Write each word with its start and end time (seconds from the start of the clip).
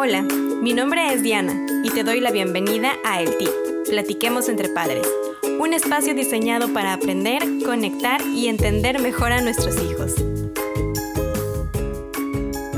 Hola, 0.00 0.22
mi 0.22 0.74
nombre 0.74 1.12
es 1.12 1.24
Diana 1.24 1.66
y 1.82 1.90
te 1.90 2.04
doy 2.04 2.20
la 2.20 2.30
bienvenida 2.30 2.92
a 3.04 3.20
El 3.20 3.36
Tip, 3.36 3.50
Platiquemos 3.88 4.48
entre 4.48 4.68
Padres, 4.68 5.04
un 5.58 5.74
espacio 5.74 6.14
diseñado 6.14 6.72
para 6.72 6.92
aprender, 6.92 7.42
conectar 7.66 8.20
y 8.20 8.46
entender 8.46 9.00
mejor 9.00 9.32
a 9.32 9.40
nuestros 9.40 9.74
hijos. 9.82 10.14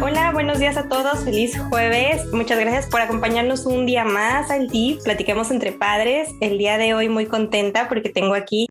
Hola, 0.00 0.30
buenos 0.32 0.60
días 0.60 0.78
a 0.78 0.88
todos, 0.88 1.22
feliz 1.22 1.60
jueves. 1.68 2.24
Muchas 2.32 2.58
gracias 2.58 2.86
por 2.86 3.02
acompañarnos 3.02 3.66
un 3.66 3.84
día 3.84 4.06
más 4.06 4.50
al 4.50 4.68
TIP, 4.68 5.02
platiquemos 5.02 5.50
entre 5.50 5.72
padres. 5.72 6.30
El 6.40 6.56
día 6.56 6.78
de 6.78 6.94
hoy 6.94 7.10
muy 7.10 7.26
contenta 7.26 7.86
porque 7.90 8.08
tengo 8.08 8.32
aquí 8.32 8.69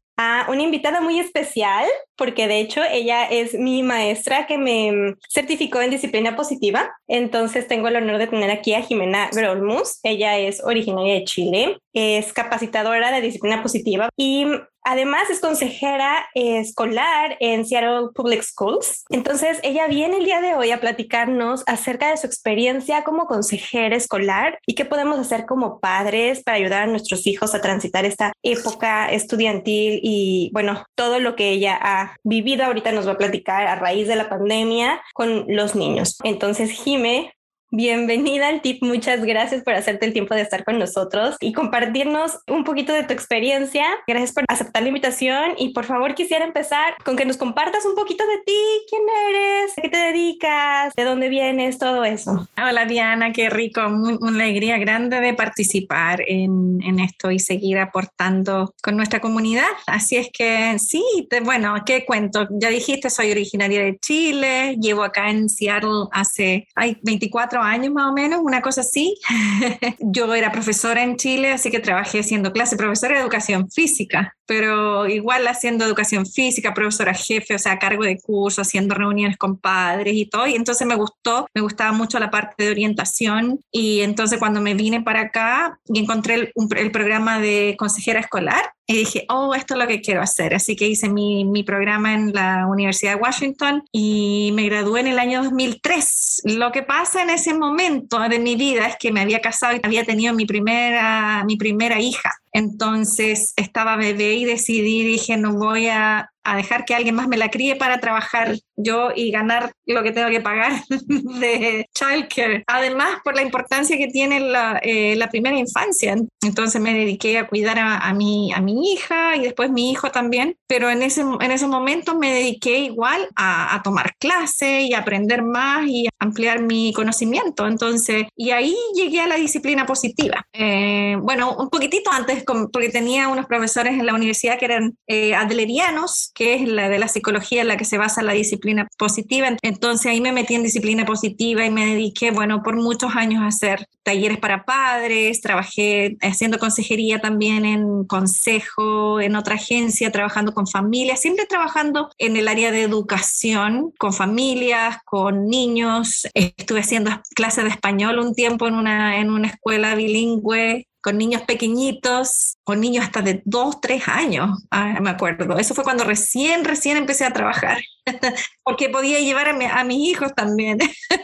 una 0.49 0.63
invitada 0.63 1.01
muy 1.01 1.19
especial, 1.19 1.85
porque 2.15 2.47
de 2.47 2.59
hecho 2.59 2.81
ella 2.83 3.25
es 3.25 3.53
mi 3.53 3.83
maestra 3.83 4.47
que 4.47 4.57
me 4.57 5.15
certificó 5.29 5.81
en 5.81 5.91
disciplina 5.91 6.35
positiva. 6.35 6.91
Entonces 7.07 7.67
tengo 7.67 7.87
el 7.87 7.95
honor 7.95 8.17
de 8.17 8.27
tener 8.27 8.51
aquí 8.51 8.73
a 8.73 8.81
Jimena 8.81 9.29
Grolmus. 9.31 9.99
Ella 10.03 10.37
es 10.37 10.63
originaria 10.63 11.15
de 11.15 11.23
Chile, 11.23 11.77
es 11.93 12.33
capacitadora 12.33 13.11
de 13.11 13.21
disciplina 13.21 13.61
positiva 13.61 14.09
y 14.17 14.45
Además, 14.91 15.29
es 15.29 15.39
consejera 15.39 16.25
escolar 16.33 17.37
en 17.39 17.63
Seattle 17.63 18.07
Public 18.15 18.41
Schools. 18.41 19.05
Entonces, 19.11 19.59
ella 19.61 19.85
viene 19.85 20.17
el 20.17 20.25
día 20.25 20.41
de 20.41 20.55
hoy 20.55 20.71
a 20.71 20.79
platicarnos 20.79 21.63
acerca 21.67 22.09
de 22.09 22.17
su 22.17 22.25
experiencia 22.25 23.03
como 23.03 23.27
consejera 23.27 23.95
escolar 23.95 24.57
y 24.65 24.73
qué 24.73 24.85
podemos 24.85 25.19
hacer 25.19 25.45
como 25.45 25.79
padres 25.79 26.41
para 26.41 26.57
ayudar 26.57 26.81
a 26.81 26.87
nuestros 26.87 27.27
hijos 27.27 27.53
a 27.53 27.61
transitar 27.61 28.03
esta 28.03 28.33
época 28.41 29.11
estudiantil 29.11 29.99
y, 30.01 30.49
bueno, 30.53 30.83
todo 30.95 31.19
lo 31.19 31.35
que 31.35 31.51
ella 31.51 31.77
ha 31.79 32.15
vivido 32.23 32.65
ahorita 32.65 32.91
nos 32.91 33.07
va 33.07 33.11
a 33.11 33.17
platicar 33.19 33.67
a 33.67 33.75
raíz 33.75 34.07
de 34.07 34.15
la 34.15 34.27
pandemia 34.27 35.03
con 35.13 35.45
los 35.49 35.75
niños. 35.75 36.17
Entonces, 36.23 36.71
Jime, 36.71 37.31
Bienvenida 37.71 38.47
al 38.47 38.63
tip, 38.63 38.81
muchas 38.81 39.23
gracias 39.23 39.63
por 39.63 39.75
hacerte 39.75 40.03
el 40.07 40.11
tiempo 40.11 40.33
de 40.33 40.41
estar 40.41 40.63
con 40.63 40.79
nosotros 40.79 41.35
y 41.39 41.53
compartirnos 41.53 42.39
un 42.47 42.63
poquito 42.63 42.93
de 42.93 43.03
tu 43.03 43.13
experiencia. 43.13 43.85
Gracias 44.07 44.31
por 44.31 44.43
aceptar 44.47 44.81
la 44.81 44.87
invitación 44.87 45.53
y 45.55 45.71
por 45.71 45.85
favor 45.85 46.15
quisiera 46.15 46.45
empezar 46.45 46.95
con 47.05 47.15
que 47.15 47.25
nos 47.25 47.37
compartas 47.37 47.85
un 47.85 47.93
poquito 47.93 48.23
de 48.25 48.37
ti, 48.43 48.61
quién 48.89 49.01
eres, 49.29 49.73
qué 49.79 49.87
te 49.87 49.97
dedicas, 49.97 50.95
de 50.95 51.03
dónde 51.03 51.29
vienes, 51.29 51.77
todo 51.77 52.03
eso. 52.05 52.49
Hola 52.57 52.85
Diana, 52.85 53.33
qué 53.33 53.51
rico, 53.51 53.81
una 53.85 54.43
alegría 54.43 54.79
grande 54.79 55.19
de 55.19 55.35
participar 55.35 56.23
en, 56.25 56.79
esto 56.99 57.29
y 57.29 57.37
seguir 57.37 57.77
aportando 57.77 58.73
con 58.81 58.97
nuestra 58.97 59.21
comunidad. 59.21 59.69
Así 59.85 60.17
es 60.17 60.29
que 60.33 60.79
sí, 60.79 61.03
bueno, 61.43 61.75
¿qué 61.85 62.03
cuento? 62.03 62.47
Ya 62.49 62.69
dijiste, 62.69 63.11
soy 63.11 63.29
originaria 63.29 63.83
de 63.83 63.99
Chile, 63.99 64.75
llevo 64.81 65.03
acá 65.03 65.29
en 65.29 65.49
Seattle 65.49 66.07
hace 66.11 66.67
hay 66.73 66.97
24 67.03 67.58
años 67.59 67.93
más 67.93 68.09
o 68.09 68.13
menos, 68.13 68.41
una 68.43 68.61
cosa 68.61 68.81
así. 68.81 69.17
Yo 69.99 70.33
era 70.33 70.51
profesora 70.51 71.03
en 71.03 71.17
Chile, 71.17 71.51
así 71.51 71.71
que 71.71 71.79
trabajé 71.79 72.19
haciendo 72.19 72.53
clase, 72.53 72.77
profesora 72.77 73.15
de 73.15 73.21
educación 73.21 73.69
física, 73.69 74.35
pero 74.45 75.07
igual 75.07 75.47
haciendo 75.47 75.85
educación 75.85 76.25
física, 76.25 76.73
profesora 76.73 77.13
jefe, 77.13 77.55
o 77.55 77.59
sea, 77.59 77.73
a 77.73 77.79
cargo 77.79 78.03
de 78.03 78.19
curso, 78.19 78.61
haciendo 78.61 78.95
reuniones 78.95 79.37
con 79.37 79.57
padres 79.57 80.15
y 80.15 80.25
todo. 80.25 80.47
Y 80.47 80.55
entonces 80.55 80.87
me 80.87 80.95
gustó, 80.95 81.47
me 81.53 81.61
gustaba 81.61 81.91
mucho 81.91 82.19
la 82.19 82.31
parte 82.31 82.63
de 82.63 82.71
orientación. 82.71 83.59
Y 83.71 84.01
entonces 84.01 84.39
cuando 84.39 84.61
me 84.61 84.73
vine 84.73 85.01
para 85.01 85.21
acá 85.21 85.79
y 85.85 85.99
encontré 85.99 86.51
el 86.55 86.91
programa 86.91 87.39
de 87.39 87.75
consejera 87.77 88.19
escolar, 88.19 88.73
y 88.89 88.97
dije, 88.97 89.25
oh, 89.29 89.53
esto 89.53 89.75
es 89.75 89.79
lo 89.79 89.85
que 89.85 90.01
quiero 90.01 90.19
hacer. 90.19 90.55
Así 90.55 90.75
que 90.75 90.87
hice 90.87 91.09
mi, 91.09 91.45
mi, 91.45 91.61
programa 91.61 92.15
en 92.15 92.33
la 92.33 92.65
Universidad 92.65 93.13
de 93.13 93.21
Washington 93.21 93.83
y 93.91 94.51
me 94.55 94.65
gradué 94.65 95.01
en 95.01 95.07
el 95.07 95.19
año 95.19 95.43
2003. 95.43 96.41
Lo 96.45 96.71
que 96.71 96.81
pasa 96.81 97.21
en 97.21 97.29
ese 97.29 97.53
momento 97.53 98.17
de 98.17 98.39
mi 98.39 98.55
vida 98.55 98.87
es 98.87 98.95
que 98.97 99.11
me 99.11 99.21
había 99.21 99.41
casado 99.41 99.75
y 99.75 99.79
había 99.83 100.05
tenido 100.05 100.33
mi 100.33 100.47
primera, 100.47 101.43
mi 101.45 101.55
primera 101.55 101.99
hija. 101.99 102.31
Entonces 102.51 103.53
estaba 103.55 103.95
bebé 103.95 104.33
y 104.33 104.45
decidí, 104.45 105.03
dije, 105.03 105.37
no 105.37 105.53
voy 105.53 105.87
a, 105.87 106.29
a 106.43 106.55
dejar 106.55 106.85
que 106.85 106.95
alguien 106.95 107.15
más 107.15 107.27
me 107.27 107.37
la 107.37 107.49
críe 107.49 107.75
para 107.75 107.99
trabajar 107.99 108.55
yo 108.75 109.09
y 109.15 109.31
ganar 109.31 109.71
lo 109.85 110.03
que 110.03 110.11
tengo 110.11 110.29
que 110.29 110.41
pagar 110.41 110.71
de 110.89 111.85
childcare. 111.93 112.63
Además, 112.67 113.19
por 113.23 113.35
la 113.35 113.41
importancia 113.41 113.97
que 113.97 114.07
tiene 114.07 114.39
la, 114.39 114.79
eh, 114.81 115.15
la 115.15 115.29
primera 115.29 115.57
infancia. 115.57 116.15
Entonces 116.41 116.81
me 116.81 116.93
dediqué 116.93 117.37
a 117.37 117.47
cuidar 117.47 117.77
a, 117.77 117.97
a, 117.97 118.13
mi, 118.13 118.53
a 118.53 118.61
mi 118.61 118.93
hija 118.93 119.35
y 119.35 119.41
después 119.41 119.69
mi 119.69 119.91
hijo 119.91 120.11
también. 120.11 120.55
Pero 120.67 120.89
en 120.89 121.03
ese, 121.03 121.21
en 121.21 121.51
ese 121.51 121.67
momento 121.67 122.15
me 122.15 122.33
dediqué 122.33 122.79
igual 122.79 123.27
a, 123.35 123.75
a 123.75 123.83
tomar 123.83 124.15
clases 124.17 124.83
y 124.83 124.93
aprender 124.93 125.43
más 125.43 125.85
y 125.87 126.07
ampliar 126.19 126.61
mi 126.61 126.93
conocimiento. 126.93 127.67
Entonces, 127.67 128.25
y 128.35 128.51
ahí 128.51 128.75
llegué 128.95 129.21
a 129.21 129.27
la 129.27 129.35
disciplina 129.35 129.85
positiva. 129.85 130.45
Eh, 130.53 131.17
bueno, 131.21 131.55
un 131.57 131.69
poquitito 131.69 132.11
antes, 132.11 132.38
porque 132.45 132.89
tenía 132.89 133.27
unos 133.27 133.45
profesores 133.45 133.93
en 133.93 134.05
la 134.05 134.13
universidad 134.13 134.57
que 134.57 134.65
eran 134.65 134.97
eh, 135.07 135.35
adlerianos, 135.35 136.31
que 136.33 136.55
es 136.55 136.67
la 136.67 136.89
de 136.89 136.99
la 136.99 137.07
psicología 137.07 137.61
en 137.61 137.67
la 137.67 137.77
que 137.77 137.85
se 137.85 137.97
basa 137.97 138.21
la 138.21 138.33
disciplina 138.33 138.87
positiva. 138.97 139.55
Entonces 139.61 140.07
ahí 140.07 140.21
me 140.21 140.31
metí 140.31 140.55
en 140.55 140.63
disciplina 140.63 141.05
positiva 141.05 141.65
y 141.65 141.69
me 141.69 141.85
dediqué, 141.85 142.31
bueno, 142.31 142.63
por 142.63 142.75
muchos 142.75 143.15
años 143.15 143.43
a 143.43 143.47
hacer 143.47 143.87
talleres 144.03 144.39
para 144.39 144.65
padres, 144.65 145.41
trabajé 145.41 146.17
haciendo 146.21 146.57
consejería 146.57 147.19
también 147.19 147.65
en 147.65 148.05
consejo, 148.05 149.21
en 149.21 149.35
otra 149.35 149.55
agencia, 149.55 150.11
trabajando 150.11 150.53
con 150.53 150.67
familias, 150.67 151.21
siempre 151.21 151.45
trabajando 151.45 152.09
en 152.17 152.35
el 152.35 152.47
área 152.47 152.71
de 152.71 152.81
educación, 152.81 153.93
con 153.99 154.13
familias, 154.13 154.97
con 155.05 155.47
niños. 155.47 156.27
Estuve 156.33 156.79
haciendo 156.79 157.11
clases 157.35 157.63
de 157.65 157.69
español 157.69 158.19
un 158.19 158.33
tiempo 158.33 158.67
en 158.67 158.75
una, 158.75 159.19
en 159.19 159.29
una 159.29 159.49
escuela 159.49 159.95
bilingüe 159.95 160.88
con 161.01 161.17
niños 161.17 161.41
pequeñitos, 161.43 162.57
con 162.63 162.79
niños 162.79 163.05
hasta 163.05 163.21
de 163.21 163.41
dos, 163.45 163.79
tres 163.81 164.07
años, 164.07 164.65
ah, 164.71 164.99
me 165.01 165.09
acuerdo. 165.09 165.57
Eso 165.57 165.73
fue 165.73 165.83
cuando 165.83 166.03
recién, 166.03 166.65
recién 166.65 166.97
empecé 166.97 167.25
a 167.25 167.33
trabajar. 167.33 167.79
porque 168.63 168.89
podía 168.89 169.19
llevar 169.19 169.49
a, 169.49 169.83
mis 169.83 170.09
hijos 170.09 170.33
también. 170.35 170.77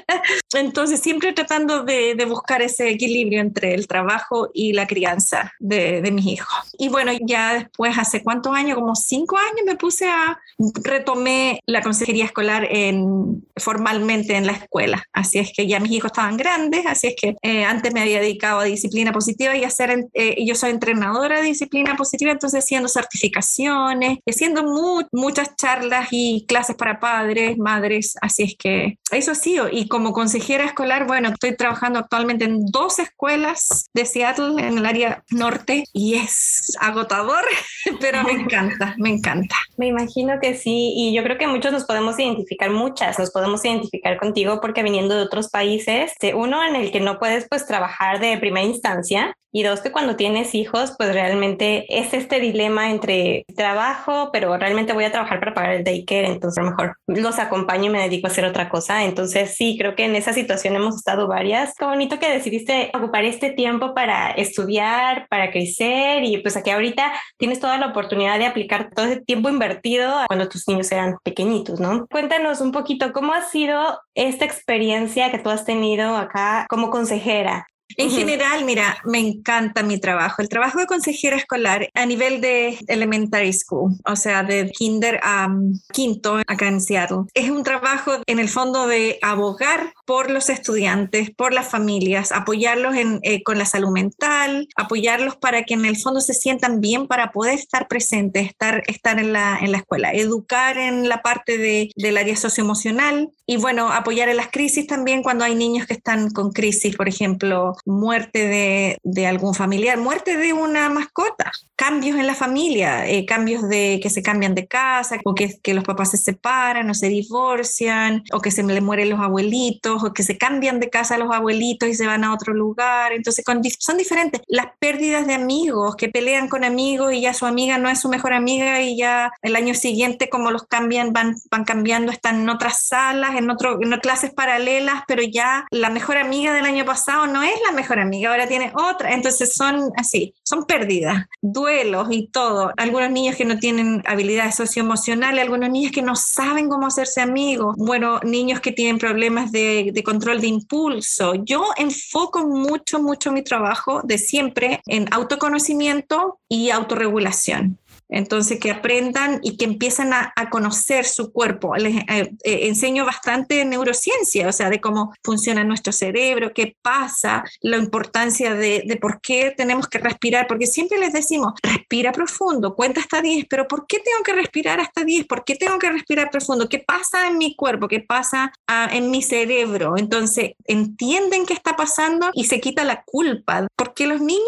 Entonces, 0.54 1.00
siempre 1.00 1.34
tratando 1.34 1.84
de, 1.84 2.16
buscar 2.26 2.62
ese 2.62 2.90
equilibrio 2.90 3.40
entre 3.40 3.74
el 3.76 3.88
trabajo 3.88 4.50
y 4.54 4.74
la 4.74 4.88
crianza 4.88 5.54
de, 5.60 6.02
mis 6.12 6.26
hijos. 6.26 6.72
Y 6.78 6.90
bueno, 6.90 7.12
ya 7.22 7.54
después, 7.54 7.98
hace 7.98 8.24
cuántos 8.24 8.56
años, 8.56 8.76
como 8.76 8.96
cinco 8.96 9.38
años, 9.38 9.62
me 9.66 9.76
puse 9.76 10.08
a, 10.08 10.40
retomé 10.84 11.60
la 11.66 11.82
consejería 11.82 12.26
escolar 12.26 12.68
en, 12.70 13.46
formalmente 13.58 14.36
en 14.36 14.48
la 14.48 14.54
escuela. 14.54 15.04
Así 15.14 15.40
es 15.40 15.52
que 15.56 15.68
ya 15.68 15.80
mis 15.80 15.92
hijos 15.92 16.12
estaban 16.12 16.38
grandes, 16.38 16.86
así 16.88 17.08
es 17.08 17.16
que 17.20 17.36
eh, 17.42 17.64
antes 17.64 17.94
me 17.94 18.02
había 18.02 18.20
dedicado 18.20 18.60
a 18.60 18.64
disciplina 18.64 19.12
positiva 19.12 19.56
y 19.56 19.64
a 19.66 19.68
hacer, 19.68 20.08
eh, 20.14 20.44
yo 20.46 20.56
soy 20.56 20.72
entrenadora 20.72 21.42
de 21.42 21.48
disciplina 21.48 21.96
positiva, 21.96 22.32
entonces 22.32 22.64
haciendo 22.64 22.88
certificaciones, 22.88 24.20
haciendo 24.28 24.64
muchas 25.12 25.56
charlas 25.56 26.08
y 26.12 26.46
clases 26.48 26.76
para 26.76 27.00
padres, 27.00 27.58
madres, 27.58 28.16
así 28.22 28.44
es 28.44 28.56
que 28.58 28.98
eso 29.12 29.32
ha 29.32 29.36
sido. 29.36 29.68
Y 29.72 29.88
como 29.88 30.14
consejera 30.14 30.66
escolar, 30.66 31.08
bueno, 31.08 31.30
estoy 31.30 31.56
trabajando 31.56 32.00
actualmente 32.00 32.46
en 32.46 32.66
dos 32.68 33.00
escuelas 33.00 33.90
de 33.94 34.06
Seattle, 34.06 34.66
en 34.66 34.78
el 34.78 34.86
área 34.86 35.24
norte, 35.32 35.84
y 35.94 36.16
es 36.16 36.76
agotador, 36.80 37.44
pero 38.00 38.24
me 38.24 38.32
encanta, 38.32 38.96
me 38.98 39.10
encanta. 39.10 39.56
Me 39.78 39.88
imagino 39.88 40.40
que 40.42 40.56
sí, 40.56 40.94
y 40.96 41.14
yo 41.14 41.24
creo 41.24 41.38
que 41.38 41.48
muchos 41.48 41.72
nos 41.72 41.86
podemos 41.86 42.20
identificar, 42.20 42.70
muchas 42.70 43.20
nos 43.20 43.32
podemos 43.32 43.64
identificar 43.64 44.18
contigo 44.18 44.60
porque 44.62 44.84
viniendo 44.84 45.16
de 45.16 45.24
otros 45.24 45.50
países, 45.50 46.14
uno 46.34 46.64
en 46.64 46.76
el 46.76 46.92
que 46.92 47.00
no 47.00 47.20
puedes 47.20 47.48
pues 47.50 47.66
trabajar 47.66 48.20
de 48.20 48.38
primera 48.38 48.66
instancia, 48.66 49.36
y 49.56 49.64
dos, 49.64 49.80
que 49.80 49.94
cuando 49.94 50.18
tienes 50.18 50.54
hijos, 50.54 50.96
pues 50.98 51.14
realmente 51.14 51.86
es 51.88 52.14
este 52.14 52.42
dilema 52.42 52.92
entre 52.92 53.46
trabajo, 53.56 54.30
pero 54.34 54.58
realmente 54.58 54.92
voy 54.92 55.06
a 55.06 55.14
trabajar 55.14 55.40
para 55.40 55.54
pagar 55.54 55.76
el 55.76 55.86
daycare, 55.86 56.28
entonces 56.28 56.58
a 56.58 56.64
lo 56.64 56.72
mejor 56.72 56.98
los 57.08 57.40
acompaño 57.40 57.86
y 57.86 57.90
me 57.90 58.02
dedico 58.02 58.28
a 58.28 58.32
hacer 58.32 58.44
otra 58.44 58.68
cosa. 58.68 59.06
Entonces 59.06 59.56
sí, 59.56 59.78
creo 59.80 59.96
que 59.96 60.04
en 60.04 60.18
esa 60.18 60.34
situación 60.34 60.76
hemos 60.76 60.98
estado 60.98 61.30
varias. 61.30 61.74
Qué 61.80 61.86
bonito 61.86 62.20
que 62.20 62.30
decidiste 62.30 62.92
ocupar 62.94 63.24
este 63.24 63.50
tiempo 63.50 63.94
para 63.94 64.32
estudiar, 64.32 65.26
para 65.30 65.52
crecer 65.52 66.26
y 66.26 66.40
pues 66.40 66.58
aquí 66.58 66.72
ahorita 66.72 67.14
tienes 67.38 67.62
toda 67.62 67.78
la 67.78 67.88
oportunidad 67.88 68.38
de 68.38 68.48
aplicar 68.48 68.90
todo 68.94 69.06
ese 69.06 69.22
tiempo 69.22 69.48
invertido 69.48 70.14
cuando 70.28 70.50
tus 70.50 70.68
niños 70.68 70.92
eran 70.92 71.16
pequeñitos, 71.24 71.80
¿no? 71.80 72.08
Cuéntanos 72.08 72.60
un 72.60 72.74
poquito 72.74 73.14
cómo 73.14 73.32
ha 73.32 73.44
sido 73.44 74.02
esta 74.16 74.44
experiencia 74.44 75.32
que 75.32 75.40
tú 75.40 75.50
has 75.50 75.64
tenido 75.64 76.18
acá 76.18 76.66
como 76.68 76.90
consejera. 76.90 77.68
En 77.98 78.10
general, 78.10 78.66
mira, 78.66 78.98
me 79.06 79.20
encanta 79.20 79.84
mi 79.84 80.00
trabajo. 80.00 80.42
El 80.42 80.50
trabajo 80.50 80.80
de 80.80 80.86
consejera 80.86 81.38
escolar 81.38 81.90
a 81.94 82.06
nivel 82.06 82.42
de 82.42 82.78
elementary 82.88 83.54
school, 83.54 83.94
o 84.06 84.16
sea, 84.16 84.44
de 84.44 84.72
kinder 84.72 85.20
a 85.24 85.48
quinto 85.94 86.38
acá 86.48 86.68
en 86.68 86.82
Seattle. 86.82 87.24
Es 87.34 87.50
un 87.50 87.64
trabajo 87.64 88.12
en 88.26 88.40
el 88.40 88.50
fondo 88.50 88.88
de 88.88 89.20
abogar 89.22 89.94
por 90.06 90.30
los 90.30 90.50
estudiantes, 90.50 91.32
por 91.32 91.54
las 91.54 91.70
familias, 91.70 92.32
apoyarlos 92.32 92.96
eh, 92.96 93.44
con 93.44 93.58
la 93.58 93.66
salud 93.66 93.90
mental, 93.90 94.68
apoyarlos 94.76 95.36
para 95.36 95.64
que 95.64 95.74
en 95.74 95.86
el 95.86 95.98
fondo 95.98 96.22
se 96.22 96.34
sientan 96.34 96.82
bien 96.82 97.08
para 97.08 97.32
poder 97.32 97.56
estar 97.56 97.88
presentes, 97.88 98.48
estar, 98.48 98.84
estar 98.88 99.20
en, 99.20 99.34
la, 99.34 99.58
en 99.60 99.72
la 99.72 99.80
escuela, 99.80 100.12
educar 100.12 100.78
en 100.78 101.10
la 101.10 101.22
parte 101.22 101.58
de, 101.58 101.92
del 101.96 102.18
área 102.18 102.36
socioemocional 102.36 103.30
y 103.48 103.58
bueno, 103.58 103.92
apoyar 103.92 104.30
en 104.30 104.38
las 104.38 104.50
crisis 104.50 104.88
también 104.88 105.22
cuando 105.22 105.44
hay 105.44 105.56
niños 105.56 105.86
que 105.86 105.94
están 105.94 106.32
con 106.32 106.52
crisis, 106.52 106.96
por 106.96 107.08
ejemplo, 107.08 107.76
muerte 107.86 108.48
de, 108.48 108.98
de 109.04 109.28
algún 109.28 109.54
familiar, 109.54 109.98
muerte 110.00 110.38
de 110.38 110.54
una 110.54 110.90
mascota, 110.90 111.52
cambios 111.76 112.18
en 112.18 112.28
la 112.28 112.36
familia, 112.36 113.08
eh, 113.08 113.26
cambios 113.26 113.68
de 113.68 114.00
que 114.02 114.10
se 114.10 114.24
cambian 114.24 114.56
de 114.56 114.68
casa, 114.68 115.20
o 115.24 115.36
que, 115.36 115.60
que 115.62 115.74
los 115.74 115.84
papás 115.84 116.12
se 116.12 116.18
separan 116.18 116.90
o 116.90 116.94
se 116.94 117.10
divorcian, 117.10 118.24
o 118.34 118.40
que 118.40 118.52
se 118.52 118.64
le 118.64 118.82
mueren 118.82 119.10
los 119.10 119.20
abuelitos, 119.20 119.95
o 120.04 120.14
que 120.14 120.24
se 120.24 120.38
cambian 120.38 120.80
de 120.80 120.90
casa 120.90 121.18
los 121.18 121.34
abuelitos 121.34 121.90
y 121.90 121.96
se 121.96 122.08
van 122.08 122.24
a 122.24 122.34
otro 122.34 122.54
lugar. 122.54 123.14
Entonces 123.14 123.44
son 123.80 123.98
diferentes. 123.98 124.42
Las 124.48 124.68
pérdidas 124.80 125.28
de 125.28 125.34
amigos, 125.34 125.96
que 125.96 126.10
pelean 126.10 126.48
con 126.48 126.64
amigos 126.64 127.14
y 127.14 127.22
ya 127.22 127.34
su 127.34 127.46
amiga 127.46 127.78
no 127.78 127.90
es 127.90 128.00
su 128.00 128.10
mejor 128.10 128.34
amiga 128.34 128.82
y 128.82 128.98
ya 128.98 129.32
el 129.42 129.56
año 129.56 129.74
siguiente 129.74 130.30
como 130.30 130.52
los 130.52 130.64
cambian, 130.64 131.14
van, 131.14 131.36
van 131.50 131.66
cambiando, 131.66 132.12
están 132.12 132.42
en 132.42 132.50
otras 132.50 132.88
salas, 132.88 133.36
en, 133.36 133.50
otro, 133.50 133.80
en 133.82 133.92
clases 134.00 134.34
paralelas, 134.34 135.04
pero 135.08 135.22
ya 135.24 135.66
la 135.72 135.90
mejor 135.90 136.18
amiga 136.18 136.54
del 136.54 136.66
año 136.66 136.86
pasado 136.86 137.28
no 137.28 137.44
es 137.44 137.56
la 137.66 137.72
mejor 137.72 138.00
amiga, 138.00 138.30
ahora 138.30 138.48
tiene 138.48 138.72
otra. 138.76 139.14
Entonces 139.14 139.54
son 139.54 139.92
así, 139.98 140.34
son 140.44 140.66
pérdidas, 140.66 141.26
duelos 141.42 142.08
y 142.12 142.28
todo. 142.28 142.72
Algunos 142.78 143.12
niños 143.12 143.36
que 143.36 143.46
no 143.46 143.58
tienen 143.58 144.04
habilidades 144.06 144.56
socioemocionales, 144.56 145.42
algunos 145.42 145.70
niños 145.70 145.92
que 145.92 146.02
no 146.02 146.16
saben 146.16 146.70
cómo 146.70 146.88
hacerse 146.88 147.22
amigos, 147.22 147.76
bueno, 147.78 148.20
niños 148.24 148.60
que 148.60 148.72
tienen 148.72 148.98
problemas 148.98 149.52
de, 149.52 149.85
de 149.92 150.04
control 150.04 150.42
de 150.42 150.48
impulso. 150.48 151.36
Yo 151.36 151.66
enfoco 151.78 152.48
mucho, 152.48 153.02
mucho 153.02 153.32
mi 153.32 153.44
trabajo 153.44 154.02
de 154.04 154.18
siempre 154.18 154.82
en 154.86 155.08
autoconocimiento 155.12 156.40
y 156.50 156.70
autorregulación. 156.70 157.78
Entonces, 158.10 158.60
que 158.60 158.72
aprendan 158.72 159.40
y 159.42 159.58
que 159.58 159.66
empiezan 159.66 160.14
a, 160.14 160.34
conocer 160.52 161.06
su 161.06 161.32
cuerpo. 161.32 161.76
Les 161.76 161.96
eh, 161.96 162.32
eh, 162.44 162.68
enseño 162.68 163.04
bastante 163.04 163.66
neurociencia, 163.66 164.48
o 164.48 164.52
sea, 164.52 164.70
de 164.70 164.80
cómo 164.80 165.14
funciona 165.24 165.64
nuestro 165.64 165.92
cerebro, 165.92 166.54
qué 166.54 166.76
pasa, 166.82 167.44
la 167.62 167.78
importancia 167.78 168.54
de, 168.54 168.84
de, 168.86 168.96
por 168.98 169.20
qué 169.22 169.54
tenemos 169.58 169.88
que 169.88 169.98
respirar, 169.98 170.46
porque 170.48 170.68
siempre 170.68 171.00
les 171.00 171.14
decimos, 171.14 171.54
respira 171.64 172.12
profundo, 172.12 172.76
cuenta 172.76 173.02
hasta 173.02 173.22
10, 173.22 173.46
pero 173.50 173.68
¿por 173.68 173.88
qué 173.88 173.98
tengo 174.00 174.24
que 174.24 174.34
respirar 174.34 174.80
hasta 174.80 175.04
10? 175.04 175.26
¿Por 175.26 175.44
qué 175.44 175.56
tengo 175.56 175.80
que 175.80 175.90
respirar 175.90 176.30
profundo? 176.30 176.70
¿Qué 176.70 176.80
pasa 176.80 177.28
en 177.28 177.38
mi 177.38 177.56
cuerpo? 177.56 177.88
¿Qué 177.88 178.02
pasa 178.02 178.54
ah, 178.68 178.88
en 178.92 179.10
mi 179.10 179.22
cerebro? 179.22 179.98
Entonces, 179.98 180.52
entienden 180.66 181.46
qué 181.46 181.54
está 181.54 181.76
pasando 181.76 182.30
y 182.34 182.46
se 182.46 182.60
quita 182.62 182.84
la 182.84 183.04
culpa, 183.04 183.68
porque 183.76 184.08
los 184.08 184.22
niños 184.22 184.44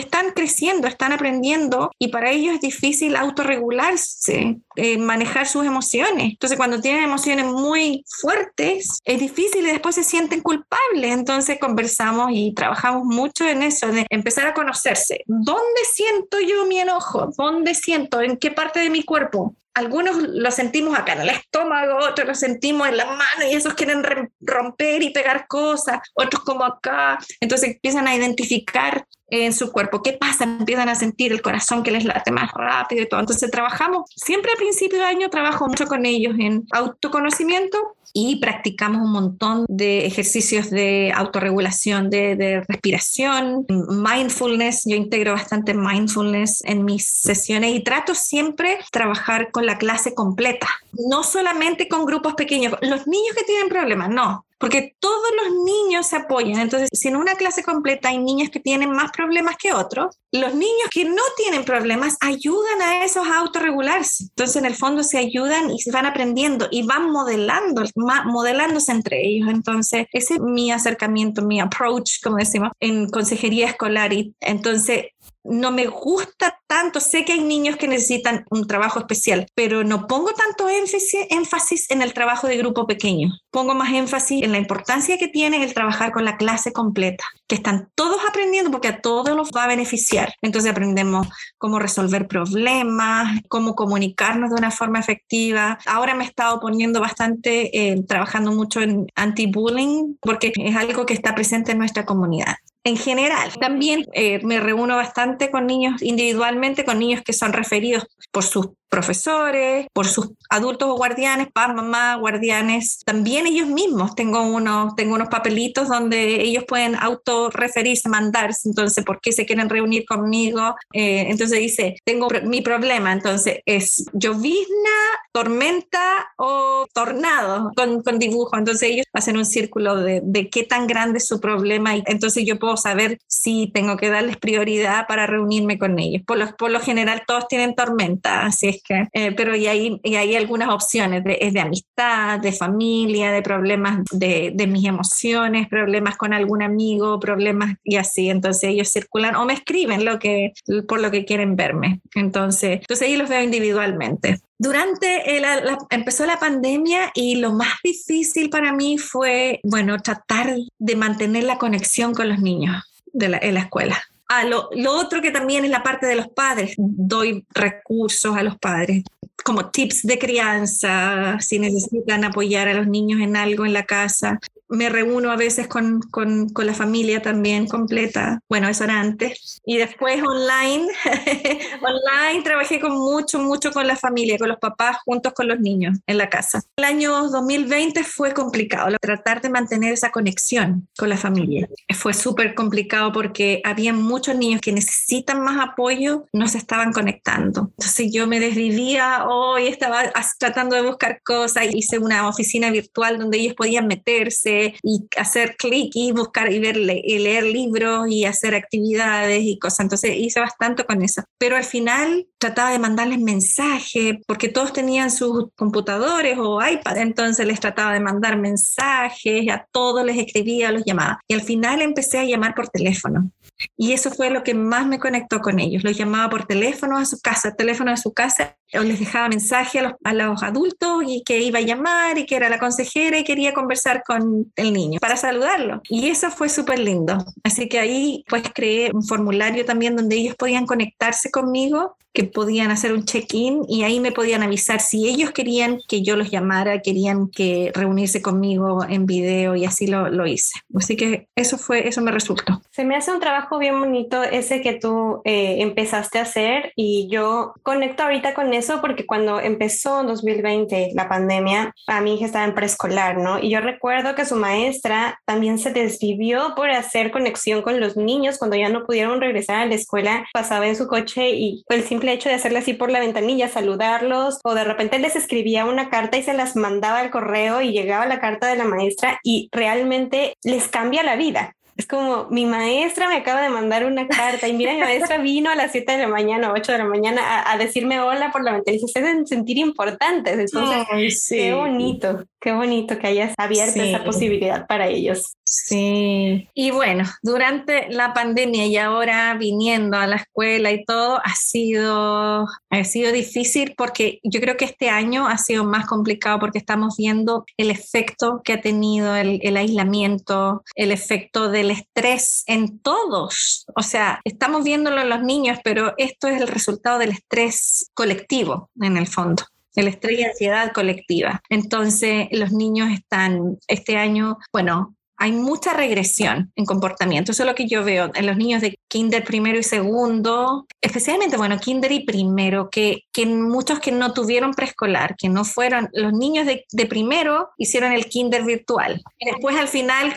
están 0.00 0.30
creciendo, 0.30 0.86
están 0.88 1.12
aprendiendo 1.12 1.90
y 1.98 2.08
para 2.08 2.30
ellos 2.30 2.54
es 2.54 2.60
difícil 2.60 3.16
autorregularse, 3.16 4.58
eh, 4.76 4.98
manejar 4.98 5.46
sus 5.46 5.66
emociones. 5.66 6.30
Entonces, 6.30 6.56
cuando 6.56 6.80
tienen 6.80 7.04
emociones 7.04 7.46
muy 7.46 8.04
fuertes, 8.20 9.00
es 9.04 9.20
difícil 9.20 9.66
y 9.66 9.70
después 9.70 9.94
se 9.94 10.04
sienten 10.04 10.40
culpables. 10.40 11.12
Entonces, 11.12 11.58
conversamos 11.60 12.30
y 12.32 12.54
trabajamos 12.54 13.04
mucho 13.04 13.46
en 13.46 13.62
eso, 13.62 13.88
de 13.88 14.06
empezar 14.10 14.46
a 14.46 14.54
conocerse. 14.54 15.22
¿Dónde 15.26 15.80
siento 15.92 16.40
yo 16.40 16.66
mi 16.66 16.78
enojo? 16.78 17.30
¿Dónde 17.36 17.74
siento? 17.74 18.20
¿En 18.20 18.36
qué 18.36 18.50
parte 18.50 18.80
de 18.80 18.90
mi 18.90 19.02
cuerpo? 19.02 19.56
algunos 19.74 20.16
lo 20.16 20.50
sentimos 20.50 20.98
acá 20.98 21.14
en 21.14 21.22
el 21.22 21.30
estómago, 21.30 21.96
otros 22.06 22.26
lo 22.26 22.34
sentimos 22.34 22.88
en 22.88 22.96
la 22.98 23.06
mano 23.06 23.48
y 23.50 23.54
esos 23.54 23.74
quieren 23.74 24.02
romper 24.40 25.02
y 25.02 25.10
pegar 25.10 25.46
cosas, 25.46 26.00
otros 26.14 26.42
como 26.44 26.64
acá. 26.64 27.18
Entonces 27.40 27.70
empiezan 27.70 28.06
a 28.06 28.14
identificar 28.14 29.06
en 29.32 29.52
su 29.54 29.72
cuerpo 29.72 30.02
qué 30.02 30.12
pasa, 30.12 30.44
empiezan 30.44 30.88
a 30.90 30.94
sentir 30.94 31.32
el 31.32 31.40
corazón 31.40 31.82
que 31.82 31.90
les 31.90 32.04
late 32.04 32.30
más 32.30 32.52
rápido 32.52 33.02
y 33.02 33.08
todo. 33.08 33.20
Entonces 33.20 33.50
trabajamos, 33.50 34.10
siempre 34.14 34.52
a 34.52 34.58
principio 34.58 34.98
de 34.98 35.06
año 35.06 35.30
trabajo 35.30 35.66
mucho 35.66 35.86
con 35.86 36.04
ellos 36.04 36.34
en 36.38 36.64
autoconocimiento 36.70 37.96
y 38.12 38.36
practicamos 38.36 39.00
un 39.00 39.12
montón 39.12 39.64
de 39.68 40.04
ejercicios 40.04 40.68
de 40.68 41.12
autorregulación, 41.16 42.10
de, 42.10 42.36
de, 42.36 42.60
respiración, 42.68 43.64
mindfulness. 43.68 44.82
Yo 44.84 44.96
integro 44.96 45.32
bastante 45.32 45.72
mindfulness 45.72 46.62
en 46.66 46.84
mis 46.84 47.08
sesiones 47.08 47.74
y 47.74 47.80
trato 47.82 48.14
siempre 48.14 48.78
trabajar 48.90 49.50
con 49.50 49.64
la 49.64 49.78
clase 49.78 50.14
completa, 50.14 50.68
no 50.92 51.22
solamente 51.22 51.88
con 51.88 52.04
grupos 52.04 52.34
pequeños. 52.34 52.74
Los 52.82 53.06
niños 53.06 53.34
que 53.34 53.44
tienen 53.44 53.70
problemas, 53.70 54.10
no 54.10 54.44
porque 54.62 54.94
todos 55.00 55.30
los 55.42 55.64
niños 55.64 56.06
se 56.06 56.14
apoyan. 56.14 56.60
Entonces, 56.60 56.88
si 56.92 57.08
en 57.08 57.16
una 57.16 57.34
clase 57.34 57.64
completa 57.64 58.10
hay 58.10 58.18
niños 58.18 58.48
que 58.48 58.60
tienen 58.60 58.92
más 58.92 59.10
problemas 59.10 59.56
que 59.56 59.72
otros, 59.72 60.16
los 60.30 60.54
niños 60.54 60.88
que 60.94 61.04
no 61.04 61.22
tienen 61.36 61.64
problemas 61.64 62.16
ayudan 62.20 62.80
a 62.80 63.04
esos 63.04 63.26
a 63.26 63.38
autorregularse. 63.40 64.26
Entonces, 64.28 64.54
en 64.54 64.66
el 64.66 64.76
fondo 64.76 65.02
se 65.02 65.18
ayudan 65.18 65.72
y 65.72 65.80
se 65.80 65.90
van 65.90 66.06
aprendiendo 66.06 66.68
y 66.70 66.86
van 66.86 67.10
modelando, 67.10 67.82
modelándose 67.96 68.92
entre 68.92 69.26
ellos. 69.26 69.48
Entonces, 69.48 70.06
ese 70.12 70.34
es 70.34 70.40
mi 70.40 70.70
acercamiento, 70.70 71.42
mi 71.42 71.58
approach, 71.58 72.20
como 72.22 72.36
decimos, 72.36 72.70
en 72.78 73.08
consejería 73.08 73.66
escolar. 73.66 74.12
Y 74.12 74.32
entonces, 74.38 75.06
no 75.44 75.72
me 75.72 75.86
gusta 75.86 76.58
tanto, 76.66 77.00
sé 77.00 77.24
que 77.24 77.32
hay 77.32 77.40
niños 77.40 77.76
que 77.76 77.88
necesitan 77.88 78.44
un 78.50 78.66
trabajo 78.66 78.98
especial, 78.98 79.46
pero 79.54 79.84
no 79.84 80.06
pongo 80.06 80.32
tanto 80.32 80.68
énfasis, 80.68 81.90
en 81.90 82.02
el 82.02 82.14
trabajo 82.14 82.46
de 82.46 82.56
grupo 82.56 82.86
pequeño. 82.86 83.28
Pongo 83.50 83.74
más 83.74 83.92
énfasis 83.92 84.42
en 84.42 84.52
la 84.52 84.58
importancia 84.58 85.18
que 85.18 85.28
tiene 85.28 85.62
el 85.62 85.74
trabajar 85.74 86.12
con 86.12 86.24
la 86.24 86.36
clase 86.36 86.72
completa, 86.72 87.24
que 87.46 87.56
están 87.56 87.90
todos 87.94 88.20
aprendiendo 88.28 88.70
porque 88.70 88.88
a 88.88 89.00
todos 89.00 89.36
los 89.36 89.50
va 89.50 89.64
a 89.64 89.68
beneficiar. 89.68 90.34
Entonces 90.40 90.70
aprendemos 90.70 91.28
cómo 91.58 91.78
resolver 91.78 92.28
problemas, 92.28 93.40
cómo 93.48 93.74
comunicarnos 93.74 94.50
de 94.50 94.56
una 94.56 94.70
forma 94.70 95.00
efectiva. 95.00 95.78
Ahora 95.86 96.14
me 96.14 96.24
he 96.24 96.26
estado 96.26 96.60
poniendo 96.60 97.00
bastante, 97.00 97.90
eh, 97.90 98.02
trabajando 98.06 98.52
mucho 98.52 98.80
en 98.80 99.06
anti-bullying, 99.14 100.16
porque 100.20 100.52
es 100.54 100.76
algo 100.76 101.04
que 101.06 101.14
está 101.14 101.34
presente 101.34 101.72
en 101.72 101.78
nuestra 101.78 102.06
comunidad 102.06 102.56
en 102.84 102.96
general. 102.96 103.52
También 103.60 104.06
eh, 104.12 104.40
me 104.44 104.60
reúno 104.60 104.96
bastante 104.96 105.50
con 105.50 105.66
niños 105.66 106.02
individualmente, 106.02 106.84
con 106.84 106.98
niños 106.98 107.22
que 107.22 107.32
son 107.32 107.52
referidos 107.52 108.06
por 108.30 108.42
sus 108.42 108.68
profesores, 108.92 109.86
por 109.94 110.06
sus 110.06 110.32
adultos 110.50 110.86
o 110.90 110.96
guardianes, 110.96 111.46
papá, 111.46 111.72
mamá, 111.72 112.14
guardianes, 112.16 113.00
también 113.06 113.46
ellos 113.46 113.66
mismos. 113.66 114.14
Tengo 114.14 114.42
unos, 114.42 114.94
tengo 114.96 115.14
unos 115.14 115.28
papelitos 115.28 115.88
donde 115.88 116.42
ellos 116.42 116.64
pueden 116.68 116.94
autorreferirse, 116.96 118.10
mandarse, 118.10 118.68
entonces, 118.68 119.02
¿por 119.02 119.18
qué 119.22 119.32
se 119.32 119.46
quieren 119.46 119.70
reunir 119.70 120.04
conmigo? 120.04 120.76
Eh, 120.92 121.24
entonces 121.30 121.58
dice, 121.58 121.96
tengo 122.04 122.28
mi 122.44 122.60
problema, 122.60 123.14
entonces 123.14 123.60
es 123.64 124.04
llovizna, 124.12 124.90
tormenta 125.32 126.30
o 126.36 126.86
tornado 126.92 127.72
con, 127.74 128.02
con 128.02 128.18
dibujo. 128.18 128.58
Entonces 128.58 128.90
ellos 128.90 129.06
hacen 129.14 129.38
un 129.38 129.46
círculo 129.46 129.96
de, 129.96 130.20
de 130.22 130.50
qué 130.50 130.64
tan 130.64 130.86
grande 130.86 131.16
es 131.16 131.26
su 131.26 131.40
problema 131.40 131.96
y 131.96 132.02
entonces 132.06 132.44
yo 132.44 132.58
puedo 132.58 132.76
saber 132.76 133.18
si 133.26 133.70
tengo 133.72 133.96
que 133.96 134.10
darles 134.10 134.36
prioridad 134.36 135.06
para 135.06 135.26
reunirme 135.26 135.78
con 135.78 135.98
ellos. 135.98 136.22
Por 136.26 136.36
lo, 136.36 136.54
por 136.56 136.70
lo 136.70 136.80
general 136.80 137.22
todos 137.26 137.48
tienen 137.48 137.74
tormenta, 137.74 138.44
así 138.44 138.68
es 138.68 138.81
eh, 138.88 139.32
pero 139.32 139.56
y 139.56 139.66
hay, 139.66 140.00
y 140.02 140.16
hay 140.16 140.36
algunas 140.36 140.68
opciones, 140.70 141.24
de, 141.24 141.38
es 141.40 141.52
de 141.52 141.60
amistad, 141.60 142.40
de 142.40 142.52
familia, 142.52 143.30
de 143.30 143.42
problemas 143.42 144.04
de, 144.10 144.52
de, 144.54 144.66
mis 144.66 144.84
emociones, 144.86 145.68
problemas 145.68 146.16
con 146.16 146.32
algún 146.32 146.62
amigo, 146.62 147.20
problemas 147.20 147.76
y 147.84 147.96
así. 147.96 148.30
Entonces 148.30 148.70
ellos 148.70 148.88
circulan 148.88 149.36
o 149.36 149.44
me 149.44 149.54
escriben 149.54 150.04
lo 150.04 150.18
que, 150.18 150.52
por 150.88 151.00
lo 151.00 151.10
que 151.10 151.24
quieren 151.24 151.56
verme. 151.56 152.00
Entonces, 152.14 152.80
entonces 152.80 153.08
ahí 153.08 153.16
los 153.16 153.28
veo 153.28 153.42
individualmente. 153.42 154.40
Durante 154.58 155.36
el, 155.36 155.44
empezó 155.90 156.24
la 156.24 156.38
pandemia 156.38 157.10
y 157.14 157.36
lo 157.36 157.52
más 157.52 157.74
difícil 157.82 158.48
para 158.48 158.72
mí 158.72 158.96
fue, 158.98 159.60
bueno, 159.64 159.98
tratar 159.98 160.54
de 160.78 160.96
mantener 160.96 161.44
la 161.44 161.58
conexión 161.58 162.14
con 162.14 162.28
los 162.28 162.38
niños 162.38 162.76
de 163.12 163.28
la, 163.28 163.38
en 163.38 163.54
la 163.54 163.60
escuela 163.60 164.00
lo, 164.46 164.70
otro 164.92 165.20
que 165.20 165.30
también 165.30 165.64
es 165.64 165.70
la 165.70 165.82
parte 165.82 166.06
de 166.06 166.16
los 166.16 166.28
padres, 166.28 166.74
doy 166.78 167.44
recursos 167.54 168.36
a 168.36 168.42
los 168.42 168.58
padres 168.58 169.04
como 169.44 169.70
tips 169.70 170.02
de 170.02 170.18
crianza, 170.18 171.36
si 171.40 171.58
necesitan 171.58 172.24
apoyar 172.24 172.68
a 172.68 172.74
los 172.74 172.86
niños 172.86 173.20
en 173.20 173.36
algo 173.36 173.66
en 173.66 173.72
la 173.72 173.84
casa, 173.84 174.38
me 174.72 174.88
reúno 174.88 175.30
a 175.30 175.36
veces 175.36 175.68
con, 175.68 176.00
con, 176.00 176.48
con, 176.48 176.66
la 176.66 176.74
familia 176.74 177.20
también 177.20 177.66
completa. 177.66 178.40
Bueno, 178.48 178.68
eso 178.68 178.84
era 178.84 179.00
antes. 179.00 179.60
Y 179.66 179.76
después 179.76 180.22
online, 180.22 180.86
online 181.82 182.42
trabajé 182.42 182.80
con 182.80 182.92
mucho, 182.92 183.38
mucho 183.38 183.70
con 183.70 183.86
la 183.86 183.96
familia, 183.96 184.38
con 184.38 184.48
los 184.48 184.58
papás, 184.58 184.96
juntos 185.04 185.34
con 185.34 185.46
los 185.46 185.60
niños 185.60 185.98
en 186.06 186.16
la 186.16 186.30
casa. 186.30 186.62
El 186.76 186.84
año 186.84 187.28
2020 187.28 188.02
fue 188.02 188.32
complicado, 188.32 188.96
tratar 189.00 189.42
de 189.42 189.50
mantener 189.50 189.92
esa 189.92 190.10
conexión 190.10 190.88
con 190.96 191.10
la 191.10 191.18
familia. 191.18 191.68
Fue 191.94 192.14
súper 192.14 192.54
complicado 192.54 193.12
porque 193.12 193.60
había 193.64 193.92
muchos 193.92 194.36
niños 194.36 194.62
que 194.62 194.72
necesitan 194.72 195.42
más 195.42 195.60
apoyo, 195.60 196.26
no 196.32 196.48
se 196.48 196.56
estaban 196.56 196.92
conectando. 196.92 197.72
Entonces 197.78 198.10
yo 198.10 198.26
me 198.26 198.40
desvivía 198.40 199.26
hoy, 199.26 199.66
estaba 199.66 200.10
tratando 200.38 200.76
de 200.76 200.82
buscar 200.82 201.20
cosas, 201.22 201.66
hice 201.72 201.98
una 201.98 202.26
oficina 202.26 202.70
virtual 202.70 203.18
donde 203.18 203.38
ellos 203.38 203.54
podían 203.54 203.86
meterse 203.86 204.61
y 204.82 205.06
hacer 205.16 205.56
clic 205.56 205.92
y 205.94 206.12
buscar 206.12 206.52
y 206.52 206.58
ver 206.58 206.76
y 206.76 207.18
leer 207.18 207.44
libros 207.44 208.08
y 208.08 208.24
hacer 208.24 208.54
actividades 208.54 209.42
y 209.42 209.58
cosas. 209.58 209.80
Entonces 209.80 210.16
hice 210.16 210.40
bastante 210.40 210.84
con 210.84 211.02
eso. 211.02 211.22
Pero 211.38 211.56
al 211.56 211.64
final 211.64 212.26
trataba 212.42 212.70
de 212.72 212.78
mandarles 212.80 213.20
mensajes 213.20 214.16
porque 214.26 214.48
todos 214.48 214.72
tenían 214.72 215.10
sus 215.12 215.46
computadores 215.54 216.36
o 216.38 216.60
iPad, 216.60 216.98
entonces 216.98 217.46
les 217.46 217.60
trataba 217.60 217.92
de 217.92 218.00
mandar 218.00 218.36
mensajes, 218.36 219.48
a 219.48 219.64
todos 219.70 220.04
les 220.04 220.18
escribía, 220.18 220.72
los 220.72 220.84
llamaba. 220.84 221.20
Y 221.28 221.34
al 221.34 221.42
final 221.42 221.80
empecé 221.80 222.18
a 222.18 222.24
llamar 222.24 222.54
por 222.54 222.68
teléfono. 222.68 223.30
Y 223.76 223.92
eso 223.92 224.10
fue 224.10 224.30
lo 224.30 224.42
que 224.42 224.54
más 224.54 224.86
me 224.86 224.98
conectó 224.98 225.38
con 225.38 225.60
ellos. 225.60 225.84
Los 225.84 225.96
llamaba 225.96 226.28
por 226.30 226.46
teléfono 226.46 226.98
a 226.98 227.04
su 227.04 227.20
casa, 227.20 227.54
teléfono 227.54 227.92
a 227.92 227.96
su 227.96 228.12
casa, 228.12 228.56
o 228.74 228.82
les 228.82 228.98
dejaba 228.98 229.28
mensaje 229.28 229.78
a 229.78 229.82
los, 229.82 229.92
a 230.02 230.12
los, 230.12 230.42
adultos 230.42 231.04
y 231.06 231.22
que 231.24 231.38
iba 231.38 231.60
a 231.60 231.62
llamar 231.62 232.18
y 232.18 232.26
que 232.26 232.34
era 232.34 232.48
la 232.48 232.58
consejera 232.58 233.18
y 233.18 233.24
quería 233.24 233.52
conversar 233.52 234.02
con 234.04 234.50
el 234.56 234.72
niño 234.72 234.98
para 234.98 235.16
saludarlo. 235.16 235.80
Y 235.88 236.08
eso 236.08 236.30
fue 236.30 236.48
súper 236.48 236.80
lindo. 236.80 237.18
Así 237.44 237.68
que 237.68 237.78
ahí 237.78 238.24
pues 238.28 238.42
creé 238.52 238.90
un 238.92 239.04
formulario 239.04 239.64
también 239.64 239.94
donde 239.94 240.16
ellos 240.16 240.34
podían 240.34 240.66
conectarse 240.66 241.30
conmigo 241.30 241.96
que 242.12 242.24
podían 242.32 242.70
hacer 242.70 242.92
un 242.92 243.04
check-in 243.04 243.62
y 243.68 243.84
ahí 243.84 244.00
me 244.00 244.12
podían 244.12 244.42
avisar 244.42 244.80
si 244.80 245.08
ellos 245.08 245.30
querían 245.30 245.78
que 245.88 246.02
yo 246.02 246.16
los 246.16 246.30
llamara, 246.30 246.80
querían 246.80 247.28
que 247.28 247.70
reunirse 247.74 248.22
conmigo 248.22 248.84
en 248.88 249.06
video 249.06 249.56
y 249.56 249.64
así 249.64 249.86
lo, 249.86 250.08
lo 250.08 250.26
hice. 250.26 250.60
Así 250.74 250.96
que 250.96 251.28
eso 251.36 251.58
fue, 251.58 251.88
eso 251.88 252.00
me 252.00 252.10
resultó. 252.10 252.60
Se 252.70 252.84
me 252.84 252.96
hace 252.96 253.12
un 253.12 253.20
trabajo 253.20 253.58
bien 253.58 253.78
bonito 253.78 254.22
ese 254.22 254.62
que 254.62 254.74
tú 254.74 255.20
eh, 255.24 255.56
empezaste 255.60 256.18
a 256.18 256.22
hacer 256.22 256.72
y 256.76 257.08
yo 257.10 257.54
conecto 257.62 258.02
ahorita 258.02 258.34
con 258.34 258.52
eso 258.54 258.80
porque 258.80 259.06
cuando 259.06 259.40
empezó 259.40 260.00
en 260.00 260.06
2020 260.06 260.92
la 260.94 261.08
pandemia, 261.08 261.74
a 261.86 262.00
mi 262.00 262.14
hija 262.14 262.26
estaba 262.26 262.44
en 262.44 262.54
preescolar, 262.54 263.18
¿no? 263.18 263.38
Y 263.38 263.50
yo 263.50 263.60
recuerdo 263.60 264.14
que 264.14 264.24
su 264.24 264.36
maestra 264.36 265.20
también 265.24 265.58
se 265.58 265.72
desvivió 265.72 266.54
por 266.54 266.70
hacer 266.70 267.10
conexión 267.10 267.62
con 267.62 267.80
los 267.80 267.96
niños 267.96 268.38
cuando 268.38 268.56
ya 268.56 268.68
no 268.68 268.84
pudieron 268.84 269.20
regresar 269.20 269.56
a 269.56 269.66
la 269.66 269.74
escuela, 269.74 270.26
pasaba 270.32 270.66
en 270.66 270.76
su 270.76 270.86
coche 270.86 271.30
y 271.30 271.64
el 271.68 271.84
simple 271.84 272.12
hecho 272.12 272.21
de 272.28 272.36
hacerle 272.36 272.60
así 272.60 272.74
por 272.74 272.90
la 272.90 273.00
ventanilla, 273.00 273.48
saludarlos, 273.48 274.40
o 274.44 274.54
de 274.54 274.64
repente 274.64 274.98
les 274.98 275.16
escribía 275.16 275.64
una 275.64 275.90
carta 275.90 276.16
y 276.16 276.22
se 276.22 276.34
las 276.34 276.56
mandaba 276.56 277.00
al 277.00 277.10
correo 277.10 277.62
y 277.62 277.72
llegaba 277.72 278.06
la 278.06 278.20
carta 278.20 278.46
de 278.46 278.56
la 278.56 278.64
maestra 278.64 279.18
y 279.22 279.48
realmente 279.52 280.36
les 280.42 280.68
cambia 280.68 281.02
la 281.02 281.16
vida. 281.16 281.56
Es 281.76 281.86
como 281.86 282.26
mi 282.30 282.44
maestra 282.44 283.08
me 283.08 283.16
acaba 283.16 283.40
de 283.40 283.48
mandar 283.48 283.86
una 283.86 284.06
carta 284.06 284.46
y 284.46 284.52
mira, 284.52 284.74
mi 284.74 284.80
maestra 284.80 285.18
vino 285.18 285.50
a 285.50 285.56
las 285.56 285.72
7 285.72 285.92
de 285.92 285.98
la 285.98 286.08
mañana, 286.08 286.50
o 286.50 286.54
8 286.54 286.72
de 286.72 286.78
la 286.78 286.84
mañana 286.84 287.50
a, 287.50 287.56
decirme 287.56 287.98
hola 287.98 288.30
por 288.30 288.44
la 288.44 288.52
ventana 288.52 288.76
y 288.76 288.80
se 288.80 288.98
hacen 288.98 289.26
sentir 289.26 289.56
importantes. 289.56 290.38
Entonces, 290.38 291.26
qué 291.28 291.54
bonito, 291.54 292.24
qué 292.40 292.52
bonito 292.52 292.98
que 292.98 293.06
hayas 293.06 293.34
abierto 293.38 293.82
esa 293.82 294.04
posibilidad 294.04 294.66
para 294.66 294.86
ellos. 294.88 295.34
Sí, 295.54 296.48
y 296.54 296.70
bueno, 296.70 297.04
durante 297.20 297.90
la 297.90 298.14
pandemia 298.14 298.64
y 298.64 298.78
ahora 298.78 299.34
viniendo 299.34 299.98
a 299.98 300.06
la 300.06 300.16
escuela 300.16 300.72
y 300.72 300.82
todo, 300.86 301.20
ha 301.22 301.34
sido, 301.34 302.46
ha 302.70 302.84
sido 302.84 303.12
difícil 303.12 303.74
porque 303.76 304.18
yo 304.22 304.40
creo 304.40 304.56
que 304.56 304.64
este 304.64 304.88
año 304.88 305.26
ha 305.26 305.36
sido 305.36 305.64
más 305.64 305.84
complicado 305.84 306.38
porque 306.38 306.56
estamos 306.56 306.96
viendo 306.96 307.44
el 307.58 307.70
efecto 307.70 308.40
que 308.42 308.54
ha 308.54 308.62
tenido 308.62 309.14
el, 309.14 309.40
el 309.42 309.58
aislamiento, 309.58 310.64
el 310.74 310.90
efecto 310.90 311.50
del 311.50 311.70
estrés 311.70 312.44
en 312.46 312.78
todos. 312.78 313.66
O 313.76 313.82
sea, 313.82 314.22
estamos 314.24 314.64
viéndolo 314.64 315.02
en 315.02 315.10
los 315.10 315.22
niños, 315.22 315.58
pero 315.62 315.92
esto 315.98 316.28
es 316.28 316.40
el 316.40 316.48
resultado 316.48 316.98
del 316.98 317.10
estrés 317.10 317.90
colectivo 317.92 318.70
en 318.80 318.96
el 318.96 319.06
fondo 319.06 319.44
el 319.74 319.88
estrés 319.88 320.20
y 320.20 320.24
ansiedad 320.24 320.72
colectiva. 320.72 321.42
Entonces, 321.48 322.28
los 322.30 322.52
niños 322.52 322.90
están 322.90 323.58
este 323.68 323.96
año, 323.96 324.36
bueno, 324.52 324.94
hay 325.22 325.30
mucha 325.30 325.72
regresión 325.72 326.50
en 326.56 326.64
comportamiento. 326.64 327.30
Eso 327.30 327.44
es 327.44 327.48
lo 327.48 327.54
que 327.54 327.68
yo 327.68 327.84
veo 327.84 328.10
en 328.12 328.26
los 328.26 328.36
niños 328.36 328.60
de 328.60 328.76
kinder 328.88 329.22
primero 329.22 329.56
y 329.56 329.62
segundo, 329.62 330.66
especialmente, 330.80 331.36
bueno, 331.36 331.60
kinder 331.60 331.92
y 331.92 332.04
primero, 332.04 332.70
que, 332.70 333.04
que 333.12 333.24
muchos 333.26 333.78
que 333.78 333.92
no 333.92 334.12
tuvieron 334.14 334.52
preescolar, 334.52 335.14
que 335.16 335.28
no 335.28 335.44
fueron, 335.44 335.88
los 335.92 336.12
niños 336.12 336.44
de, 336.44 336.66
de 336.72 336.86
primero 336.86 337.50
hicieron 337.56 337.92
el 337.92 338.06
kinder 338.06 338.42
virtual. 338.42 339.00
Y 339.20 339.26
después 339.30 339.56
al 339.56 339.68
final, 339.68 340.16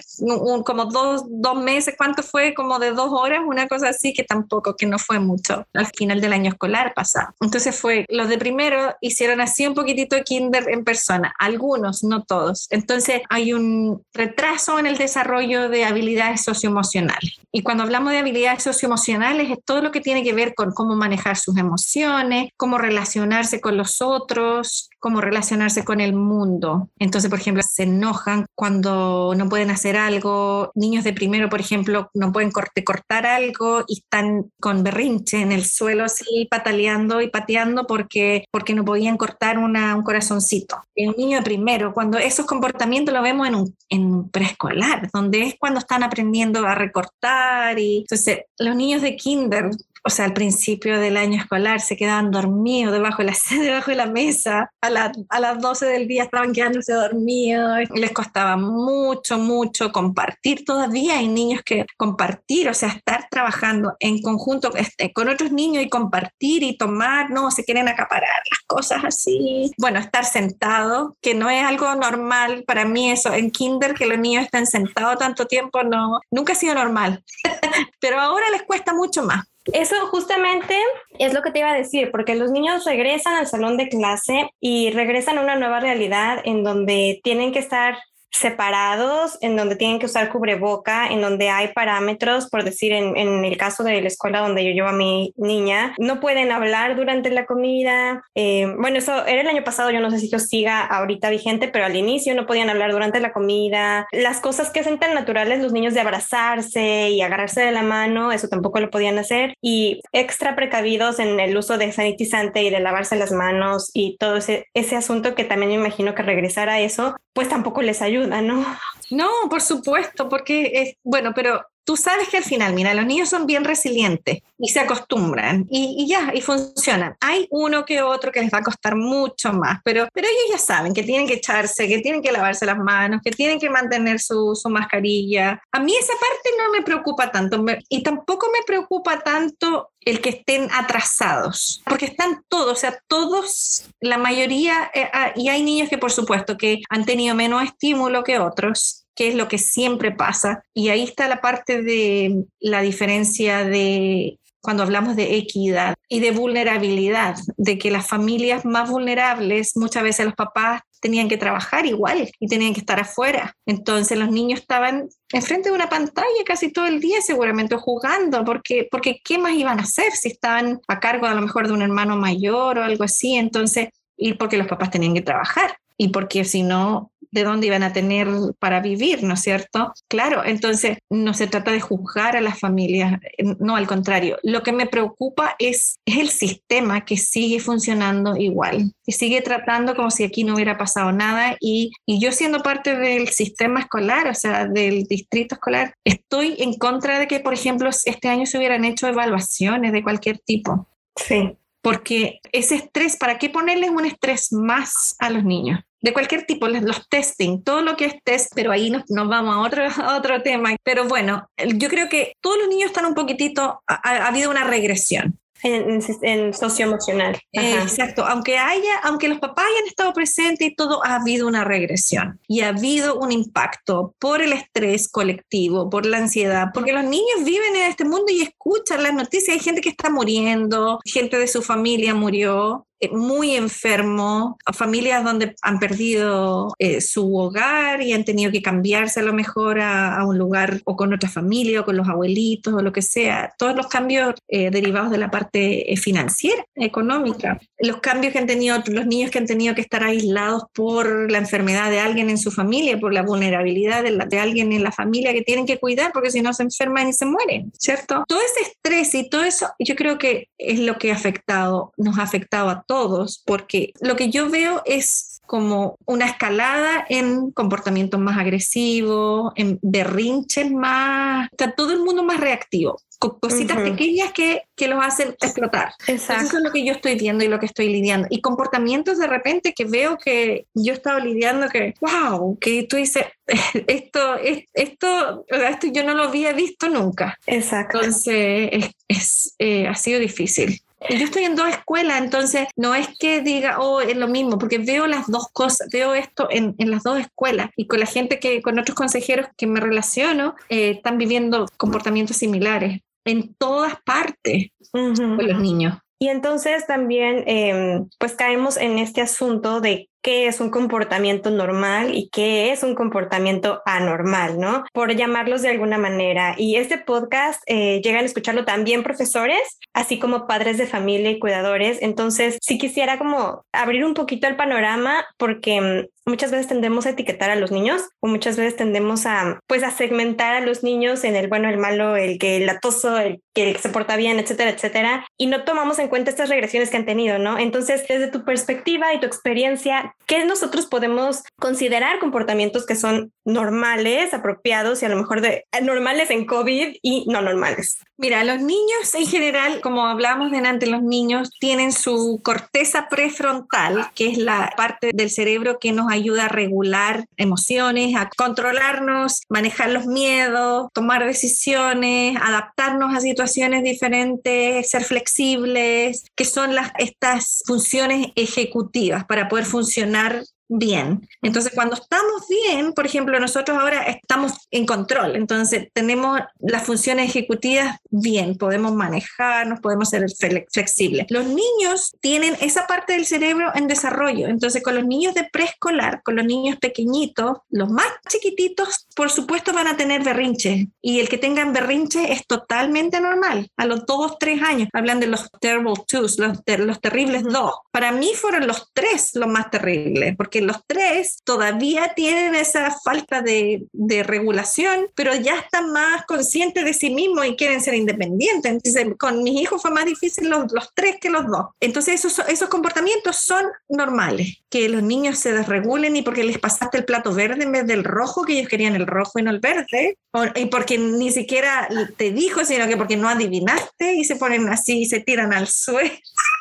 como 0.66 0.86
dos, 0.86 1.22
dos 1.28 1.56
meses, 1.62 1.94
¿cuánto 1.96 2.24
fue? 2.24 2.56
Como 2.56 2.80
de 2.80 2.90
dos 2.90 3.10
horas, 3.12 3.42
una 3.46 3.68
cosa 3.68 3.90
así, 3.90 4.12
que 4.12 4.24
tampoco, 4.24 4.76
que 4.76 4.88
no 4.88 4.98
fue 4.98 5.20
mucho, 5.20 5.68
al 5.76 5.86
final 5.96 6.20
del 6.20 6.34
año 6.34 6.50
escolar 6.50 6.96
pasado. 6.96 7.28
Entonces 7.42 7.80
fue, 7.80 8.08
los 8.10 8.28
de 8.28 8.40
primero 8.40 8.96
hicieron 9.02 9.40
así 9.40 9.68
un 9.68 9.76
poquitito 9.76 10.16
de 10.16 10.24
kinder 10.24 10.68
en 10.68 10.84
persona, 10.84 11.32
algunos, 11.38 12.04
no 12.04 12.24
todos. 12.24 12.66
Entonces 12.72 13.22
hay 13.30 13.54
un 13.54 14.04
retraso 14.12 14.80
en 14.80 14.88
el 14.88 14.95
desarrollo 14.98 15.70
de 15.70 15.86
habilidades 15.86 16.44
socioemocionales. 16.44 17.40
Y 17.52 17.64
cuando 17.64 17.84
hablamos 17.84 18.12
de 18.12 18.20
habilidades 18.20 18.64
socioemocionales 18.64 19.50
es 19.50 19.58
todo 19.64 19.82
lo 19.82 19.92
que 19.92 20.02
tiene 20.02 20.24
que 20.24 20.34
ver 20.34 20.54
con 20.56 20.72
cómo 20.72 20.96
manejar 20.96 21.38
sus 21.38 21.58
emociones, 21.58 22.50
cómo 22.58 22.78
relacionarse 22.78 23.62
con 23.62 23.78
los 23.78 24.02
otros, 24.02 24.90
cómo 25.00 25.22
relacionarse 25.22 25.86
con 25.86 26.02
el 26.02 26.14
mundo. 26.14 26.90
Entonces, 27.00 27.30
por 27.30 27.40
ejemplo, 27.40 27.64
se 27.64 27.84
enojan 27.84 28.46
cuando 28.56 29.34
no 29.38 29.48
pueden 29.48 29.70
hacer 29.70 29.98
algo. 29.98 30.72
Niños 30.76 31.04
de 31.04 31.14
primero, 31.14 31.50
por 31.50 31.60
ejemplo, 31.62 32.10
no 32.14 32.32
pueden 32.32 32.52
cortar 32.52 33.26
algo 33.26 33.84
y 33.88 34.00
están 34.00 34.52
con 34.60 34.84
berrinche 34.84 35.42
en 35.42 35.52
el 35.52 35.66
suelo 35.66 36.06
así 36.06 36.48
pataleando 36.50 37.22
y 37.22 37.30
pateando 37.30 37.88
porque, 37.88 38.46
porque 38.52 38.74
no 38.74 38.84
podían 38.84 39.18
cortar 39.18 39.58
una, 39.58 39.96
un 39.96 40.04
corazoncito. 40.04 40.82
En 40.96 41.10
un 41.10 41.16
niño 41.18 41.38
de 41.38 41.44
primero, 41.44 41.94
cuando 41.94 42.18
esos 42.18 42.46
comportamientos 42.46 43.14
lo 43.14 43.22
vemos 43.22 43.48
en 43.48 43.56
un 43.56 43.76
en 43.90 44.30
preescolar 44.30 44.85
donde 45.14 45.44
es 45.44 45.56
cuando 45.60 45.80
están 45.80 46.04
aprendiendo 46.04 46.66
a 46.66 46.76
recortar 46.76 47.78
y 47.80 48.00
entonces 48.00 48.42
los 48.58 48.76
niños 48.76 49.02
de 49.02 49.16
kinder 49.16 49.70
o 50.08 50.10
sea, 50.12 50.26
al 50.26 50.34
principio 50.34 51.00
del 51.00 51.18
año 51.18 51.40
escolar 51.40 51.82
se 51.82 51.98
quedaban 51.98 52.30
dormidos 52.30 52.94
debajo 52.94 53.24
de 53.24 53.32
la, 53.32 53.84
la 54.06 54.06
mesa, 54.06 54.72
a, 54.82 55.12
a 55.30 55.40
las 55.40 55.60
12 55.60 55.86
del 55.88 56.08
día 56.08 56.24
estaban 56.24 56.54
quedándose 56.54 56.94
dormidos, 56.94 57.90
les 57.96 58.12
costaba 58.12 58.56
mucho, 58.56 59.40
mucho 59.40 59.92
compartir 59.92 60.64
todavía, 60.64 61.18
hay 61.18 61.28
niños 61.28 61.62
que 61.66 61.88
compartir, 61.98 62.70
o 62.70 62.74
sea, 62.76 62.90
estar 62.90 63.28
trabajando 63.32 63.96
en 64.00 64.22
conjunto 64.22 64.76
este, 64.76 65.12
con 65.12 65.28
otros 65.28 65.52
niños 65.52 65.84
y 65.84 65.90
compartir 65.90 66.62
y 66.62 66.78
tomar, 66.78 67.32
no, 67.32 67.50
se 67.50 67.64
quieren 67.64 67.88
acaparar 67.88 68.30
las 68.52 68.60
cosas 68.68 69.04
así, 69.04 69.72
bueno, 69.80 70.00
estar 70.00 70.24
sentado, 70.24 71.18
que 71.20 71.34
no 71.34 71.50
es 71.50 71.64
algo 71.64 71.96
normal 71.96 72.64
para 72.68 72.86
mí 72.86 73.10
eso, 73.10 73.34
en 73.34 73.50
kinder 73.50 73.96
que 73.96 74.06
los 74.06 74.20
niños 74.20 74.46
estén 74.46 74.68
sentados 74.68 75.18
tanto 75.18 75.48
tiempo, 75.48 75.82
no, 75.82 76.20
nunca 76.30 76.54
ha 76.54 76.56
sido 76.56 76.76
normal, 76.76 77.24
pero 78.00 78.20
ahora 78.20 78.52
les 78.52 78.62
cuesta 78.62 78.94
mucho 78.94 79.24
más. 79.24 79.46
Eso 79.74 79.96
justamente 80.08 80.76
es 81.18 81.34
lo 81.34 81.42
que 81.42 81.52
te 81.52 81.60
iba 81.60 81.72
a 81.72 81.76
decir, 81.76 82.12
porque 82.12 82.36
los 82.36 82.52
niños 82.52 82.86
regresan 82.86 83.36
al 83.36 83.48
salón 83.48 83.78
de 83.78 83.90
clase 83.90 84.50
y 84.60 84.92
regresan 84.92 85.38
a 85.38 85.42
una 85.42 85.56
nueva 85.56 85.80
realidad 85.80 86.42
en 86.46 86.64
donde 86.64 87.20
tienen 87.24 87.52
que 87.52 87.60
estar 87.60 87.98
separados, 88.36 89.38
en 89.42 89.56
donde 89.56 89.76
tienen 89.76 90.00
que 90.00 90.06
usar 90.06 90.30
cubreboca, 90.30 91.08
en 91.08 91.22
donde 91.22 91.50
hay 91.50 91.70
parámetros, 91.70 92.50
por 92.50 92.64
decir, 92.64 92.92
en, 92.92 93.16
el 93.46 93.58
caso 93.58 93.84
de 93.84 94.02
la 94.02 94.08
escuela 94.08 94.40
donde 94.40 94.66
yo 94.66 94.72
llevo 94.72 94.90
a 94.90 94.94
mi 94.94 95.34
niña, 95.38 95.94
no 95.98 96.20
pueden 96.20 96.52
hablar 96.52 96.96
durante 96.96 97.30
la 97.30 97.46
comida. 97.46 98.24
Eh, 98.36 98.74
bueno, 98.78 98.98
eso 98.98 99.26
era 99.26 99.42
el 99.42 99.48
año 99.48 99.64
pasado, 99.64 99.92
yo 99.92 100.00
no 100.00 100.12
sé 100.12 100.20
si 100.20 100.30
yo 100.30 100.40
siga 100.40 100.82
ahorita 100.82 101.30
vigente, 101.30 101.68
pero 101.68 101.86
al 101.86 101.96
inicio 101.96 102.36
no 102.36 102.46
podían 102.46 102.70
hablar 102.70 102.92
durante 102.92 103.20
la 103.20 103.32
comida. 103.32 104.08
Las 104.12 104.40
cosas 104.42 104.70
que 104.70 104.82
hacen 104.82 105.00
tan 105.00 105.14
naturales 105.14 105.62
los 105.62 105.74
niños 105.74 105.94
de 105.94 106.02
abrazarse 106.02 107.10
y 107.10 107.22
agarrarse 107.22 107.62
de 107.62 107.72
la 107.72 107.84
mano, 107.84 108.32
eso 108.32 108.48
tampoco 108.48 108.80
lo 108.80 108.90
podían 108.90 109.18
hacer. 109.18 109.54
Y 109.62 110.02
extra 110.12 110.56
precavidos 110.56 111.20
en 111.20 111.40
el 111.40 111.56
uso 111.56 111.78
de 111.78 111.92
sanitizante 111.92 112.64
y 112.64 112.70
de 112.70 112.80
lavarse 112.80 113.16
las 113.16 113.32
manos 113.32 113.92
y 113.94 114.18
todo 114.18 114.38
ese, 114.38 114.66
ese 114.74 114.96
asunto 114.96 115.36
que 115.36 115.46
también 115.46 115.70
me 115.70 115.78
imagino 115.78 116.16
que 116.16 116.24
regresar 116.24 116.70
a 116.70 116.80
eso, 116.80 117.16
pues 117.36 117.50
tampoco 117.50 117.82
les 117.82 118.02
ayuda 118.02 118.42
¿no? 118.42 118.66
No, 119.12 119.30
por 119.50 119.62
supuesto, 119.62 120.30
porque 120.30 120.72
es, 120.74 120.98
bueno, 121.04 121.34
pero 121.36 121.64
tú 121.86 121.96
sabes 121.96 122.28
que 122.28 122.38
al 122.38 122.44
final, 122.44 122.74
mira, 122.74 122.94
los 122.94 123.06
niños 123.06 123.30
son 123.30 123.46
bien 123.46 123.64
resilientes 123.64 124.40
y 124.58 124.70
se 124.70 124.80
acostumbran 124.80 125.66
y, 125.70 126.08
ya, 126.08 126.32
y 126.34 126.42
funcionan. 126.42 127.16
Hay 127.22 127.48
uno 127.52 127.86
que 127.86 128.02
otro 128.02 128.32
que 128.32 128.42
les 128.42 128.52
va 128.52 128.58
a 128.58 128.64
costar 128.64 128.96
mucho 128.96 129.54
más, 129.54 129.80
pero, 129.84 130.08
pero 130.12 130.28
ellos 130.28 130.52
ya 130.52 130.58
saben 130.58 130.94
que 130.94 131.04
tienen 131.04 131.28
que 131.28 131.36
echarse, 131.36 131.88
que 131.88 132.00
tienen 132.00 132.22
que 132.22 132.32
lavarse 132.32 132.66
las 132.66 132.78
manos, 132.78 133.22
que 133.24 133.32
tienen 133.32 133.60
que 133.60 133.70
mantener 133.70 134.20
su, 134.20 134.56
su 134.56 134.70
mascarilla. 134.70 135.62
A 135.72 135.80
mí 135.80 135.94
esa 135.96 136.14
parte 136.14 136.50
no 136.58 136.72
me 136.72 136.82
preocupa 136.82 137.32
tanto 137.32 137.64
y 137.88 138.04
tampoco 138.04 138.48
me 138.52 138.64
preocupa 138.66 139.20
tanto 139.20 139.92
el 140.02 140.22
que 140.22 140.30
estén 140.30 140.70
atrasados, 140.72 141.82
porque 141.86 142.06
están 142.06 142.44
todos, 142.48 142.74
o 142.74 142.76
sea, 142.76 143.00
todos, 143.08 143.86
la 144.00 144.18
mayoría, 144.18 144.92
eh, 144.94 145.10
ah, 145.12 145.32
y 145.36 145.50
hay 145.50 145.64
niños 145.64 145.90
que 145.90 145.98
por 145.98 146.12
supuesto 146.12 146.58
que 146.58 146.82
han 146.90 147.06
tenido 147.06 147.36
menos 147.36 147.64
estímulo 147.64 148.24
que 148.24 148.38
otros, 148.40 149.05
que 149.16 149.30
es 149.30 149.36
lo 149.36 149.48
que 149.48 149.58
siempre 149.58 150.12
pasa. 150.12 150.64
Y 150.74 150.90
ahí 150.90 151.04
está 151.04 151.28
la 151.28 151.42
parte 151.42 151.82
de 151.82 152.46
la 152.60 152.82
diferencia 152.82 153.64
de 153.64 154.40
cuando 154.66 154.82
hablamos 154.82 155.16
de 155.16 155.38
equidad 155.38 155.94
y 156.10 156.22
de 156.22 156.32
vulnerabilidad, 156.32 157.36
de 157.56 157.78
que 157.78 157.92
las 157.92 158.08
familias 158.08 158.66
más 158.66 158.90
vulnerables, 158.90 159.78
muchas 159.78 160.02
veces 160.02 160.26
los 160.26 160.34
papás 160.34 160.82
tenían 161.00 161.30
que 161.30 161.38
trabajar 161.38 161.86
igual 161.86 162.28
y 162.40 162.48
tenían 162.48 162.74
que 162.74 162.80
estar 162.80 163.00
afuera. 163.00 163.56
Entonces 163.68 164.18
los 164.18 164.32
niños 164.32 164.62
estaban 164.62 165.08
enfrente 165.32 165.70
de 165.70 165.76
una 165.76 165.88
pantalla 165.88 166.44
casi 166.48 166.72
todo 166.72 166.88
el 166.88 167.00
día 167.00 167.22
seguramente 167.22 167.76
jugando, 167.76 168.44
porque, 168.44 168.88
porque 168.90 169.22
¿qué 169.24 169.38
más 169.38 169.54
iban 169.54 169.80
a 169.80 169.84
hacer 169.84 170.12
si 170.14 170.30
estaban 170.30 170.82
a 170.88 171.00
cargo 171.00 171.28
a 171.28 171.36
lo 171.36 171.42
mejor 171.42 171.68
de 171.68 171.74
un 171.74 171.84
hermano 171.84 172.18
mayor 172.18 172.80
o 172.80 172.84
algo 172.84 173.04
así? 173.04 173.36
Entonces, 173.36 173.90
y 174.18 174.34
porque 174.34 174.58
los 174.58 174.68
papás 174.68 174.90
tenían 174.90 175.14
que 175.14 175.22
trabajar 175.22 175.78
y 175.96 176.10
porque 176.10 176.44
si 176.44 176.64
no 176.64 177.12
de 177.36 177.44
dónde 177.44 177.68
iban 177.68 177.84
a 177.84 177.94
tener 177.94 178.28
para 178.58 178.80
vivir, 178.80 179.22
¿no 179.22 179.36
es 179.36 179.42
cierto? 179.42 179.94
Claro, 180.08 180.44
entonces 180.44 180.98
no 181.10 181.34
se 181.34 181.48
trata 181.48 181.72
de 181.72 181.82
juzgar 181.82 182.36
a 182.36 182.42
las 182.42 182.60
familias, 182.60 183.20
no 183.60 183.76
al 183.76 183.86
contrario. 183.86 184.38
Lo 184.42 184.64
que 184.64 184.72
me 184.72 184.88
preocupa 184.88 185.56
es, 185.60 185.98
es 186.06 186.18
el 186.18 186.30
sistema 186.30 187.06
que 187.06 187.18
sigue 187.18 187.60
funcionando 187.60 188.36
igual, 188.38 188.94
y 189.06 189.12
sigue 189.12 189.42
tratando 189.42 189.96
como 189.96 190.10
si 190.10 190.24
aquí 190.24 190.44
no 190.44 190.56
hubiera 190.56 190.78
pasado 190.78 191.12
nada 191.12 191.58
y, 191.60 191.92
y 192.06 192.20
yo 192.20 192.32
siendo 192.32 192.64
parte 192.64 192.96
del 192.96 193.28
sistema 193.28 193.82
escolar, 193.82 194.28
o 194.28 194.34
sea, 194.34 194.66
del 194.66 195.04
distrito 195.04 195.56
escolar, 195.56 195.94
estoy 196.06 196.56
en 196.60 196.74
contra 196.76 197.20
de 197.20 197.28
que, 197.28 197.42
por 197.42 197.54
ejemplo, 197.54 197.90
este 198.06 198.30
año 198.30 198.46
se 198.46 198.58
hubieran 198.58 198.86
hecho 198.86 199.08
evaluaciones 199.08 199.92
de 199.92 200.04
cualquier 200.04 200.40
tipo. 200.40 200.88
Sí. 201.16 201.58
Porque 201.82 202.40
ese 202.52 202.76
estrés, 202.76 203.16
¿para 203.16 203.38
qué 203.38 203.50
ponerles 203.52 203.92
un 203.92 204.06
estrés 204.06 204.52
más 204.52 205.16
a 205.20 205.30
los 205.30 205.44
niños? 205.44 205.82
De 206.06 206.14
cualquier 206.14 206.46
tipo, 206.46 206.68
los 206.68 207.10
testing, 207.10 207.64
todo 207.64 207.82
lo 207.82 207.98
que 207.98 208.06
es 208.06 208.14
test, 208.24 208.52
pero 208.54 208.72
ahí 208.72 208.92
nos, 208.92 209.04
vamos 209.10 209.56
a 209.56 209.60
otro, 209.60 209.84
otro 210.18 210.44
tema. 210.44 210.76
Pero 210.84 211.06
bueno, 211.06 211.50
yo 211.58 211.90
creo 211.90 212.08
que 212.10 212.34
todos 212.42 212.60
los 212.60 212.68
niños 212.68 212.92
están 212.92 213.08
un 213.08 213.16
poquitito, 213.16 213.82
ha 213.88 214.28
habido 214.28 214.52
una 214.52 214.64
regresión. 214.64 215.40
En, 215.64 216.54
socioemocional. 216.54 217.40
exacto, 217.52 218.24
aunque 218.24 218.60
haya, 218.60 219.00
aunque 219.04 219.30
los 219.30 219.40
papás 219.40 219.66
hayan 219.66 219.88
estado 219.88 220.14
presentes 220.14 220.68
y 220.68 220.76
todo, 220.76 221.04
ha 221.04 221.16
habido 221.16 221.48
una 221.48 221.64
regresión 221.64 222.40
y 222.48 222.60
ha 222.60 222.68
habido 222.68 223.18
un 223.18 223.32
impacto 223.32 224.14
por 224.20 224.44
el 224.44 224.54
estrés 224.54 225.10
colectivo, 225.10 225.90
por 225.90 226.06
la 226.06 226.18
ansiedad, 226.18 226.68
porque 226.72 226.94
los 226.94 227.06
niños 227.06 227.44
viven 227.44 227.76
en 227.78 227.90
este 227.90 228.04
mundo 228.04 228.26
y 228.30 228.42
escuchan 228.42 229.02
las 229.02 229.14
noticias, 229.14 229.56
hay 229.56 229.64
gente 229.64 229.82
que 229.82 229.90
está 229.90 230.12
muriendo, 230.12 231.00
gente 231.04 231.40
de 231.40 231.48
su 231.48 231.64
familia 231.64 232.14
murió, 232.14 232.86
eh, 232.95 232.95
muy 233.12 233.56
enfermo, 233.56 234.58
familias 234.74 235.24
donde 235.24 235.56
han 235.62 235.80
perdido 235.80 236.74
eh, 236.80 237.02
su 237.02 237.36
hogar 237.36 238.02
y 238.02 238.14
han 238.14 238.24
tenido 238.24 238.52
que 238.52 238.62
cambiarse 238.62 239.20
a 239.20 239.24
lo 239.24 239.34
mejor 239.34 239.80
a, 239.80 240.24
un 240.26 240.38
lugar 240.38 240.82
o 240.86 240.96
con 240.96 241.14
otra 241.14 241.30
familia 241.30 241.82
o 241.82 241.86
con 241.86 241.98
los 241.98 242.08
abuelitos 242.08 242.74
o 242.74 242.82
lo 242.82 242.92
que 242.92 243.02
sea. 243.02 243.54
Todos 243.58 243.76
los 243.76 243.88
cambios 243.88 244.34
eh, 244.48 244.72
derivados 244.72 245.12
de 245.12 245.18
la 245.18 245.30
parte 245.30 245.94
financiera, 246.02 246.64
económica. 246.76 247.60
Los 247.80 247.98
cambios 247.98 248.34
que 248.34 248.40
han 248.40 248.48
tenido 248.48 248.82
los 248.88 249.06
niños 249.06 249.32
que 249.32 249.40
han 249.40 249.46
tenido 249.46 249.76
que 249.76 249.82
estar 249.82 250.04
aislados 250.04 250.64
por 250.74 251.32
la 251.32 251.38
enfermedad 251.38 251.90
de 251.90 252.00
alguien 252.00 252.30
en 252.30 252.38
su 252.38 252.52
familia, 252.52 253.00
por 253.00 253.14
la 253.14 253.24
vulnerabilidad 253.24 254.04
de, 254.04 254.18
de 254.28 254.40
alguien 254.40 254.74
en 254.74 254.84
la 254.84 254.92
familia 254.92 255.34
que 255.34 255.42
tienen 255.42 255.66
que 255.66 255.80
cuidar 255.80 256.12
porque 256.14 256.32
si 256.32 256.42
no 256.42 256.54
se 256.54 256.64
enferman 256.64 257.10
y 257.10 257.14
se 257.14 257.26
mueren, 257.26 257.72
¿cierto? 257.78 258.24
Todo 258.28 258.40
ese 258.42 258.72
estrés 258.72 259.14
y 259.16 259.30
todo 259.30 259.44
eso 259.44 259.68
yo 259.80 259.96
creo 259.96 260.18
que 260.18 260.50
es 260.58 260.80
lo 260.80 260.98
que 260.98 261.12
ha 261.12 261.16
afectado, 261.16 261.94
nos 261.98 262.18
ha 262.18 262.24
afectado 262.24 262.70
a 262.70 262.85
todos, 262.86 263.42
porque 263.46 263.94
lo 264.00 264.16
que 264.16 264.30
yo 264.30 264.50
veo 264.50 264.82
es 264.86 265.42
como 265.46 265.98
una 266.06 266.26
escalada 266.26 267.06
en 267.08 267.52
comportamientos 267.52 268.20
más 268.20 268.38
agresivos, 268.38 269.54
en 269.56 269.80
berrinches 269.82 270.72
más, 270.72 271.50
está 271.52 271.72
todo 271.72 271.94
el 271.94 272.00
mundo 272.00 272.24
más 272.24 272.40
reactivo 272.40 272.98
cositas 273.18 273.78
pequeñas 273.78 274.32
que, 274.34 274.64
que, 274.76 274.88
los 274.88 275.04
hacen 275.04 275.36
explotar. 275.42 275.94
Exacto. 276.08 276.46
Eso 276.46 276.58
es 276.58 276.64
lo 276.64 276.72
que 276.72 276.86
yo 276.86 276.94
estoy 276.94 277.16
viendo 277.16 277.44
y 277.44 277.48
lo 277.48 277.60
que 277.60 277.66
estoy 277.66 277.90
lidiando. 277.90 278.28
Y 278.30 278.42
comportamientos 278.42 279.18
de 279.18 279.28
repente 279.28 279.74
que 279.74 279.86
veo 279.86 280.18
que 280.18 280.68
yo 280.74 280.94
he 280.94 280.96
estado 280.96 281.20
lidiando 281.20 281.70
que, 281.70 281.94
wow, 282.02 282.58
que 282.60 282.84
tú 282.84 282.98
dices, 282.98 283.26
esto, 283.88 284.36
esto, 284.74 285.46
esto 285.48 285.88
yo 285.88 286.04
no 286.04 286.14
lo 286.14 286.24
había 286.24 286.54
visto 286.54 286.90
nunca. 286.90 287.38
Exacto. 287.48 288.00
Entonces, 288.00 288.70
es, 288.72 288.92
es 289.08 289.56
eh, 289.60 289.88
ha 289.88 289.96
sido 289.96 290.20
difícil. 290.20 290.82
Yo 291.10 291.26
estoy 291.26 291.44
en 291.44 291.56
dos 291.56 291.70
escuelas, 291.70 292.22
entonces 292.22 292.68
no 292.76 292.96
es 292.96 293.08
que 293.18 293.42
diga, 293.42 293.80
oh, 293.80 294.02
es 294.02 294.16
lo 294.18 294.28
mismo, 294.28 294.58
porque 294.58 294.78
veo 294.78 295.08
las 295.08 295.28
dos 295.28 295.48
cosas, 295.52 295.88
veo 295.92 296.14
esto 296.14 296.48
en, 296.50 296.76
en 296.78 296.92
las 296.92 297.04
dos 297.04 297.20
escuelas 297.20 297.70
y 297.76 297.88
con 297.88 298.00
la 298.00 298.06
gente 298.06 298.40
que, 298.40 298.62
con 298.62 298.80
otros 298.80 298.96
consejeros 298.96 299.48
que 299.58 299.68
me 299.68 299.80
relaciono, 299.80 300.56
eh, 300.70 300.92
están 300.92 301.18
viviendo 301.18 301.68
comportamientos 301.78 302.38
similares 302.38 303.02
en 303.26 303.54
todas 303.56 303.96
partes 304.06 304.70
con 304.92 305.38
los 305.38 305.60
niños. 305.60 305.98
Y 306.18 306.30
entonces 306.30 306.88
también, 306.88 307.44
em, 307.46 308.08
pues 308.20 308.34
caemos 308.36 308.78
en 308.78 309.00
este 309.00 309.22
asunto 309.22 309.82
de 309.82 310.10
qué 310.26 310.48
es 310.48 310.60
un 310.60 310.72
comportamiento 310.72 311.52
normal 311.52 312.16
y 312.16 312.30
qué 312.30 312.72
es 312.72 312.82
un 312.82 312.96
comportamiento 312.96 313.84
anormal, 313.86 314.60
¿no? 314.60 314.84
Por 314.92 315.16
llamarlos 315.16 315.62
de 315.62 315.70
alguna 315.70 316.00
manera. 316.00 316.56
Y 316.58 316.78
este 316.78 316.98
podcast 316.98 317.62
eh, 317.68 318.02
llegan 318.04 318.24
a 318.24 318.26
escucharlo 318.26 318.66
también 318.66 319.04
profesores, 319.04 319.78
así 319.94 320.18
como 320.18 320.48
padres 320.48 320.80
de 320.80 320.88
familia 320.88 321.30
y 321.30 321.38
cuidadores. 321.38 322.00
Entonces, 322.02 322.58
sí 322.60 322.80
quisiera 322.80 323.20
como 323.20 323.66
abrir 323.72 324.04
un 324.04 324.16
poquito 324.16 324.48
el 324.48 324.56
panorama 324.56 325.24
porque 325.38 325.80
mm, 325.80 326.30
muchas 326.30 326.50
veces 326.50 326.68
tendemos 326.68 327.06
a 327.06 327.12
etiquetar 327.12 327.52
a 327.52 327.56
los 327.56 327.72
niños 327.72 328.02
o 328.20 328.28
muchas 328.28 328.58
veces 328.58 328.76
tendemos 328.76 329.28
a 329.28 329.60
pues 329.68 329.84
a 329.84 329.92
segmentar 329.92 330.56
a 330.56 330.66
los 330.66 330.84
niños 330.84 331.24
en 331.24 331.36
el 331.36 331.48
bueno, 331.48 331.70
el 331.70 331.78
malo, 331.78 332.16
el 332.16 332.40
que 332.40 332.58
el 332.58 332.66
latoso, 332.66 333.20
el 333.20 333.44
que 333.54 333.78
se 333.78 333.90
porta 333.90 334.18
bien, 334.18 334.40
etcétera, 334.40 334.72
etcétera, 334.72 335.26
y 335.38 335.48
no 335.48 335.64
tomamos 335.64 336.00
en 336.00 336.08
cuenta 336.08 336.32
estas 336.32 336.50
regresiones 336.50 336.90
que 336.90 336.98
han 336.98 337.06
tenido, 337.06 337.38
¿no? 337.38 337.60
Entonces, 337.60 338.06
desde 338.08 338.28
tu 338.28 338.44
perspectiva 338.44 339.14
y 339.14 339.20
tu 339.20 339.28
experiencia, 339.28 340.15
¿qué 340.26 340.44
nosotros 340.46 340.88
podemos 340.88 341.44
considerar 341.60 342.20
comportamientos 342.20 342.86
que 342.86 342.96
son 342.96 343.32
normales, 343.46 344.34
apropiados 344.34 345.02
y 345.02 345.06
a 345.06 345.10
lo 345.10 345.18
mejor 345.18 345.42
de 345.42 345.66
normales 345.82 346.30
en 346.32 346.46
COVID 346.46 346.98
y 347.02 347.26
no 347.28 347.42
normales? 347.42 347.98
Mira, 348.18 348.44
los 348.44 348.62
niños 348.62 349.14
en 349.14 349.28
general, 349.28 349.82
como 349.82 350.08
hablamos 350.08 350.50
delante, 350.52 350.88
los 350.88 351.04
niños 351.04 351.52
tienen 351.60 351.92
su 351.92 352.40
corteza 352.44 353.08
prefrontal, 353.10 354.10
que 354.16 354.30
es 354.30 354.38
la 354.38 354.74
parte 354.78 355.12
del 355.14 355.30
cerebro 355.30 355.80
que 355.80 355.92
nos 355.92 356.12
ayuda 356.12 356.46
a 356.46 356.50
regular 356.50 357.26
emociones, 357.36 358.16
a 358.16 358.30
controlarnos, 358.36 359.42
manejar 359.50 359.90
los 359.90 360.06
miedos, 360.06 360.90
tomar 360.94 361.26
decisiones, 361.26 362.38
adaptarnos 362.42 363.14
a 363.14 363.20
situaciones 363.20 363.84
diferentes, 363.84 364.90
ser 364.90 365.04
flexibles, 365.04 366.24
que 366.36 366.46
son 366.46 366.74
las, 366.74 366.92
estas 366.98 367.64
funciones 367.66 368.28
ejecutivas 368.36 369.26
para 369.26 369.50
poder 369.50 369.66
funcionar 369.66 370.05
gestionar 370.06 370.55
bien. 370.68 371.28
Entonces, 371.42 371.72
cuando 371.74 371.96
estamos 371.96 372.48
bien, 372.48 372.94
por 372.94 373.06
ejemplo, 373.06 373.40
nosotros 373.40 373.78
ahora 373.78 374.04
estamos 374.04 374.54
en 374.72 374.86
control, 374.86 375.36
entonces 375.36 375.90
tenemos 375.94 376.40
las 376.60 376.84
funciones 376.84 377.30
ejecutivas 377.30 377.98
bien, 378.10 378.58
podemos 378.58 378.94
manejarnos, 378.94 379.80
podemos 379.80 380.10
ser 380.10 380.26
flexibles. 380.72 381.28
Los 381.30 381.46
niños 381.46 382.16
tienen 382.20 382.56
esa 382.62 382.88
parte 382.88 383.14
del 383.14 383.26
cerebro 383.26 383.72
en 383.76 383.88
desarrollo, 383.88 384.48
entonces 384.48 384.82
con 384.82 384.96
los 384.96 385.06
niños 385.06 385.34
de 385.34 385.44
preescolar, 385.46 386.22
con 386.24 386.36
los 386.36 386.46
niños 386.46 386.78
pequeñitos, 386.78 387.58
los 387.70 387.90
más 387.90 388.08
chiquititos, 388.28 389.08
por 389.16 389.30
supuesto 389.30 389.74
van 389.74 389.88
a 389.88 389.98
tener 389.98 390.24
berrinches 390.24 390.88
y 391.02 391.20
el 391.20 391.30
que 391.30 391.38
tengan 391.38 391.74
berrinche 391.74 392.32
es 392.32 392.46
totalmente 392.48 393.20
normal. 393.20 393.70
A 393.78 393.86
los 393.86 394.06
dos, 394.06 394.38
tres 394.40 394.62
años, 394.62 394.90
hablan 394.94 395.20
de 395.20 395.28
los 395.28 395.50
terrible 395.60 395.76
twos, 396.08 396.40
los, 396.40 396.60
los 396.80 397.02
terribles 397.02 397.44
dos. 397.44 397.74
Para 397.92 398.12
mí 398.12 398.32
fueron 398.36 398.68
los 398.68 398.92
tres 398.94 399.32
los 399.36 399.48
más 399.48 399.70
terribles, 399.70 400.36
porque 400.38 400.55
los 400.62 400.78
tres 400.88 401.40
todavía 401.44 402.14
tienen 402.16 402.56
esa 402.56 402.96
falta 403.04 403.42
de, 403.42 403.88
regulación, 404.24 405.08
pero 405.16 405.36
ya 405.36 405.60
están 405.60 405.92
más 405.92 406.26
conscientes 406.26 406.86
de 406.86 406.94
sí 406.94 407.10
mismos 407.10 407.46
y 407.46 407.56
quieren 407.56 407.82
ser 407.82 407.96
independientes. 407.96 408.72
Entonces, 408.72 409.08
con 409.20 409.44
mis 409.44 409.62
hijos 409.62 409.82
fue 409.82 409.92
más 409.92 410.06
difícil 410.06 410.50
los, 410.50 410.66
tres 410.94 411.18
que 411.20 411.30
los 411.30 411.46
dos. 411.48 411.68
Entonces, 411.80 412.24
esos, 412.24 412.40
esos 412.48 412.70
comportamientos 412.70 413.38
son 413.38 413.66
normales, 413.90 414.64
que 414.70 414.88
los 414.90 415.04
niños 415.04 415.40
se 415.40 415.52
desregulen 415.52 416.16
y 416.16 416.22
porque 416.22 416.44
les 416.44 416.60
pasaste 416.60 416.98
el 416.98 417.06
plato 417.06 417.34
verde 417.34 417.64
en 417.64 417.72
vez 417.72 417.86
del 417.88 418.04
rojo, 418.04 418.44
que 418.44 418.54
ellos 418.54 418.70
querían 418.70 418.96
el 418.96 419.08
rojo 419.08 419.40
y 419.40 419.44
no 419.44 419.52
el 419.52 419.60
verde, 419.60 420.18
y 420.56 420.66
porque 420.66 420.98
ni 420.98 421.32
siquiera 421.32 421.88
te 422.18 422.32
dijo, 422.32 422.66
sino 422.66 422.88
que 422.88 422.98
porque 422.98 423.18
no 423.18 423.30
adivinaste 423.30 424.16
y 424.16 424.26
se 424.26 424.36
ponen 424.36 424.68
así 424.70 425.02
y 425.02 425.06
se 425.06 425.20
tiran 425.20 425.54
al 425.54 425.68
suelo. 425.68 426.12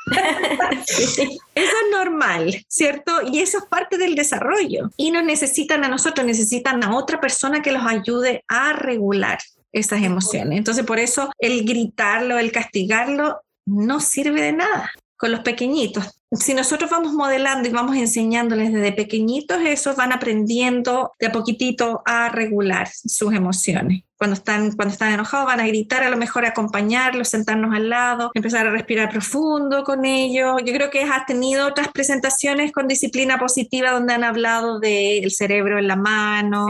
Eso 0.86 1.32
es 1.54 1.90
normal, 1.90 2.64
¿cierto? 2.68 3.20
Y 3.30 3.40
eso 3.40 3.58
es 3.58 3.64
parte 3.64 3.96
del 3.96 4.14
desarrollo. 4.14 4.90
Y 4.96 5.10
no 5.10 5.22
necesitan 5.22 5.84
a 5.84 5.88
nosotros, 5.88 6.26
necesitan 6.26 6.84
a 6.84 6.96
otra 6.96 7.20
persona 7.20 7.62
que 7.62 7.72
los 7.72 7.84
ayude 7.86 8.44
a 8.48 8.72
regular 8.72 9.38
esas 9.72 10.02
emociones. 10.02 10.58
Entonces, 10.58 10.84
por 10.84 10.98
eso 10.98 11.30
el 11.38 11.64
gritarlo, 11.64 12.38
el 12.38 12.52
castigarlo, 12.52 13.40
no 13.66 14.00
sirve 14.00 14.42
de 14.42 14.52
nada 14.52 14.90
con 15.16 15.32
los 15.32 15.40
pequeñitos. 15.40 16.20
Si 16.32 16.52
nosotros 16.52 16.90
vamos 16.90 17.12
modelando 17.12 17.68
y 17.68 17.72
vamos 17.72 17.96
enseñándoles 17.96 18.72
desde 18.72 18.92
pequeñitos, 18.92 19.62
esos 19.64 19.96
van 19.96 20.12
aprendiendo 20.12 21.12
de 21.18 21.28
a 21.28 21.32
poquitito 21.32 22.02
a 22.04 22.28
regular 22.28 22.88
sus 22.92 23.32
emociones. 23.32 24.02
Cuando 24.18 24.34
están, 24.34 24.72
cuando 24.72 24.92
están 24.92 25.12
enojados 25.12 25.46
van 25.46 25.60
a 25.60 25.66
gritar, 25.66 26.02
a 26.02 26.10
lo 26.10 26.16
mejor 26.16 26.44
acompañarlos, 26.44 27.28
sentarnos 27.28 27.74
al 27.74 27.88
lado, 27.88 28.30
empezar 28.34 28.66
a 28.66 28.70
respirar 28.70 29.10
profundo 29.10 29.84
con 29.84 30.04
ellos. 30.04 30.60
Yo 30.64 30.72
creo 30.72 30.90
que 30.90 31.02
has 31.02 31.26
tenido 31.26 31.66
otras 31.66 31.88
presentaciones 31.88 32.72
con 32.72 32.88
disciplina 32.88 33.38
positiva 33.38 33.90
donde 33.90 34.14
han 34.14 34.24
hablado 34.24 34.80
del 34.80 35.30
cerebro 35.30 35.78
en 35.78 35.88
la 35.88 35.96
mano, 35.96 36.66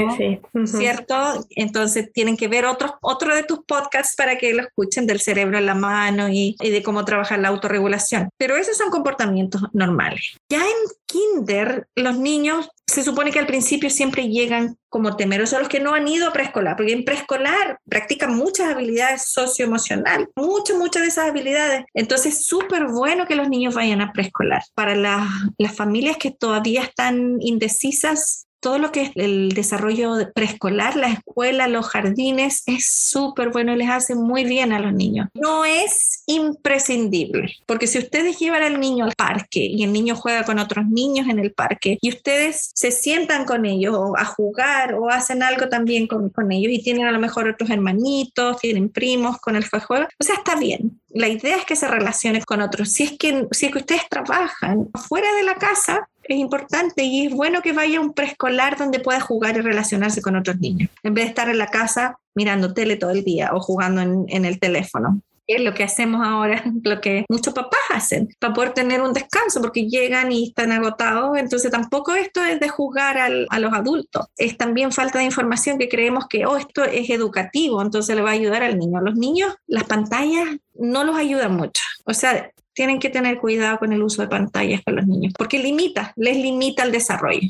¿cierto? 0.64 1.46
Entonces 1.50 2.12
tienen 2.12 2.37
que 2.37 2.48
ver 2.48 2.64
otros, 2.66 2.92
otro 3.00 3.35
de 3.35 3.42
tus 3.42 3.61
podcasts 3.64 4.14
para 4.16 4.37
que 4.37 4.54
lo 4.54 4.62
escuchen 4.62 5.07
del 5.07 5.20
cerebro 5.20 5.59
en 5.59 5.66
la 5.66 5.74
mano 5.74 6.28
y, 6.28 6.57
y 6.61 6.70
de 6.70 6.83
cómo 6.83 7.04
trabajar 7.04 7.38
la 7.38 7.48
autorregulación. 7.48 8.28
Pero 8.37 8.57
esos 8.57 8.76
son 8.76 8.90
comportamientos 8.90 9.62
normales. 9.72 10.38
Ya 10.48 10.59
en 10.59 10.94
kinder, 11.07 11.87
los 11.94 12.18
niños 12.18 12.68
se 12.86 13.02
supone 13.02 13.30
que 13.30 13.38
al 13.38 13.46
principio 13.46 13.88
siempre 13.88 14.28
llegan 14.28 14.76
como 14.88 15.16
temerosos 15.16 15.58
los 15.58 15.68
que 15.68 15.80
no 15.80 15.94
han 15.94 16.06
ido 16.06 16.28
a 16.28 16.32
preescolar, 16.32 16.76
porque 16.76 16.92
en 16.92 17.04
preescolar 17.04 17.78
practican 17.88 18.36
muchas 18.36 18.70
habilidades 18.70 19.30
socioemocionales, 19.30 20.28
muchas, 20.36 20.76
muchas 20.76 21.02
de 21.02 21.08
esas 21.08 21.30
habilidades. 21.30 21.84
Entonces, 21.94 22.46
súper 22.46 22.86
bueno 22.86 23.26
que 23.26 23.34
los 23.34 23.48
niños 23.48 23.74
vayan 23.74 24.00
a 24.00 24.12
preescolar. 24.12 24.62
Para 24.74 24.94
las 24.94 25.74
familias 25.74 26.16
que 26.18 26.30
todavía 26.30 26.82
están 26.82 27.36
indecisas, 27.40 28.46
todo 28.64 28.79
lo 28.79 28.92
que 28.92 29.03
es 29.03 29.11
el 29.14 29.50
desarrollo 29.50 30.14
preescolar, 30.35 30.96
la 30.96 31.09
escuela, 31.09 31.68
los 31.68 31.87
jardines, 31.87 32.62
es 32.64 32.87
súper 32.87 33.50
bueno 33.50 33.74
y 33.74 33.77
les 33.77 33.90
hace 33.90 34.14
muy 34.14 34.44
bien 34.44 34.72
a 34.72 34.79
los 34.79 34.94
niños. 34.94 35.29
No 35.35 35.66
es 35.66 36.22
imprescindible, 36.24 37.57
porque 37.66 37.87
si 37.87 37.98
ustedes 37.98 38.38
llevan 38.38 38.62
al 38.62 38.81
niño 38.81 39.05
al 39.05 39.12
parque 39.12 39.61
y 39.61 39.85
el 39.85 39.92
niño 39.92 40.16
juega 40.16 40.44
con 40.44 40.59
otros 40.59 40.87
niños 40.87 41.29
en 41.29 41.40
el 41.40 41.53
parque 41.53 41.98
y 42.00 42.09
ustedes 42.09 42.70
se 42.72 42.90
sientan 42.90 43.44
con 43.44 43.66
ellos 43.66 43.98
a 44.16 44.24
jugar 44.24 44.94
o 44.94 45.11
hacen 45.11 45.42
algo 45.42 45.68
también 45.68 46.07
con, 46.07 46.33
ellos 46.50 46.72
y 46.72 46.83
tienen 46.83 47.07
a 47.07 47.12
lo 47.12 47.18
mejor 47.18 47.46
otros 47.46 47.68
hermanitos, 47.68 48.61
tienen 48.61 48.88
primos 48.88 49.42
con 49.42 49.57
el 49.57 49.68
que 49.68 49.81
juega, 49.81 50.09
o 50.18 50.24
sea, 50.24 50.37
está 50.37 50.57
bien. 50.57 51.03
La 51.11 51.29
idea 51.29 51.59
es 51.59 51.66
que 51.66 51.77
se 51.77 51.87
relacione 51.87 52.42
con 52.42 52.62
otros. 52.62 52.90
Si 52.90 53.03
es 53.03 53.12
que, 53.18 53.46
si 53.50 53.66
es 53.66 53.72
que 53.72 53.79
ustedes 53.79 54.09
trabajan 54.09 54.88
fuera 55.07 55.33
de 55.35 55.42
la 55.42 55.55
casa, 55.57 56.09
es 56.28 56.38
importante 56.38 57.02
y 57.02 57.26
es 57.26 57.32
bueno 57.32 57.62
que 57.62 57.72
vaya 57.72 57.98
a 57.98 58.00
un 58.00 58.14
preescolar 58.14 58.76
donde 58.76 59.00
pueda 59.00 59.20
jugar 59.20 59.56
y 59.56 59.60
relacionarse 59.60 60.22
con 60.22 60.37
otros 60.37 60.58
niños, 60.58 60.90
en 61.02 61.14
vez 61.14 61.24
de 61.24 61.28
estar 61.30 61.48
en 61.48 61.58
la 61.58 61.68
casa 61.68 62.18
mirando 62.34 62.74
tele 62.74 62.96
todo 62.96 63.10
el 63.10 63.24
día 63.24 63.50
o 63.52 63.60
jugando 63.60 64.00
en, 64.00 64.24
en 64.28 64.44
el 64.44 64.58
teléfono. 64.58 65.20
Es 65.46 65.60
lo 65.60 65.74
que 65.74 65.84
hacemos 65.84 66.26
ahora, 66.26 66.62
lo 66.82 67.00
que 67.00 67.26
muchos 67.28 67.52
papás 67.52 67.80
hacen, 67.90 68.28
para 68.38 68.54
poder 68.54 68.72
tener 68.72 69.02
un 69.02 69.12
descanso, 69.12 69.60
porque 69.60 69.88
llegan 69.88 70.32
y 70.32 70.48
están 70.48 70.72
agotados. 70.72 71.37
Entonces 71.37 71.70
tampoco 71.70 72.14
esto 72.14 72.42
es 72.42 72.58
de 72.60 72.68
jugar 72.68 73.18
al, 73.18 73.46
a 73.50 73.58
los 73.58 73.72
adultos, 73.72 74.26
es 74.37 74.56
también 74.56 74.90
falta 74.90 75.18
de 75.18 75.26
información 75.26 75.78
que 75.78 75.88
creemos 75.88 76.26
que, 76.28 76.46
oh, 76.46 76.56
esto 76.56 76.82
es 76.84 77.10
educativo, 77.10 77.82
entonces 77.82 78.16
le 78.16 78.22
va 78.22 78.30
a 78.30 78.34
ayudar 78.34 78.62
al 78.62 78.78
niño. 78.78 79.00
Los 79.00 79.16
niños 79.16 79.54
las 79.66 79.84
pantallas 79.84 80.48
no 80.74 81.04
los 81.04 81.16
ayudan 81.16 81.54
mucho. 81.54 81.82
O 82.06 82.14
sea, 82.14 82.50
tienen 82.74 82.98
que 82.98 83.10
tener 83.10 83.38
cuidado 83.38 83.78
con 83.78 83.92
el 83.92 84.02
uso 84.02 84.22
de 84.22 84.28
pantallas 84.28 84.82
con 84.84 84.96
los 84.96 85.06
niños, 85.06 85.32
porque 85.37 85.58
limita, 85.58 86.12
les 86.16 86.37
limita 86.37 86.82
el 86.82 86.92
desarrollo 86.92 87.48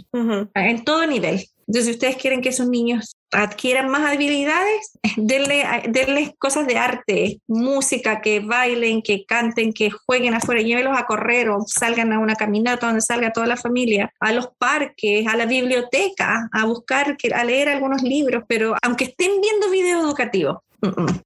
en 0.54 0.84
todo 0.84 1.06
nivel. 1.06 1.44
Entonces, 1.66 1.86
si 1.86 1.90
ustedes 1.92 2.16
quieren 2.16 2.42
que 2.42 2.50
esos 2.50 2.68
niños 2.68 3.16
adquieran 3.32 3.88
más 3.88 4.02
habilidades, 4.12 4.98
denle, 5.16 5.64
denles 5.88 6.32
cosas 6.38 6.66
de 6.66 6.76
arte, 6.76 7.40
música, 7.46 8.20
que 8.20 8.40
bailen, 8.40 9.02
que 9.02 9.24
canten, 9.24 9.72
que 9.72 9.90
jueguen 9.90 10.34
afuera, 10.34 10.60
llévenlos 10.60 10.98
a 10.98 11.06
correr 11.06 11.48
o 11.48 11.62
salgan 11.66 12.12
a 12.12 12.18
una 12.18 12.36
caminata 12.36 12.86
donde 12.86 13.00
salga 13.00 13.32
toda 13.32 13.46
la 13.46 13.56
familia, 13.56 14.12
a 14.20 14.32
los 14.32 14.48
parques, 14.58 15.26
a 15.26 15.36
la 15.36 15.46
biblioteca, 15.46 16.48
a 16.52 16.66
buscar, 16.66 17.16
a 17.34 17.44
leer 17.44 17.68
algunos 17.70 18.02
libros, 18.02 18.44
pero 18.46 18.76
aunque 18.82 19.04
estén 19.04 19.40
viendo 19.40 19.70
videos 19.70 20.04
educativos, 20.04 20.58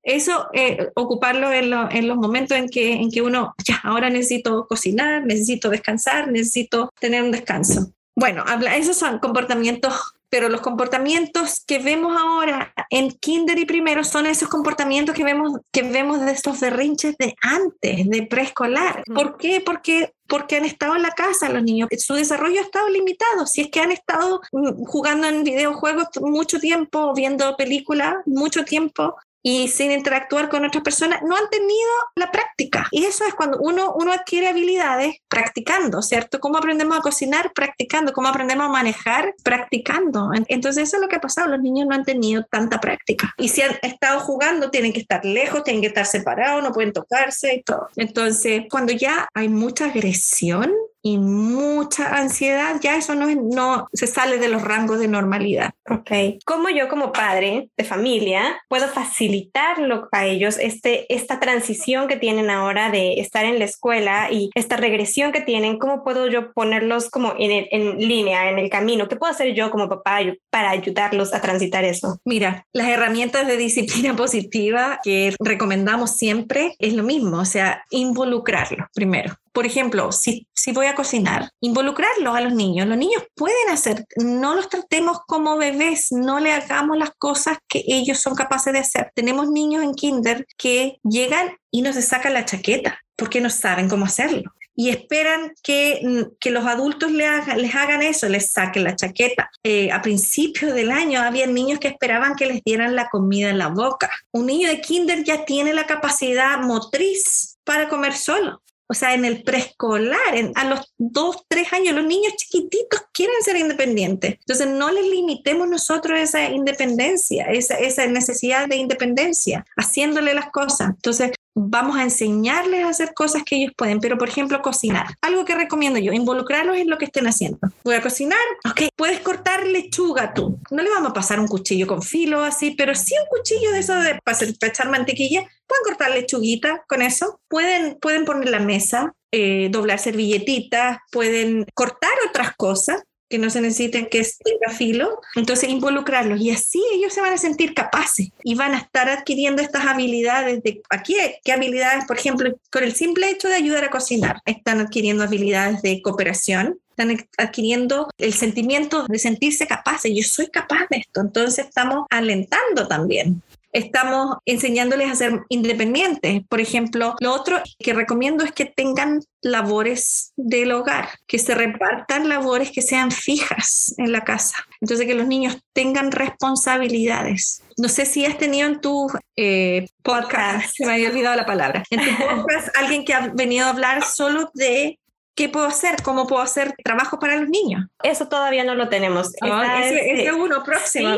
eso, 0.02 0.48
eh, 0.52 0.90
ocuparlo 0.94 1.52
en, 1.52 1.72
en, 1.90 2.08
los 2.08 2.16
momentos 2.16 2.56
en 2.56 2.68
que, 2.68 2.92
en 2.94 3.10
que 3.10 3.22
uno, 3.22 3.54
ya, 3.64 3.80
ahora 3.84 4.10
necesito 4.10 4.66
cocinar, 4.66 5.24
necesito 5.24 5.70
descansar, 5.70 6.30
necesito 6.30 6.92
tener 7.00 7.22
un 7.22 7.30
descanso. 7.30 7.92
Bueno, 8.14 8.42
habla, 8.46 8.76
esos 8.76 8.96
son 8.96 9.20
comportamientos, 9.20 10.14
pero 10.28 10.48
los 10.48 10.60
comportamientos 10.60 11.62
que 11.64 11.78
vemos 11.78 12.20
ahora 12.20 12.74
en 12.90 13.12
kinder 13.12 13.58
y 13.58 13.64
primero 13.64 14.02
son 14.02 14.26
esos 14.26 14.48
comportamientos 14.48 15.14
que 15.14 15.22
vemos, 15.22 15.60
que 15.72 15.82
vemos 15.82 16.20
de 16.20 16.32
estos 16.32 16.58
berrinches 16.58 17.16
de 17.16 17.36
antes, 17.40 18.08
de 18.08 18.22
preescolar. 18.24 19.04
¿Por 19.14 19.36
qué? 19.36 19.62
Porque 19.64 20.12
porque 20.28 20.56
han 20.56 20.64
estado 20.64 20.94
en 20.94 21.02
la 21.02 21.10
casa 21.10 21.48
los 21.48 21.62
niños. 21.62 21.88
Su 21.98 22.14
desarrollo 22.14 22.60
ha 22.60 22.64
estado 22.64 22.88
limitado. 22.90 23.46
Si 23.46 23.62
es 23.62 23.70
que 23.70 23.80
han 23.80 23.90
estado 23.90 24.42
mm, 24.52 24.84
jugando 24.84 25.26
en 25.26 25.42
videojuegos 25.42 26.08
mucho 26.20 26.60
tiempo, 26.60 27.14
viendo 27.14 27.56
películas 27.56 28.16
mucho 28.26 28.64
tiempo, 28.64 29.16
y 29.50 29.66
sin 29.68 29.90
interactuar 29.90 30.50
con 30.50 30.66
otras 30.66 30.84
personas, 30.84 31.22
no 31.22 31.34
han 31.34 31.48
tenido 31.48 31.90
la 32.16 32.30
práctica. 32.30 32.86
Y 32.90 33.06
eso 33.06 33.24
es 33.24 33.32
cuando 33.32 33.56
uno, 33.58 33.94
uno 33.94 34.12
adquiere 34.12 34.46
habilidades 34.46 35.22
practicando, 35.26 36.02
¿cierto? 36.02 36.38
¿Cómo 36.38 36.58
aprendemos 36.58 36.98
a 36.98 37.00
cocinar? 37.00 37.50
Practicando. 37.54 38.12
¿Cómo 38.12 38.28
aprendemos 38.28 38.66
a 38.66 38.68
manejar? 38.68 39.34
Practicando. 39.42 40.32
Entonces 40.48 40.88
eso 40.88 40.96
es 40.98 41.02
lo 41.02 41.08
que 41.08 41.16
ha 41.16 41.22
pasado. 41.22 41.48
Los 41.48 41.62
niños 41.62 41.86
no 41.88 41.94
han 41.94 42.04
tenido 42.04 42.44
tanta 42.50 42.78
práctica. 42.78 43.32
Y 43.38 43.48
si 43.48 43.62
han 43.62 43.78
estado 43.80 44.20
jugando, 44.20 44.70
tienen 44.70 44.92
que 44.92 45.00
estar 45.00 45.24
lejos, 45.24 45.64
tienen 45.64 45.80
que 45.80 45.88
estar 45.88 46.04
separados, 46.04 46.62
no 46.62 46.72
pueden 46.72 46.92
tocarse 46.92 47.54
y 47.54 47.62
todo. 47.62 47.88
Entonces, 47.96 48.64
cuando 48.70 48.92
ya 48.92 49.30
hay 49.32 49.48
mucha 49.48 49.86
agresión, 49.86 50.74
y 51.08 51.16
mucha 51.16 52.18
ansiedad, 52.18 52.76
ya 52.82 52.96
eso 52.96 53.14
no, 53.14 53.28
no 53.28 53.88
se 53.94 54.06
sale 54.06 54.36
de 54.36 54.48
los 54.48 54.60
rangos 54.60 54.98
de 54.98 55.08
normalidad. 55.08 55.70
Ok. 55.88 56.10
¿Cómo 56.44 56.68
yo 56.68 56.88
como 56.88 57.12
padre 57.12 57.70
de 57.78 57.84
familia 57.84 58.60
puedo 58.68 58.88
facilitarlo 58.88 60.08
a 60.12 60.26
ellos, 60.26 60.58
este, 60.58 61.12
esta 61.12 61.40
transición 61.40 62.08
que 62.08 62.16
tienen 62.16 62.50
ahora 62.50 62.90
de 62.90 63.20
estar 63.20 63.46
en 63.46 63.58
la 63.58 63.64
escuela 63.64 64.30
y 64.30 64.50
esta 64.54 64.76
regresión 64.76 65.32
que 65.32 65.40
tienen? 65.40 65.78
¿Cómo 65.78 66.04
puedo 66.04 66.28
yo 66.28 66.52
ponerlos 66.52 67.08
como 67.08 67.32
en, 67.38 67.66
en 67.70 67.98
línea, 68.06 68.50
en 68.50 68.58
el 68.58 68.68
camino? 68.68 69.08
¿Qué 69.08 69.16
puedo 69.16 69.32
hacer 69.32 69.54
yo 69.54 69.70
como 69.70 69.88
papá 69.88 70.18
para 70.50 70.70
ayudarlos 70.70 71.32
a 71.32 71.40
transitar 71.40 71.84
eso? 71.84 72.20
Mira, 72.26 72.66
las 72.74 72.88
herramientas 72.88 73.46
de 73.46 73.56
disciplina 73.56 74.14
positiva 74.16 75.00
que 75.02 75.34
recomendamos 75.40 76.16
siempre 76.16 76.74
es 76.78 76.92
lo 76.92 77.02
mismo, 77.02 77.38
o 77.38 77.46
sea, 77.46 77.82
involucrarlo 77.90 78.88
primero 78.92 79.38
por 79.58 79.66
ejemplo, 79.66 80.12
si, 80.12 80.46
si 80.54 80.70
voy 80.70 80.86
a 80.86 80.94
cocinar, 80.94 81.50
involucrarlos 81.60 82.36
a 82.36 82.40
los 82.40 82.54
niños. 82.54 82.86
Los 82.86 82.96
niños 82.96 83.24
pueden 83.34 83.70
hacer, 83.70 84.06
no 84.16 84.54
los 84.54 84.68
tratemos 84.68 85.18
como 85.26 85.56
bebés, 85.56 86.12
no 86.12 86.38
le 86.38 86.52
hagamos 86.52 86.96
las 86.96 87.10
cosas 87.18 87.58
que 87.66 87.82
ellos 87.88 88.20
son 88.20 88.36
capaces 88.36 88.72
de 88.72 88.78
hacer. 88.78 89.10
Tenemos 89.16 89.50
niños 89.50 89.82
en 89.82 89.94
kinder 89.94 90.46
que 90.56 91.00
llegan 91.02 91.56
y 91.72 91.82
no 91.82 91.92
se 91.92 92.02
sacan 92.02 92.34
la 92.34 92.44
chaqueta 92.44 93.00
porque 93.16 93.40
no 93.40 93.50
saben 93.50 93.88
cómo 93.88 94.04
hacerlo 94.04 94.54
y 94.76 94.90
esperan 94.90 95.54
que, 95.60 96.28
que 96.38 96.52
los 96.52 96.64
adultos 96.64 97.10
les 97.10 97.74
hagan 97.74 98.00
eso, 98.02 98.28
les 98.28 98.52
saquen 98.52 98.84
la 98.84 98.94
chaqueta. 98.94 99.50
Eh, 99.64 99.90
a 99.90 100.00
principios 100.02 100.72
del 100.72 100.92
año 100.92 101.20
había 101.20 101.48
niños 101.48 101.80
que 101.80 101.88
esperaban 101.88 102.36
que 102.36 102.46
les 102.46 102.62
dieran 102.62 102.94
la 102.94 103.08
comida 103.08 103.50
en 103.50 103.58
la 103.58 103.70
boca. 103.70 104.08
Un 104.30 104.46
niño 104.46 104.68
de 104.68 104.80
kinder 104.80 105.24
ya 105.24 105.44
tiene 105.44 105.74
la 105.74 105.86
capacidad 105.86 106.60
motriz 106.60 107.58
para 107.64 107.88
comer 107.88 108.14
solo. 108.14 108.62
O 108.88 108.94
sea, 108.94 109.14
en 109.14 109.24
el 109.24 109.42
preescolar, 109.42 110.18
a 110.54 110.64
los 110.64 110.94
dos, 110.96 111.44
tres 111.46 111.72
años, 111.72 111.94
los 111.94 112.06
niños 112.06 112.34
chiquititos 112.36 113.02
quieren 113.12 113.36
ser 113.42 113.56
independientes. 113.56 114.36
Entonces, 114.40 114.66
no 114.66 114.90
les 114.90 115.06
limitemos 115.06 115.68
nosotros 115.68 116.18
esa 116.18 116.48
independencia, 116.48 117.46
esa, 117.46 117.74
esa 117.74 118.06
necesidad 118.06 118.66
de 118.66 118.76
independencia, 118.76 119.64
haciéndole 119.76 120.32
las 120.32 120.50
cosas. 120.50 120.90
Entonces, 120.90 121.32
vamos 121.58 121.96
a 121.96 122.02
enseñarles 122.02 122.84
a 122.84 122.90
hacer 122.90 123.12
cosas 123.14 123.42
que 123.44 123.56
ellos 123.56 123.72
pueden, 123.76 124.00
pero 124.00 124.16
por 124.16 124.28
ejemplo 124.28 124.62
cocinar. 124.62 125.06
Algo 125.20 125.44
que 125.44 125.54
recomiendo 125.54 125.98
yo, 125.98 126.12
involucrarlos 126.12 126.76
en 126.76 126.88
lo 126.88 126.98
que 126.98 127.06
estén 127.06 127.26
haciendo. 127.26 127.58
Voy 127.84 127.94
a 127.94 128.02
cocinar, 128.02 128.38
ok, 128.68 128.88
puedes 128.96 129.20
cortar 129.20 129.66
lechuga 129.66 130.34
tú. 130.34 130.58
No 130.70 130.82
le 130.82 130.90
vamos 130.90 131.10
a 131.10 131.14
pasar 131.14 131.40
un 131.40 131.48
cuchillo 131.48 131.86
con 131.86 132.02
filo 132.02 132.44
así, 132.44 132.72
pero 132.72 132.94
sí 132.94 133.14
un 133.20 133.38
cuchillo 133.38 133.72
de 133.72 133.80
eso 133.80 133.94
de 133.96 134.18
para, 134.22 134.38
echar 134.62 134.88
mantequilla. 134.90 135.40
Pueden 135.66 135.84
cortar 135.84 136.10
lechuguita 136.10 136.84
con 136.88 137.02
eso, 137.02 137.40
pueden, 137.48 137.98
pueden 138.00 138.24
poner 138.24 138.48
la 138.48 138.60
mesa, 138.60 139.14
eh, 139.32 139.68
doblar 139.70 139.98
servilletitas, 139.98 140.98
pueden 141.10 141.66
cortar 141.74 142.12
otras 142.28 142.54
cosas 142.56 143.02
que 143.28 143.38
no 143.38 143.50
se 143.50 143.60
necesiten 143.60 144.06
que 144.06 144.26
tenga 144.44 144.76
filo, 144.76 145.20
entonces 145.36 145.68
involucrarlos. 145.68 146.40
Y 146.40 146.50
así 146.50 146.82
ellos 146.92 147.12
se 147.12 147.20
van 147.20 147.32
a 147.32 147.38
sentir 147.38 147.74
capaces 147.74 148.30
y 148.42 148.54
van 148.54 148.74
a 148.74 148.78
estar 148.78 149.08
adquiriendo 149.08 149.62
estas 149.62 149.86
habilidades 149.86 150.62
de 150.62 150.82
aquí 150.90 151.16
qué 151.44 151.52
habilidades, 151.52 152.04
por 152.06 152.18
ejemplo, 152.18 152.58
con 152.70 152.84
el 152.84 152.94
simple 152.94 153.30
hecho 153.30 153.48
de 153.48 153.54
ayudar 153.54 153.84
a 153.84 153.90
cocinar, 153.90 154.40
están 154.46 154.80
adquiriendo 154.80 155.24
habilidades 155.24 155.82
de 155.82 156.00
cooperación, 156.02 156.78
están 156.90 157.16
adquiriendo 157.36 158.08
el 158.18 158.32
sentimiento 158.32 159.06
de 159.08 159.18
sentirse 159.18 159.66
capaces, 159.66 160.12
yo 160.14 160.22
soy 160.22 160.48
capaz 160.48 160.88
de 160.90 160.98
esto, 160.98 161.20
entonces 161.20 161.66
estamos 161.66 162.06
alentando 162.10 162.88
también. 162.88 163.42
Estamos 163.72 164.36
enseñándoles 164.46 165.10
a 165.10 165.14
ser 165.14 165.40
independientes. 165.48 166.42
Por 166.48 166.60
ejemplo, 166.60 167.14
lo 167.20 167.34
otro 167.34 167.60
que 167.78 167.92
recomiendo 167.92 168.44
es 168.44 168.52
que 168.52 168.64
tengan 168.64 169.20
labores 169.42 170.32
del 170.36 170.72
hogar, 170.72 171.08
que 171.26 171.38
se 171.38 171.54
repartan 171.54 172.28
labores 172.28 172.70
que 172.70 172.82
sean 172.82 173.10
fijas 173.10 173.94
en 173.98 174.12
la 174.12 174.24
casa. 174.24 174.56
Entonces, 174.80 175.06
que 175.06 175.14
los 175.14 175.26
niños 175.26 175.58
tengan 175.72 176.10
responsabilidades. 176.10 177.62
No 177.76 177.88
sé 177.88 178.06
si 178.06 178.24
has 178.24 178.38
tenido 178.38 178.68
en 178.68 178.80
tu 178.80 179.08
eh, 179.36 179.88
podcast, 180.02 180.74
se 180.76 180.86
me 180.86 180.94
había 180.94 181.10
olvidado 181.10 181.36
la 181.36 181.46
palabra, 181.46 181.84
en 181.90 182.00
tu 182.00 182.10
podcast 182.24 182.76
alguien 182.76 183.04
que 183.04 183.14
ha 183.14 183.28
venido 183.28 183.66
a 183.66 183.70
hablar 183.70 184.04
solo 184.04 184.50
de 184.54 184.98
¿Qué 185.38 185.48
puedo 185.48 185.66
hacer? 185.66 186.02
¿Cómo 186.02 186.26
puedo 186.26 186.42
hacer 186.42 186.74
trabajo 186.82 187.20
para 187.20 187.36
los 187.36 187.48
niños? 187.48 187.86
Eso 188.02 188.26
todavía 188.26 188.64
no 188.64 188.74
lo 188.74 188.88
tenemos. 188.88 189.32
Ah, 189.40 189.84
ese, 189.84 190.24
es 190.24 190.32
uno 190.32 190.64
próximo. 190.64 191.10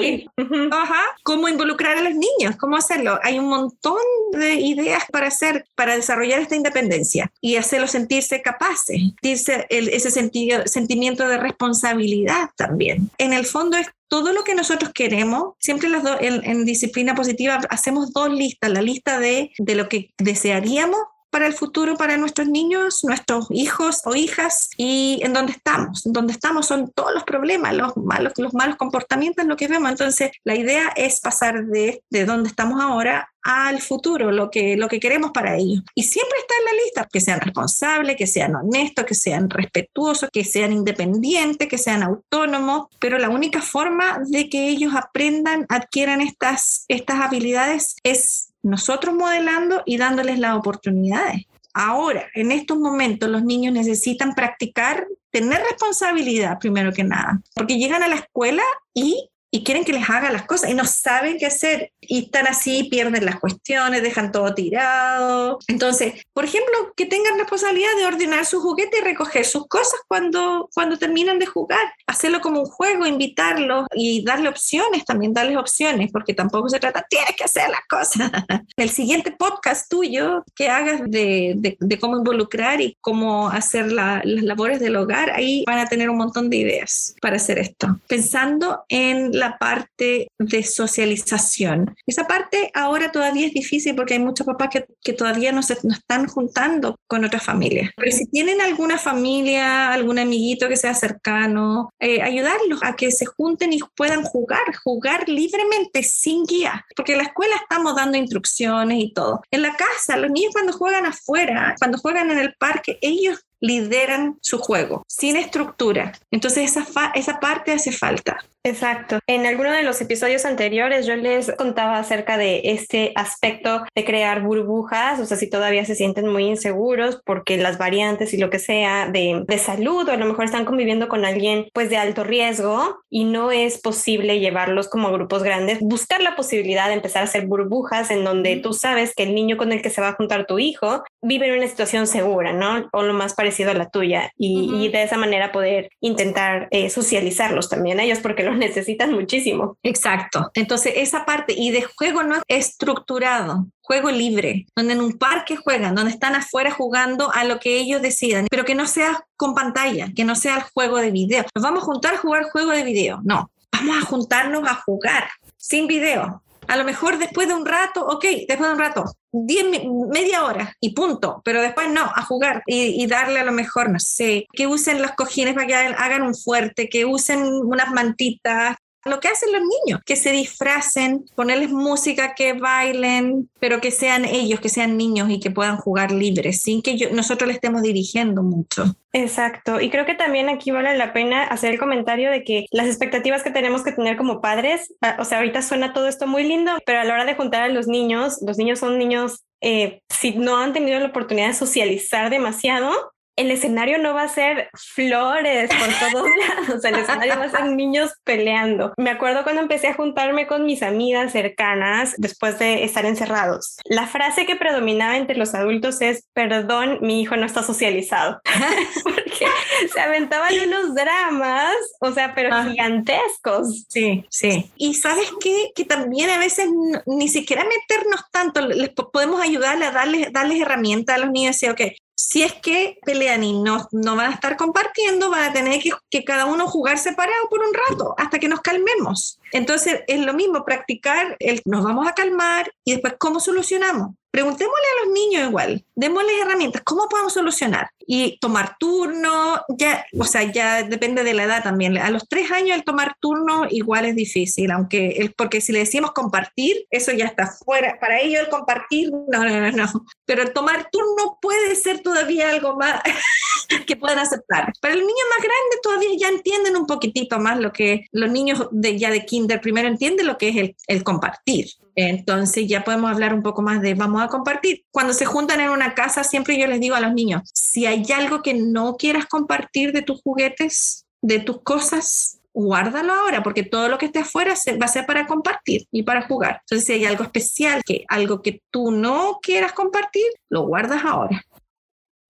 Ajá. 0.73 1.01
¿Cómo 1.23 1.49
involucrar 1.49 1.97
a 1.97 2.03
los 2.03 2.13
niños? 2.13 2.57
¿Cómo 2.59 2.77
hacerlo? 2.77 3.19
Hay 3.23 3.39
un 3.39 3.49
montón 3.49 3.97
de 4.33 4.57
ideas 4.57 5.05
para 5.11 5.29
hacer, 5.29 5.65
para 5.75 5.97
desarrollar 5.97 6.39
esta 6.39 6.55
independencia 6.55 7.33
y 7.41 7.57
hacerlos 7.57 7.93
sentirse 7.93 8.43
capaces, 8.43 9.01
sentirse 9.01 9.67
ese 9.71 10.11
sentido, 10.11 10.67
sentimiento 10.67 11.27
de 11.27 11.39
responsabilidad 11.39 12.51
también. 12.57 13.11
En 13.17 13.33
el 13.33 13.47
fondo 13.47 13.79
es 13.79 13.87
todo 14.09 14.35
lo 14.35 14.45
que 14.45 14.55
nosotros 14.55 14.93
queremos, 14.93 15.55
siempre 15.61 15.89
las 15.89 16.05
en, 16.21 16.45
en, 16.45 16.67
disciplina 16.67 17.15
positiva 17.15 17.59
hacemos 17.71 18.13
dos 18.13 18.29
listas, 18.29 18.71
la 18.71 18.83
lista 18.83 19.19
de, 19.19 19.53
de 19.57 19.75
lo 19.77 19.89
que 19.89 20.13
desearíamos 20.19 21.01
para 21.31 21.47
el 21.47 21.55
futuro, 21.55 21.97
para 21.97 22.17
nuestros 22.17 22.49
niños, 22.49 23.05
nuestros 23.05 23.47
hijos 23.51 24.03
o 24.05 24.15
hijas 24.15 24.71
y 24.77 25.21
en 25.23 25.33
donde 25.33 25.53
estamos. 25.53 26.05
En 26.07 26.13
donde 26.13 26.33
estamos 26.33 26.67
son 26.67 26.91
todos 26.93 27.15
los 27.15 27.25
problemas, 27.25 27.75
los 27.75 27.97
malos, 27.97 28.33
los 28.37 28.55
malos 28.55 28.77
comportamientos, 28.77 29.47
lo 29.47 29.57
que 29.57 29.69
vemos. 29.69 29.91
Entonces, 29.91 30.31
la 30.45 30.55
idea 30.55 30.89
es 30.97 31.21
pasar 31.21 31.65
de, 31.67 32.03
de 32.11 32.25
donde 32.25 32.49
estamos 32.49 32.83
ahora 32.83 33.31
al 33.43 33.81
futuro, 33.81 34.31
lo 34.33 34.51
que, 34.51 34.77
lo 34.77 34.89
que 34.89 35.01
queremos 35.01 35.31
para 35.33 35.57
ellos. 35.57 35.83
Y 35.95 36.03
siempre 36.03 36.39
está 36.39 36.55
en 36.59 36.65
la 36.65 36.83
lista, 36.85 37.09
que 37.11 37.21
sean 37.21 37.41
responsables, 37.41 38.17
que 38.17 38.27
sean 38.27 38.55
honestos, 38.55 39.05
que 39.05 39.15
sean 39.15 39.49
respetuosos, 39.49 40.29
que 40.33 40.45
sean 40.45 40.73
independientes, 40.73 41.69
que 41.69 41.79
sean 41.79 42.03
autónomos, 42.03 42.89
pero 42.99 43.19
la 43.19 43.31
única 43.31 43.63
forma 43.63 44.21
de 44.27 44.49
que 44.49 44.69
ellos 44.69 44.95
aprendan, 44.95 45.67
adquieran 45.69 46.21
estas, 46.21 46.85
estas 46.89 47.21
habilidades 47.21 47.97
es 48.03 48.50
nosotros 48.63 49.15
modelando 49.15 49.83
y 49.87 49.97
dándoles 49.97 50.39
las 50.39 50.57
oportunidades. 50.57 51.47
Ahora, 51.73 52.27
en 52.35 52.51
estos 52.51 52.79
momentos, 52.79 53.29
los 53.29 53.45
niños 53.45 53.73
necesitan 53.73 54.35
practicar, 54.35 55.07
tener 55.31 55.63
responsabilidad 55.63 56.59
primero 56.59 56.93
que 56.93 57.05
nada, 57.05 57.41
porque 57.55 57.79
llegan 57.79 58.03
a 58.03 58.09
la 58.09 58.17
escuela 58.17 58.63
y 58.93 59.30
y 59.51 59.65
quieren 59.65 59.85
que 59.85 59.93
les 59.93 60.09
haga 60.09 60.31
las 60.31 60.45
cosas 60.45 60.71
y 60.71 60.75
no 60.75 60.85
saben 60.85 61.37
qué 61.39 61.47
hacer 61.47 61.93
y 62.01 62.25
están 62.25 62.47
así, 62.47 62.85
pierden 62.85 63.25
las 63.25 63.41
cuestiones, 63.41 64.03
dejan 64.03 64.33
todo 64.33 64.55
tirado. 64.55 65.59
Entonces, 65.67 66.25
por 66.33 66.45
ejemplo, 66.45 66.93
que 66.97 67.07
tengan 67.07 67.39
responsabilidad 67.39 67.91
de 67.99 68.07
ordenar 68.07 68.47
su 68.47 68.61
juguete 68.61 68.99
y 68.99 69.05
recoger 69.05 69.45
sus 69.45 69.67
cosas 69.67 70.01
cuando, 70.07 70.69
cuando 70.75 70.99
terminan 70.99 71.39
de 71.39 71.47
jugar, 71.47 71.81
hacerlo 72.07 72.41
como 72.41 72.61
un 72.61 72.67
juego, 72.67 73.07
invitarlos 73.07 73.87
y 73.95 74.25
darle 74.25 74.49
opciones, 74.49 75.05
también 75.05 75.35
darles 75.35 75.57
opciones, 75.57 76.11
porque 76.13 76.35
tampoco 76.35 76.69
se 76.69 76.79
trata, 76.79 77.05
tienes 77.09 77.35
que 77.37 77.45
hacer 77.45 77.69
las 77.71 77.83
cosas. 77.89 78.31
El 78.77 78.91
siguiente 78.91 79.33
podcast 79.33 79.91
tuyo 79.91 80.45
que 80.55 80.69
hagas 80.69 81.03
de, 81.07 81.77
de, 81.79 81.99
cómo 81.99 82.17
involucrar 82.17 82.81
y 82.81 82.97
cómo 83.01 83.49
hacer 83.49 83.91
las 83.93 84.25
labores 84.25 84.81
del 84.81 84.97
hogar, 84.97 85.31
ahí 85.31 85.65
van 85.67 85.79
a 85.79 85.87
tener 85.87 86.09
un 86.09 86.17
montón 86.17 86.49
de 86.51 86.57
ideas 86.57 87.15
para 87.21 87.37
hacer 87.37 87.59
esto. 87.59 88.01
Pensando 88.07 88.85
en 88.89 89.40
la 89.41 89.59
parte 89.59 90.29
de 90.39 90.63
socialización. 90.63 91.95
Esa 92.07 92.27
parte 92.27 92.71
ahora 92.75 93.11
todavía 93.11 93.47
es 93.47 93.53
difícil 93.53 93.97
porque 93.97 94.15
hay 94.15 94.21
muchos 94.21 94.47
papás 94.47 94.69
que, 94.71 94.85
que 95.03 95.13
todavía 95.13 95.51
no 95.51 95.63
se 95.63 95.77
no 95.83 95.95
están 95.95 96.27
juntando 96.27 96.97
con 97.07 97.25
otras 97.25 97.43
familias. 97.43 97.91
Pero 97.97 98.13
si 98.13 98.27
tienen 98.27 98.61
alguna 98.61 98.99
familia, 98.99 99.93
algún 99.93 100.19
amiguito 100.19 100.69
que 100.69 100.77
sea 100.77 100.95
cercano, 100.95 101.91
eh, 101.99 102.23
ayudarlos 102.23 102.81
a 102.83 102.97
que 102.97 103.11
se 103.11 103.27
junten 103.27 103.73
y 103.73 103.81
puedan 103.97 104.23
jugar, 104.23 104.75
jugar 104.85 105.29
libremente, 105.29 106.03
sin 106.03 106.45
guía. 106.45 106.85
Porque 106.95 107.13
en 107.13 107.19
la 107.19 107.25
escuela 107.25 107.57
estamos 107.57 107.97
dando 107.97 108.19
instrucciones 108.19 108.99
y 109.03 109.13
todo. 109.13 109.41
En 109.51 109.63
la 109.63 109.75
casa, 109.77 110.17
los 110.17 110.31
niños 110.31 110.53
cuando 110.53 110.73
juegan 110.73 111.07
afuera, 111.07 111.75
cuando 111.79 111.99
juegan 111.99 112.31
en 112.31 112.39
el 112.39 112.55
parque, 112.59 112.99
ellos 113.01 113.41
lideran 113.61 114.39
su 114.41 114.59
juego, 114.59 115.05
sin 115.07 115.37
estructura. 115.37 116.13
Entonces 116.31 116.77
esa, 116.77 117.13
esa 117.15 117.41
parte 117.41 117.73
hace 117.73 117.93
falta. 117.93 118.39
Exacto. 118.63 119.21
En 119.27 119.47
alguno 119.47 119.73
de 119.73 119.83
los 119.83 120.03
episodios 120.03 120.45
anteriores 120.45 121.07
yo 121.07 121.17
les 121.17 121.51
contaba 121.53 121.99
acerca 121.99 122.37
de 122.37 122.61
este 122.65 123.13
aspecto 123.15 123.85
de 123.95 124.05
crear 124.05 124.43
burbujas, 124.43 125.19
o 125.19 125.25
sea, 125.25 125.39
si 125.39 125.49
todavía 125.49 125.87
se 125.87 125.95
sienten 125.95 126.29
muy 126.29 126.45
inseguros 126.45 127.21
porque 127.25 127.57
las 127.57 127.79
variantes 127.79 128.35
y 128.35 128.37
lo 128.37 128.51
que 128.51 128.59
sea 128.59 129.09
de, 129.09 129.45
de 129.47 129.59
salud 129.59 130.07
o 130.07 130.13
a 130.13 130.17
lo 130.17 130.27
mejor 130.27 130.45
están 130.45 130.67
conviviendo 130.67 131.09
con 131.09 131.25
alguien 131.25 131.69
pues 131.73 131.89
de 131.89 131.97
alto 131.97 132.23
riesgo 132.23 133.01
y 133.09 133.25
no 133.25 133.51
es 133.51 133.81
posible 133.81 134.41
llevarlos 134.41 134.89
como 134.89 135.11
grupos 135.11 135.43
grandes, 135.43 135.81
buscar 135.81 136.21
la 136.21 136.37
posibilidad 136.37 136.89
de 136.89 136.95
empezar 136.95 137.23
a 137.23 137.25
hacer 137.25 137.47
burbujas 137.47 138.11
en 138.11 138.25
donde 138.25 138.57
tú 138.57 138.75
sabes 138.75 139.15
que 139.15 139.23
el 139.23 139.35
niño 139.35 139.57
con 139.57 139.73
el 139.73 139.81
que 139.81 139.91
se 139.91 140.03
va 140.03 140.09
a 140.09 140.15
juntar 140.15 140.47
tu 140.47 140.59
hijo 140.59 141.03
vive 141.23 141.49
en 141.49 141.57
una 141.57 141.67
situación 141.67 142.07
segura, 142.07 142.53
¿no? 142.53 142.91
O 142.93 143.03
lo 143.03 143.15
más 143.15 143.33
parecido 143.33 143.50
a 143.51 143.75
la 143.75 143.91
tuya 143.91 144.33
y, 144.37 144.89
de 144.89 145.03
esa 145.03 145.17
manera 145.17 145.53
poder 145.53 145.91
intentar 146.01 146.69
eh, 146.71 146.91
socializarlos 146.91 147.69
también 147.69 148.01
a 148.01 148.05
ellos 148.05 148.19
porque 148.21 148.43
necesitan 148.51 149.13
muchísimo. 149.13 149.77
Exacto. 149.83 150.51
Entonces, 150.55 150.95
esa 150.97 151.25
parte 151.25 151.55
y 151.57 151.71
de 151.71 151.83
juego 151.83 152.23
no 152.23 152.37
es 152.37 152.43
estructurado, 152.49 153.67
juego 153.83 154.11
libre, 154.11 154.67
donde 154.77 154.95
en 154.95 155.01
un 155.01 155.19
parque 155.19 155.57
juegan, 155.57 155.95
donde 155.95 156.13
están 156.13 156.35
afuera 156.35 156.71
jugando 156.71 157.33
a 157.33 157.45
lo 157.45 157.59
que 157.59 157.79
ellos 157.79 158.01
decidan, 158.03 158.47
pero 158.51 158.65
que 158.65 158.75
no 158.75 158.87
sea 158.87 159.25
con 159.37 159.55
pantalla, 159.55 160.09
que 160.15 160.25
no 160.25 160.35
sea 160.35 160.57
el 160.57 160.63
juego 160.63 160.99
de 160.99 161.11
video. 161.11 161.45
Nos 161.55 161.63
vamos 161.63 161.83
a 161.83 161.87
juntar 161.87 162.15
a 162.15 162.19
jugar 162.19 162.45
juego 162.45 162.71
de 162.71 162.85
video. 162.85 163.21
No, 163.25 163.51
vamos 163.73 163.97
a 163.97 164.07
juntarnos 164.07 164.69
a 164.69 164.75
jugar 164.75 165.29
sin 165.57 165.87
video. 165.87 166.43
A 166.71 166.77
lo 166.77 166.85
mejor 166.85 167.19
después 167.19 167.49
de 167.49 167.55
un 167.55 167.67
rato, 167.67 168.07
ok, 168.07 168.25
después 168.47 168.69
de 168.69 168.75
un 168.75 168.79
rato, 168.79 169.05
diez, 169.33 169.65
media 170.09 170.45
hora 170.45 170.73
y 170.81 170.95
punto, 170.95 171.43
pero 171.45 171.61
después 171.61 171.91
no, 171.91 172.03
a 172.03 172.23
jugar 172.23 172.63
y, 172.65 173.05
darle 173.09 173.41
a 173.41 173.45
lo 173.45 173.51
mejor, 173.51 173.91
no 173.91 173.99
sé, 173.99 174.47
que 174.53 174.69
usen 174.69 175.03
los 175.03 175.11
cojines 175.17 175.55
para 175.55 175.67
que 175.67 175.75
hagan 175.75 176.23
un 176.23 176.37
fuerte, 176.37 176.89
que 176.89 177.05
usen 177.05 177.43
unas 177.43 177.91
mantitas, 177.91 178.77
lo 179.05 179.21
que 179.21 179.29
hacen 179.29 179.53
los 179.53 179.63
niños, 179.63 180.01
que 180.05 180.17
se 180.17 180.31
disfracen, 180.33 181.25
ponerles 181.35 181.71
música, 181.71 182.35
que 182.35 182.53
bailen, 182.53 183.49
pero 183.59 183.81
que 183.81 183.91
sean 183.91 184.25
ellos, 184.25 184.61
que 184.61 184.69
sean 184.69 184.97
niños 184.97 185.31
y 185.31 185.41
que 185.41 185.51
puedan 185.51 185.77
jugar 185.77 186.13
libres, 186.13 186.63
sin 186.63 186.83
que 186.83 187.11
nosotros 187.13 187.49
le 187.49 187.55
estemos 187.55 187.83
dirigiendo 187.83 188.43
mucho. 188.43 188.85
Exacto, 189.13 189.81
y 189.81 189.91
creo 189.91 190.07
que 190.07 190.15
también 190.15 190.49
aquí 190.49 190.71
vale 190.71 190.97
la 190.97 191.13
pena 191.13 191.45
hacer 191.45 191.73
el 191.73 191.81
comentario 191.81 192.31
de 192.31 192.45
que 192.45 192.67
las 192.71 192.87
expectativas 192.87 193.43
que 193.43 193.51
tenemos 193.51 193.83
que 193.83 193.93
tener 193.93 194.17
como 194.17 194.41
padres, 194.41 194.95
ah, 195.01 195.17
o 195.19 195.25
sea, 195.25 195.39
ahorita 195.39 195.63
suena 195.63 195.93
todo 195.93 196.07
esto 196.07 196.27
muy 196.27 196.45
lindo, 196.45 196.73
pero 196.87 197.01
a 197.01 197.05
la 197.05 197.15
hora 197.15 197.25
de 197.25 197.35
juntar 197.35 197.63
a 197.63 197.69
los 197.69 197.89
niños, 197.89 198.39
los 198.47 198.57
niños 198.57 198.79
son 198.79 198.99
niños 198.99 199.45
eh, 199.63 200.03
si 200.09 200.33
no 200.37 200.57
han 200.57 200.73
tenido 200.73 200.99
la 201.01 201.07
oportunidad 201.07 201.49
de 201.49 201.55
socializar 201.55 202.31
demasiado, 202.31 202.93
el 203.37 203.51
escenario 203.51 203.99
no 203.99 204.15
va 204.15 204.23
a 204.23 204.29
ser 204.29 204.71
flores 204.75 205.71
por 205.71 206.11
todos 206.11 206.29
lados, 206.49 206.85
el 206.85 206.95
escenario 206.97 207.39
va 207.39 207.45
a 207.45 207.51
ser 207.51 207.67
niños 207.67 208.13
peleando. 208.25 208.93
Me 208.97 209.11
acuerdo 209.11 209.43
cuando 209.43 209.63
empecé 209.63 209.89
a 209.89 209.95
juntarme 209.95 210.47
con 210.47 210.65
mis 210.65 210.83
amigas 210.83 211.33
cercanas 211.33 212.15
después 212.19 212.59
de 212.59 212.85
estar 212.85 213.07
encerrados. 213.07 213.77
La 213.85 214.07
frase 214.07 214.47
que 214.47 214.57
predominaba 214.57 215.17
entre 215.17 215.37
los 215.37 215.55
adultos 215.55 216.01
es, 216.01 216.27
perdón, 216.33 216.99
mi 217.01 217.23
hijo 217.23 217.37
no 217.37 217.47
está 217.47 217.63
socializado, 217.63 218.41
porque 219.05 219.47
se 219.93 220.01
aventaban 220.01 220.53
unos 220.67 220.95
dramas, 220.95 221.75
o 222.01 222.13
sea, 222.13 222.35
pero 222.35 222.51
ah. 222.53 222.65
gigantescos. 222.65 223.87
Sí, 223.89 224.25
sí. 224.29 224.71
Y 224.77 224.95
sabes 224.95 225.31
qué? 225.41 225.71
Que 225.75 225.85
también 225.85 226.31
a 226.31 226.39
veces 226.39 226.69
ni 227.07 227.29
siquiera 227.29 227.65
meternos 227.65 228.21
tanto, 228.31 228.67
les 228.67 228.91
podemos 228.91 229.41
ayudarle 229.41 229.87
a 229.87 229.91
darles, 229.91 230.33
darles 230.33 230.61
herramientas 230.61 231.17
a 231.17 231.19
los 231.19 231.31
niños 231.31 231.63
y 231.63 231.67
decir, 231.67 231.71
ok, 231.71 231.93
si 232.31 232.45
es 232.45 232.53
que 232.53 232.97
pelean 233.05 233.43
y 233.43 233.61
no, 233.61 233.89
no 233.91 234.15
van 234.15 234.31
a 234.31 234.35
estar 234.35 234.57
compartiendo, 234.57 235.31
van 235.31 235.51
a 235.51 235.53
tener 235.53 235.83
que, 235.83 235.91
que, 236.09 236.23
cada 236.23 236.47
uno 236.47 236.69
jugar 236.69 236.97
separado 236.97 237.49
por 237.49 237.59
un 237.59 237.75
rato 237.75 238.15
hasta 238.17 238.39
que 238.39 238.47
nos 238.47 238.61
calmemos. 238.61 239.40
Entonces 239.53 240.03
es 240.07 240.21
lo 240.21 240.35
mismo, 240.35 240.65
practicar 240.65 241.37
el 241.39 241.61
nos 241.65 241.85
vamos 241.85 242.09
a 242.09 242.13
calmar 242.13 242.73
y 242.85 242.93
después 242.93 243.15
cómo 243.19 243.41
solucionamos. 243.41 244.11
preguntémosle 244.33 244.87
a 244.87 245.05
los 245.05 245.13
niños 245.13 245.49
igual, 245.49 245.85
démosles 245.97 246.41
herramientas, 246.41 246.83
¿cómo 246.85 247.09
podemos 247.09 247.33
solucionar? 247.33 247.91
Y 248.07 248.39
tomar 248.39 248.77
turno, 248.79 249.61
ya, 249.77 250.07
o 250.19 250.25
sea, 250.25 250.45
ya 250.45 250.83
depende 250.85 251.25
de 251.25 251.35
la 251.35 251.45
edad 251.45 251.63
también. 251.63 251.99
A 251.99 252.11
los 252.11 252.29
tres 252.29 252.51
años 252.51 252.77
el 252.77 252.85
tomar 252.85 253.17
turno 253.21 253.67
igual 253.69 254.05
es 254.05 254.15
difícil, 254.15 254.71
aunque, 254.71 255.33
porque 255.37 255.61
si 255.61 255.73
le 255.73 255.81
decimos 255.81 256.13
compartir, 256.13 256.87
eso 256.91 257.13
ya 257.13 257.27
está 257.27 257.49
fuera. 257.49 257.99
Para 258.01 258.21
ellos 258.21 258.43
el 258.43 258.49
compartir, 258.49 259.11
no, 259.11 259.45
no, 259.45 259.61
no, 259.61 259.71
no. 259.73 260.07
Pero 260.25 260.43
el 260.43 260.53
tomar 260.53 260.89
turno 260.91 261.39
puede 261.43 261.75
ser 261.75 262.01
todavía 262.01 262.51
algo 262.51 262.77
más 262.77 263.01
que 263.87 263.97
puedan 263.97 264.19
aceptar. 264.19 264.73
Para 264.81 264.95
el 264.95 265.01
niño 265.01 265.25
más 265.29 265.39
grande 265.39 265.77
todavía 265.83 266.11
ya 266.19 266.29
entienden 266.29 266.77
un 266.77 266.87
poquitito 266.87 267.39
más 267.39 267.59
lo 267.59 267.73
que 267.73 268.07
los 268.13 268.31
niños 268.31 268.69
de, 268.71 268.99
ya 268.99 269.11
de 269.11 269.25
kinder 269.41 269.61
primero 269.61 269.89
entienden 269.89 270.27
lo 270.27 270.39
que 270.39 270.49
es 270.49 270.57
el, 270.57 270.77
el 270.87 271.03
compartir. 271.03 271.67
Entonces 271.97 272.67
ya 272.69 272.85
podemos 272.85 273.11
hablar 273.11 273.35
un 273.35 273.43
poco 273.43 273.63
más 273.63 273.83
de 273.83 273.95
vamos 273.95 274.23
a 274.23 274.29
compartir. 274.29 274.85
Cuando 274.91 275.13
se 275.13 275.25
juntan 275.25 275.61
en 275.61 275.71
una 275.71 275.95
casa, 275.95 276.25
siempre 276.25 276.59
yo 276.59 276.67
les 276.67 276.81
digo 276.81 276.95
a 276.95 277.01
los 277.01 277.13
niños, 277.13 277.43
si 277.53 277.87
hay 277.87 278.05
algo 278.15 278.43
que 278.43 278.55
no 278.55 278.97
quieras 278.97 279.27
compartir 279.27 279.93
de 279.93 280.03
tus 280.03 280.23
juguetes, 280.23 281.07
de 281.23 281.41
tus 281.41 281.63
cosas, 281.63 282.41
guárdalo 282.53 283.13
ahora, 283.13 283.43
porque 283.43 283.63
todo 283.63 283.89
lo 283.89 283.99
que 283.99 284.07
esté 284.07 284.21
afuera 284.21 284.55
va 284.81 284.87
a 284.87 284.89
ser 284.89 285.07
para 285.07 285.27
compartir 285.27 285.87
y 285.91 286.03
para 286.03 286.23
jugar. 286.23 286.61
Entonces, 286.63 286.87
si 286.87 286.93
hay 286.95 287.05
algo 287.05 287.25
especial, 287.25 287.83
que 287.85 288.05
algo 288.09 288.43
que 288.43 288.63
tú 288.71 288.91
no 288.91 289.39
quieras 289.43 289.73
compartir, 289.73 290.27
lo 290.49 290.67
guardas 290.67 291.05
ahora. 291.05 291.43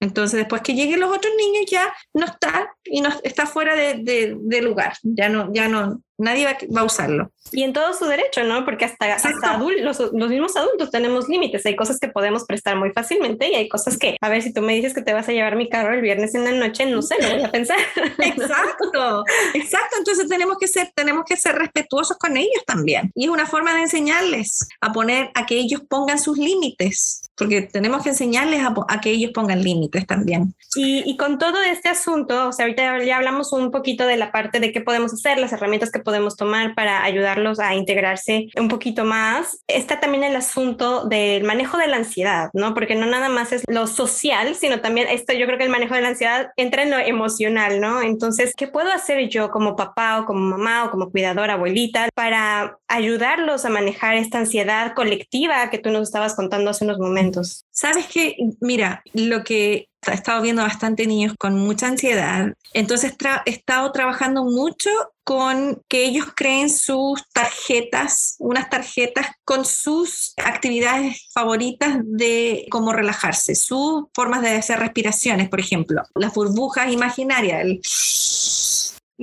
Entonces, 0.02 0.38
después 0.38 0.62
que 0.62 0.74
lleguen 0.74 1.00
los 1.00 1.14
otros 1.14 1.32
niños, 1.36 1.70
ya 1.70 1.92
no 2.14 2.24
está 2.24 2.74
y 2.84 3.02
no 3.02 3.10
está 3.22 3.46
fuera 3.46 3.76
de, 3.76 4.36
de 4.40 4.62
lugar. 4.62 4.94
Ya 5.02 5.28
no, 5.28 5.52
ya 5.52 5.68
no, 5.68 6.02
nadie 6.20 6.44
va, 6.44 6.80
a 6.80 6.84
usarlo. 6.84 7.32
Y 7.52 7.62
en 7.62 7.72
todo 7.72 7.92
su 7.94 8.04
derecho, 8.04 8.44
¿no? 8.44 8.64
Porque 8.64 8.84
hasta, 8.84 9.14
hasta 9.14 9.58
los, 9.58 9.98
los, 10.12 10.30
mismos 10.30 10.54
adultos 10.56 10.90
tenemos 10.90 11.28
límites. 11.28 11.64
Hay 11.66 11.74
cosas 11.74 11.98
que 11.98 12.08
podemos 12.08 12.44
prestar 12.44 12.76
muy 12.76 12.92
fácilmente 12.92 13.50
y 13.50 13.54
hay 13.54 13.68
cosas 13.68 13.96
que, 13.96 14.16
a 14.20 14.28
ver, 14.28 14.42
si 14.42 14.52
tú 14.52 14.60
me 14.60 14.74
dices 14.74 14.94
que 14.94 15.02
te 15.02 15.14
vas 15.14 15.28
a 15.28 15.32
llevar 15.32 15.56
mi 15.56 15.68
carro 15.68 15.94
el 15.94 16.02
viernes 16.02 16.34
en 16.34 16.44
la 16.44 16.52
noche, 16.52 16.86
no 16.86 17.02
sé, 17.02 17.16
lo 17.20 17.30
voy 17.30 17.42
a 17.42 17.50
pensar. 17.50 17.78
Exacto, 18.18 19.24
exacto. 19.54 19.96
Entonces 19.98 20.28
tenemos 20.28 20.58
que 20.58 20.68
ser, 20.68 20.92
tenemos 20.94 21.24
que 21.26 21.36
ser 21.36 21.56
respetuosos 21.56 22.16
con 22.18 22.36
ellos 22.36 22.62
también. 22.66 23.10
Y 23.14 23.24
es 23.24 23.30
una 23.30 23.46
forma 23.46 23.74
de 23.74 23.82
enseñarles 23.82 24.68
a 24.80 24.92
poner, 24.92 25.30
a 25.34 25.46
que 25.46 25.56
ellos 25.56 25.82
pongan 25.88 26.18
sus 26.18 26.38
límites, 26.38 27.30
porque 27.36 27.62
tenemos 27.62 28.02
que 28.02 28.10
enseñarles 28.10 28.60
a, 28.62 29.00
que 29.00 29.10
ellos 29.10 29.30
pongan 29.34 29.62
límites 29.62 30.06
también. 30.06 30.54
Y, 30.76 31.10
y 31.10 31.16
con 31.16 31.38
todo 31.38 31.60
este 31.62 31.88
asunto, 31.88 32.48
o 32.48 32.52
sea, 32.52 32.66
ahorita 32.66 33.02
ya 33.04 33.16
hablamos 33.16 33.52
un 33.52 33.70
poquito 33.70 34.06
de 34.06 34.16
la 34.16 34.30
parte 34.30 34.60
de 34.60 34.72
qué 34.72 34.80
podemos 34.80 35.12
hacer, 35.12 35.38
las 35.38 35.52
herramientas 35.52 35.90
que 35.90 35.98
podemos 35.98 36.09
podemos 36.10 36.36
tomar 36.36 36.74
para 36.74 37.04
ayudarlos 37.04 37.60
a 37.60 37.76
integrarse 37.76 38.48
un 38.56 38.66
poquito 38.66 39.04
más. 39.04 39.62
Está 39.68 40.00
también 40.00 40.24
el 40.24 40.34
asunto 40.34 41.04
del 41.04 41.44
manejo 41.44 41.78
de 41.78 41.86
la 41.86 41.98
ansiedad, 41.98 42.50
¿no? 42.52 42.74
Porque 42.74 42.96
no 42.96 43.06
nada 43.06 43.28
más 43.28 43.52
es 43.52 43.62
lo 43.68 43.86
social, 43.86 44.56
sino 44.56 44.80
también 44.80 45.06
esto, 45.06 45.32
yo 45.32 45.46
creo 45.46 45.56
que 45.56 45.64
el 45.64 45.70
manejo 45.70 45.94
de 45.94 46.00
la 46.00 46.08
ansiedad 46.08 46.50
entra 46.56 46.82
en 46.82 46.90
lo 46.90 46.98
emocional, 46.98 47.80
¿no? 47.80 48.02
Entonces, 48.02 48.54
¿qué 48.56 48.66
puedo 48.66 48.90
hacer 48.90 49.28
yo 49.28 49.52
como 49.52 49.76
papá 49.76 50.18
o 50.20 50.26
como 50.26 50.40
mamá 50.40 50.84
o 50.84 50.90
como 50.90 51.12
cuidadora, 51.12 51.54
abuelita, 51.54 52.08
para 52.16 52.76
ayudarlos 52.88 53.64
a 53.64 53.70
manejar 53.70 54.16
esta 54.16 54.38
ansiedad 54.38 54.94
colectiva 54.94 55.70
que 55.70 55.78
tú 55.78 55.90
nos 55.90 56.02
estabas 56.02 56.34
contando 56.34 56.70
hace 56.70 56.84
unos 56.84 56.98
momentos? 56.98 57.66
Sabes 57.70 58.08
que, 58.08 58.36
mira, 58.60 59.04
lo 59.14 59.44
que 59.44 59.89
he 60.06 60.14
estado 60.14 60.42
viendo 60.42 60.62
bastante 60.62 61.06
niños 61.06 61.34
con 61.38 61.58
mucha 61.58 61.86
ansiedad, 61.86 62.54
entonces 62.72 63.14
he 63.44 63.50
estado 63.50 63.92
trabajando 63.92 64.44
mucho 64.44 64.90
con 65.24 65.82
que 65.88 66.04
ellos 66.04 66.26
creen 66.34 66.70
sus 66.70 67.22
tarjetas, 67.32 68.36
unas 68.38 68.68
tarjetas 68.68 69.28
con 69.44 69.64
sus 69.64 70.32
actividades 70.36 71.28
favoritas 71.32 71.98
de 72.02 72.66
cómo 72.70 72.92
relajarse, 72.92 73.54
sus 73.54 74.06
formas 74.14 74.42
de 74.42 74.50
hacer 74.50 74.78
respiraciones, 74.78 75.48
por 75.48 75.60
ejemplo, 75.60 76.02
las 76.14 76.34
burbujas 76.34 76.92
imaginarias, 76.92 77.60
el, 77.62 77.80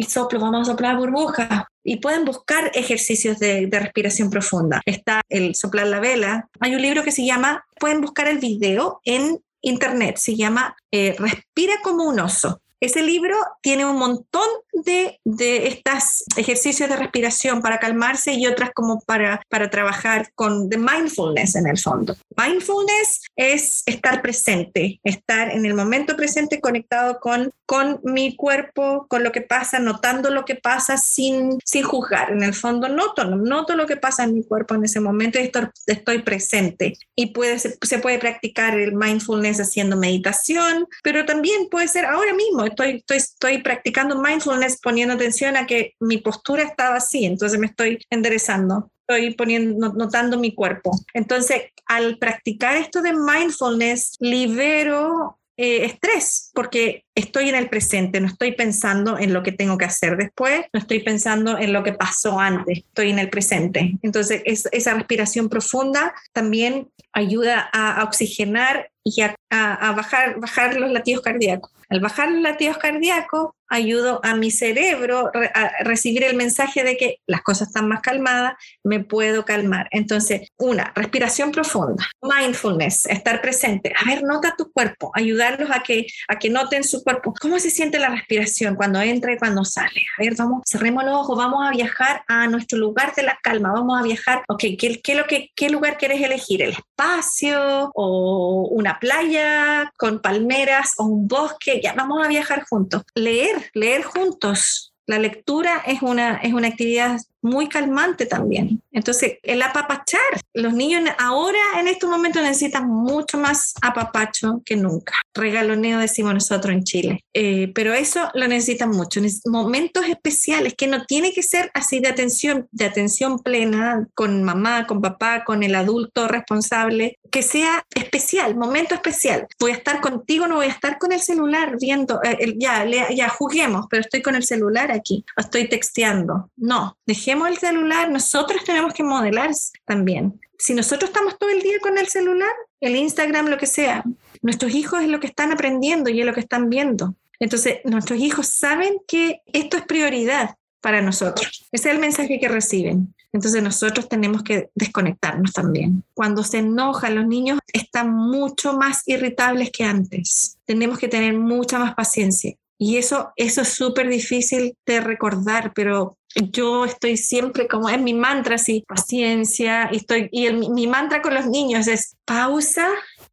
soplo, 0.07 0.39
vamos 0.39 0.67
a 0.67 0.71
soplar 0.71 0.95
burbujas. 0.95 1.63
Y 1.83 1.97
pueden 1.97 2.25
buscar 2.25 2.69
ejercicios 2.73 3.39
de, 3.39 3.67
respiración 3.71 4.29
profunda. 4.29 4.81
Está 4.85 5.21
el 5.29 5.55
soplar 5.55 5.87
la 5.87 6.01
vela. 6.01 6.49
Hay 6.59 6.75
un 6.75 6.81
libro 6.81 7.01
que 7.01 7.13
se 7.13 7.25
llama, 7.25 7.65
pueden 7.79 8.01
buscar 8.01 8.27
el 8.27 8.39
video 8.39 8.99
en 9.05 9.39
internet, 9.61 10.17
se 10.17 10.35
llama 10.35 10.75
eh, 10.91 11.15
Respira 11.17 11.75
como 11.83 12.05
un 12.05 12.19
oso. 12.19 12.61
Ese 12.79 13.01
libro 13.01 13.35
tiene 13.61 13.85
un 13.85 13.97
montón 13.97 14.47
de, 14.85 15.19
de 15.25 15.67
estos 15.67 16.23
ejercicios 16.35 16.89
de 16.89 16.95
respiración 16.95 17.61
para 17.61 17.79
calmarse 17.79 18.33
y 18.33 18.45
otras 18.45 18.71
como 18.73 18.99
para, 19.01 19.41
para 19.49 19.69
trabajar 19.69 20.31
con 20.35 20.69
mindfulness 20.69 21.55
en 21.55 21.67
el 21.67 21.79
fondo. 21.79 22.15
Mindfulness 22.35 23.21
es 23.35 23.83
estar 23.85 24.21
presente, 24.21 24.99
estar 25.03 25.51
en 25.51 25.65
el 25.65 25.73
momento 25.73 26.15
presente 26.15 26.61
conectado 26.61 27.19
con, 27.19 27.51
con 27.65 27.99
mi 28.03 28.35
cuerpo, 28.35 29.07
con 29.09 29.23
lo 29.23 29.31
que 29.31 29.41
pasa, 29.41 29.79
notando 29.79 30.29
lo 30.29 30.45
que 30.45 30.55
pasa 30.55 30.97
sin, 30.97 31.57
sin 31.65 31.83
juzgar. 31.83 32.31
En 32.31 32.43
el 32.43 32.53
fondo 32.53 32.89
noto, 32.89 33.25
noto 33.25 33.75
lo 33.75 33.87
que 33.87 33.97
pasa 33.97 34.23
en 34.23 34.35
mi 34.35 34.43
cuerpo 34.43 34.75
en 34.75 34.83
ese 34.83 34.99
momento 34.99 35.39
y 35.39 35.43
estoy, 35.43 35.67
estoy 35.87 36.21
presente. 36.21 36.93
Y 37.15 37.27
puede, 37.27 37.57
se 37.59 37.99
puede 37.99 38.19
practicar 38.19 38.77
el 38.77 38.93
mindfulness 38.93 39.59
haciendo 39.59 39.97
meditación, 39.97 40.87
pero 41.03 41.25
también 41.25 41.69
puede 41.69 41.87
ser 41.87 42.05
ahora 42.05 42.33
mismo 42.33 42.66
estoy, 42.67 42.97
estoy, 42.97 43.17
estoy 43.17 43.57
practicando 43.61 44.21
mindfulness 44.21 44.79
poniendo 44.81 45.15
atención 45.15 45.57
a 45.57 45.65
que 45.65 45.95
mi 45.99 46.17
postura 46.17 46.63
estaba 46.63 46.97
así, 46.97 47.25
entonces 47.25 47.59
me 47.59 47.67
estoy 47.67 47.99
enderezando 48.09 48.91
estoy 49.09 49.33
poniendo, 49.35 49.93
notando 49.93 50.37
mi 50.37 50.53
cuerpo. 50.53 50.91
Entonces, 51.13 51.61
al 51.85 52.17
practicar 52.17 52.75
esto 52.75 53.01
de 53.01 53.13
mindfulness, 53.13 54.17
libero 54.19 55.39
eh, 55.59 55.85
estrés, 55.85 56.51
porque 56.53 57.05
estoy 57.15 57.49
en 57.49 57.55
el 57.55 57.67
presente, 57.67 58.21
no 58.21 58.27
estoy 58.27 58.51
pensando 58.51 59.17
en 59.17 59.33
lo 59.33 59.41
que 59.41 59.51
tengo 59.51 59.75
que 59.75 59.85
hacer 59.85 60.15
después, 60.15 60.65
no 60.71 60.79
estoy 60.79 60.99
pensando 60.99 61.57
en 61.57 61.73
lo 61.73 61.83
que 61.83 61.93
pasó 61.93 62.39
antes, 62.39 62.77
estoy 62.77 63.09
en 63.09 63.17
el 63.17 63.31
presente. 63.31 63.97
Entonces, 64.03 64.43
esa 64.45 64.93
respiración 64.93 65.49
profunda 65.49 66.13
también 66.31 66.89
ayuda 67.11 67.67
a, 67.73 68.03
oxigenar 68.03 68.91
y 69.15 69.21
a, 69.21 69.35
a, 69.49 69.91
bajar, 69.93 70.39
bajar 70.39 70.75
los 70.75 70.91
latidos 70.91 71.21
cardíacos. 71.21 71.71
Al 71.89 72.01
bajar 72.01 72.29
los 72.29 72.41
latidos 72.41 72.77
cardíacos, 72.77 73.51
ayudo 73.69 74.19
a 74.23 74.35
mi 74.35 74.51
cerebro 74.51 75.31
a 75.53 75.83
recibir 75.83 76.23
el 76.23 76.35
mensaje 76.35 76.83
de 76.83 76.97
que 76.97 77.17
las 77.27 77.41
cosas 77.41 77.69
están 77.69 77.87
más 77.87 78.01
calmadas, 78.01 78.53
me 78.83 79.03
puedo 79.03 79.45
calmar. 79.45 79.87
Entonces, 79.91 80.49
una, 80.57 80.91
respiración 80.95 81.51
profunda, 81.51 82.05
mindfulness, 82.21 83.05
estar 83.07 83.41
presente. 83.41 83.93
A 84.01 84.05
ver, 84.05 84.23
nota 84.23 84.55
tu 84.57 84.71
cuerpo, 84.71 85.11
ayudarlos 85.13 85.69
a 85.71 85.81
que, 85.81 86.07
a 86.27 86.39
que 86.39 86.49
noten 86.49 86.83
su 86.83 87.03
cuerpo. 87.03 87.33
¿Cómo 87.39 87.59
se 87.59 87.69
siente 87.69 87.99
la 87.99 88.09
respiración 88.09 88.75
cuando 88.75 89.01
entra 89.01 89.33
y 89.33 89.37
cuando 89.37 89.63
sale? 89.63 90.05
A 90.17 90.23
ver, 90.23 90.35
vamos, 90.35 90.63
cerremos 90.65 91.03
los 91.03 91.13
ojos, 91.13 91.37
vamos 91.37 91.65
a 91.65 91.71
viajar 91.71 92.23
a 92.27 92.47
nuestro 92.47 92.77
lugar 92.77 93.13
de 93.15 93.23
la 93.23 93.39
calma, 93.41 93.71
vamos 93.71 93.99
a 93.99 94.03
viajar. 94.03 94.43
Ok, 94.47 94.63
¿qué, 94.77 95.01
qué, 95.01 95.15
lo 95.15 95.25
que, 95.25 95.51
qué 95.55 95.69
lugar 95.69 95.97
quieres 95.97 96.21
elegir? 96.21 96.61
¿El 96.61 96.71
espacio 96.71 97.91
o 97.93 98.67
una 98.71 98.96
playa 98.99 99.91
con 99.97 100.21
palmeras 100.21 100.93
o 100.97 101.05
un 101.05 101.27
bosque? 101.27 101.79
Ya, 101.83 101.93
vamos 101.93 102.23
a 102.23 102.27
viajar 102.27 102.63
juntos. 102.69 103.03
Leer 103.15 103.57
leer, 103.73 104.03
juntos. 104.03 104.93
La 105.05 105.19
lectura 105.19 105.83
es 105.85 106.01
una, 106.01 106.37
es 106.37 106.53
una 106.53 106.67
actividad 106.67 107.17
muy 107.47 107.67
calmante 107.67 108.25
también. 108.25 108.81
Entonces, 108.91 109.37
el 109.43 109.61
apapachar, 109.61 110.19
los 110.53 110.73
niños 110.73 111.03
ahora 111.19 111.59
en 111.79 111.87
estos 111.87 112.09
momentos 112.09 112.41
necesitan 112.41 112.87
mucho 112.87 113.37
más 113.37 113.73
apapacho 113.81 114.61
que 114.65 114.75
nunca. 114.75 115.13
Regaloneo 115.33 115.99
decimos 115.99 116.33
nosotros 116.33 116.73
en 116.73 116.83
Chile. 116.83 117.23
Eh, 117.33 117.71
pero 117.75 117.93
eso 117.93 118.29
lo 118.33 118.47
necesitan 118.47 118.89
mucho. 118.89 119.21
Momentos 119.45 120.05
especiales 120.07 120.73
que 120.75 120.87
no 120.87 121.05
tiene 121.05 121.31
que 121.31 121.43
ser 121.43 121.69
así 121.73 121.99
de 121.99 122.07
atención, 122.07 122.67
de 122.71 122.85
atención 122.85 123.39
plena 123.39 124.07
con 124.15 124.43
mamá, 124.43 124.87
con 124.87 125.01
papá, 125.01 125.43
con 125.43 125.61
el 125.63 125.75
adulto 125.75 126.27
responsable, 126.27 127.19
que 127.31 127.43
sea 127.43 127.85
especial, 127.93 128.55
momento 128.55 128.95
especial. 128.95 129.47
Voy 129.59 129.71
a 129.71 129.75
estar 129.75 130.01
contigo, 130.01 130.47
no 130.47 130.55
voy 130.55 130.65
a 130.65 130.69
estar 130.69 130.97
con 130.97 131.11
el 131.11 131.21
celular 131.21 131.77
viendo, 131.79 132.19
eh, 132.23 132.55
ya, 132.57 132.85
ya 132.85 133.29
juguemos, 133.29 133.85
pero 133.89 134.01
estoy 134.01 134.21
con 134.21 134.35
el 134.35 134.43
celular 134.43 134.91
aquí, 134.91 135.23
estoy 135.35 135.69
texteando. 135.69 136.49
No, 136.55 136.97
dejemos 137.05 137.36
el 137.45 137.57
celular, 137.57 138.09
nosotros 138.09 138.63
tenemos 138.63 138.93
que 138.93 139.03
modelar 139.03 139.51
también. 139.85 140.39
Si 140.57 140.73
nosotros 140.73 141.09
estamos 141.09 141.37
todo 141.37 141.49
el 141.49 141.61
día 141.61 141.79
con 141.81 141.97
el 141.97 142.07
celular, 142.07 142.53
el 142.81 142.95
Instagram, 142.95 143.47
lo 143.47 143.57
que 143.57 143.67
sea, 143.67 144.03
nuestros 144.41 144.73
hijos 144.73 145.01
es 145.01 145.09
lo 145.09 145.19
que 145.19 145.27
están 145.27 145.51
aprendiendo 145.51 146.09
y 146.09 146.19
es 146.19 146.25
lo 146.25 146.33
que 146.33 146.39
están 146.39 146.69
viendo. 146.69 147.15
Entonces, 147.39 147.79
nuestros 147.83 148.19
hijos 148.19 148.47
saben 148.47 148.97
que 149.07 149.41
esto 149.53 149.77
es 149.77 149.83
prioridad 149.83 150.55
para 150.81 151.01
nosotros. 151.01 151.67
Ese 151.71 151.89
es 151.89 151.95
el 151.95 152.01
mensaje 152.01 152.39
que 152.39 152.47
reciben. 152.47 153.13
Entonces 153.33 153.61
nosotros 153.61 154.07
tenemos 154.07 154.41
que 154.41 154.69
desconectarnos 154.73 155.51
también. 155.51 156.03
Cuando 156.13 156.43
se 156.43 156.59
enojan 156.59 157.15
los 157.15 157.27
niños 157.27 157.59
están 157.71 158.11
mucho 158.11 158.73
más 158.73 159.03
irritables 159.05 159.69
que 159.71 159.83
antes. 159.83 160.57
Tenemos 160.65 160.97
que 160.97 161.07
tener 161.07 161.33
mucha 161.33 161.77
más 161.77 161.93
paciencia 161.93 162.55
Y 162.77 162.97
eso, 162.97 163.31
eso 163.35 163.61
es 163.61 163.69
súper 163.69 164.07
difícil 164.07 164.75
de 164.85 165.01
recordar, 165.01 165.73
pero 165.73 166.17
yo 166.35 166.85
estoy 166.85 167.17
siempre 167.17 167.67
como 167.67 167.89
en 167.89 168.03
mi 168.03 168.13
mantra, 168.13 168.55
así, 168.55 168.83
paciencia, 168.87 169.89
y, 169.91 169.97
estoy, 169.97 170.29
y 170.31 170.51
mi 170.51 170.85
mantra 170.85 171.21
con 171.21 171.33
los 171.33 171.47
niños 171.47 171.87
es 171.87 172.15
pausa, 172.25 172.87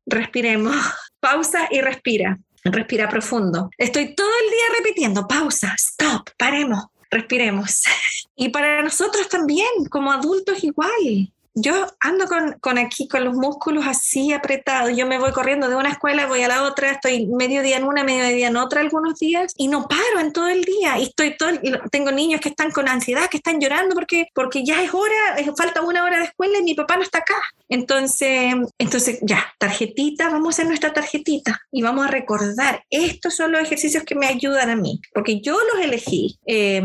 respiremos, 0.06 0.74
pausa 1.20 1.68
y 1.70 1.80
respira. 1.80 2.38
Respira 2.66 3.10
profundo. 3.10 3.68
Estoy 3.76 4.14
todo 4.14 4.30
el 4.42 4.50
día 4.50 4.78
repitiendo, 4.78 5.28
pausa, 5.28 5.74
stop, 5.76 6.30
paremos, 6.38 6.84
respiremos. 7.10 7.82
Y 8.36 8.48
para 8.48 8.82
nosotros 8.82 9.28
también, 9.28 9.68
como 9.88 10.10
adultos 10.10 10.64
igual 10.64 11.30
yo 11.54 11.86
ando 12.00 12.26
con, 12.26 12.58
con, 12.60 12.78
aquí, 12.78 13.06
con 13.06 13.24
los 13.24 13.34
músculos 13.34 13.86
así 13.86 14.32
apretados. 14.32 14.96
Yo 14.96 15.06
me 15.06 15.18
voy 15.18 15.32
corriendo 15.32 15.68
de 15.68 15.76
una 15.76 15.90
escuela, 15.90 16.26
voy 16.26 16.42
a 16.42 16.48
la 16.48 16.64
otra, 16.64 16.90
estoy 16.90 17.26
medio 17.26 17.62
día 17.62 17.76
en 17.76 17.84
una, 17.84 18.02
medio 18.02 18.26
día 18.34 18.48
en 18.48 18.56
otra 18.56 18.80
algunos 18.80 19.18
días 19.18 19.52
y 19.56 19.68
no 19.68 19.86
paro 19.86 20.20
en 20.20 20.32
todo 20.32 20.48
el 20.48 20.64
día. 20.64 20.98
Y 20.98 21.04
estoy 21.04 21.36
todo, 21.36 21.50
tengo 21.90 22.10
niños 22.10 22.40
que 22.40 22.48
están 22.48 22.72
con 22.72 22.88
ansiedad, 22.88 23.28
que 23.30 23.36
están 23.36 23.60
llorando 23.60 23.94
porque, 23.94 24.26
porque 24.34 24.64
ya 24.64 24.82
es 24.82 24.92
hora, 24.92 25.54
falta 25.56 25.82
una 25.82 26.02
hora 26.02 26.18
de 26.18 26.24
escuela 26.24 26.58
y 26.58 26.64
mi 26.64 26.74
papá 26.74 26.96
no 26.96 27.02
está 27.02 27.18
acá. 27.18 27.40
Entonces, 27.68 28.54
entonces 28.78 29.20
ya, 29.22 29.44
tarjetita, 29.58 30.30
vamos 30.30 30.48
a 30.48 30.50
hacer 30.50 30.66
nuestra 30.66 30.92
tarjetita 30.92 31.60
y 31.70 31.82
vamos 31.82 32.06
a 32.06 32.10
recordar, 32.10 32.82
estos 32.90 33.36
son 33.36 33.52
los 33.52 33.60
ejercicios 33.60 34.02
que 34.04 34.14
me 34.14 34.26
ayudan 34.26 34.70
a 34.70 34.76
mí, 34.76 35.00
porque 35.12 35.40
yo 35.40 35.56
los 35.72 35.84
elegí. 35.84 36.38
Eh, 36.46 36.82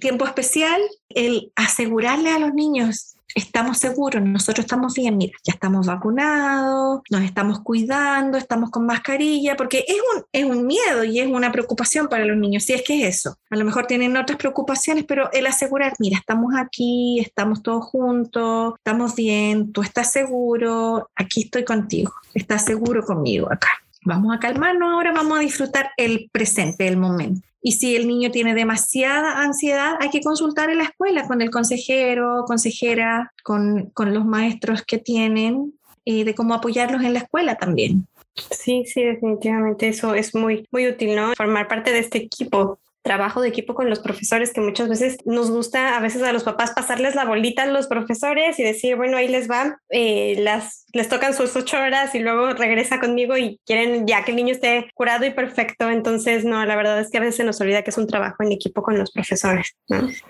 tiempo 0.00 0.24
especial, 0.24 0.82
el 1.10 1.52
asegurarle 1.54 2.30
a 2.30 2.38
los 2.38 2.52
niños 2.54 3.14
estamos 3.34 3.78
seguros, 3.78 4.22
nosotros 4.22 4.64
estamos 4.64 4.94
bien, 4.94 5.16
mira, 5.16 5.32
ya 5.44 5.52
estamos 5.52 5.86
vacunados, 5.86 7.00
nos 7.10 7.22
estamos 7.22 7.60
cuidando, 7.60 8.38
estamos 8.38 8.70
con 8.70 8.86
mascarilla, 8.86 9.56
porque 9.56 9.84
es 9.86 9.96
un, 10.14 10.24
es 10.32 10.44
un 10.44 10.66
miedo 10.66 11.04
y 11.04 11.20
es 11.20 11.26
una 11.26 11.52
preocupación 11.52 12.08
para 12.08 12.24
los 12.24 12.36
niños, 12.36 12.64
si 12.64 12.72
es 12.72 12.82
que 12.82 13.02
es 13.06 13.18
eso. 13.18 13.36
A 13.50 13.56
lo 13.56 13.64
mejor 13.64 13.86
tienen 13.86 14.16
otras 14.16 14.38
preocupaciones, 14.38 15.04
pero 15.04 15.30
el 15.32 15.46
asegurar, 15.46 15.94
mira, 15.98 16.18
estamos 16.18 16.54
aquí, 16.56 17.20
estamos 17.20 17.62
todos 17.62 17.84
juntos, 17.84 18.74
estamos 18.76 19.14
bien, 19.14 19.72
tú 19.72 19.82
estás 19.82 20.12
seguro, 20.12 21.10
aquí 21.16 21.42
estoy 21.42 21.64
contigo, 21.64 22.12
estás 22.34 22.64
seguro 22.64 23.04
conmigo 23.04 23.52
acá. 23.52 23.68
Vamos 24.04 24.34
a 24.34 24.40
calmarnos 24.40 24.92
ahora, 24.92 25.12
vamos 25.12 25.38
a 25.38 25.42
disfrutar 25.42 25.92
el 25.96 26.28
presente, 26.32 26.88
el 26.88 26.96
momento. 26.96 27.46
Y 27.62 27.72
si 27.72 27.94
el 27.94 28.08
niño 28.08 28.30
tiene 28.30 28.54
demasiada 28.54 29.42
ansiedad, 29.42 29.94
hay 30.00 30.10
que 30.10 30.20
consultar 30.20 30.68
en 30.70 30.78
la 30.78 30.84
escuela 30.84 31.26
con 31.28 31.40
el 31.40 31.50
consejero, 31.50 32.44
consejera, 32.46 33.32
con, 33.44 33.90
con 33.94 34.12
los 34.12 34.24
maestros 34.24 34.82
que 34.82 34.98
tienen 34.98 35.72
y 36.04 36.24
de 36.24 36.34
cómo 36.34 36.54
apoyarlos 36.54 37.02
en 37.02 37.12
la 37.12 37.20
escuela 37.20 37.56
también. 37.56 38.08
Sí, 38.34 38.84
sí, 38.86 39.02
definitivamente 39.02 39.88
eso 39.88 40.14
es 40.14 40.34
muy, 40.34 40.66
muy 40.72 40.88
útil, 40.88 41.14
¿no? 41.14 41.32
Formar 41.36 41.68
parte 41.68 41.92
de 41.92 42.00
este 42.00 42.18
equipo 42.18 42.78
trabajo 43.02 43.40
de 43.40 43.48
equipo 43.48 43.74
con 43.74 43.90
los 43.90 44.00
profesores 44.00 44.52
que 44.52 44.60
muchas 44.60 44.88
veces 44.88 45.18
nos 45.24 45.50
gusta 45.50 45.96
a 45.96 46.00
veces 46.00 46.22
a 46.22 46.32
los 46.32 46.44
papás 46.44 46.70
pasarles 46.70 47.14
la 47.14 47.24
bolita 47.24 47.64
a 47.64 47.66
los 47.66 47.86
profesores 47.86 48.58
y 48.58 48.62
decir, 48.62 48.96
bueno, 48.96 49.16
ahí 49.16 49.28
les 49.28 49.48
van, 49.48 49.76
eh, 49.90 50.36
las, 50.38 50.86
les 50.92 51.08
tocan 51.08 51.34
sus 51.34 51.54
ocho 51.56 51.78
horas 51.78 52.14
y 52.14 52.20
luego 52.20 52.52
regresa 52.54 53.00
conmigo 53.00 53.36
y 53.36 53.60
quieren 53.66 54.06
ya 54.06 54.24
que 54.24 54.30
el 54.30 54.36
niño 54.36 54.52
esté 54.52 54.88
curado 54.94 55.26
y 55.26 55.30
perfecto. 55.30 55.90
Entonces, 55.90 56.44
no, 56.44 56.64
la 56.64 56.76
verdad 56.76 57.00
es 57.00 57.10
que 57.10 57.18
a 57.18 57.22
veces 57.22 57.44
nos 57.44 57.60
olvida 57.60 57.82
que 57.82 57.90
es 57.90 57.98
un 57.98 58.06
trabajo 58.06 58.36
en 58.40 58.52
equipo 58.52 58.82
con 58.82 58.98
los 58.98 59.10
profesores. 59.10 59.76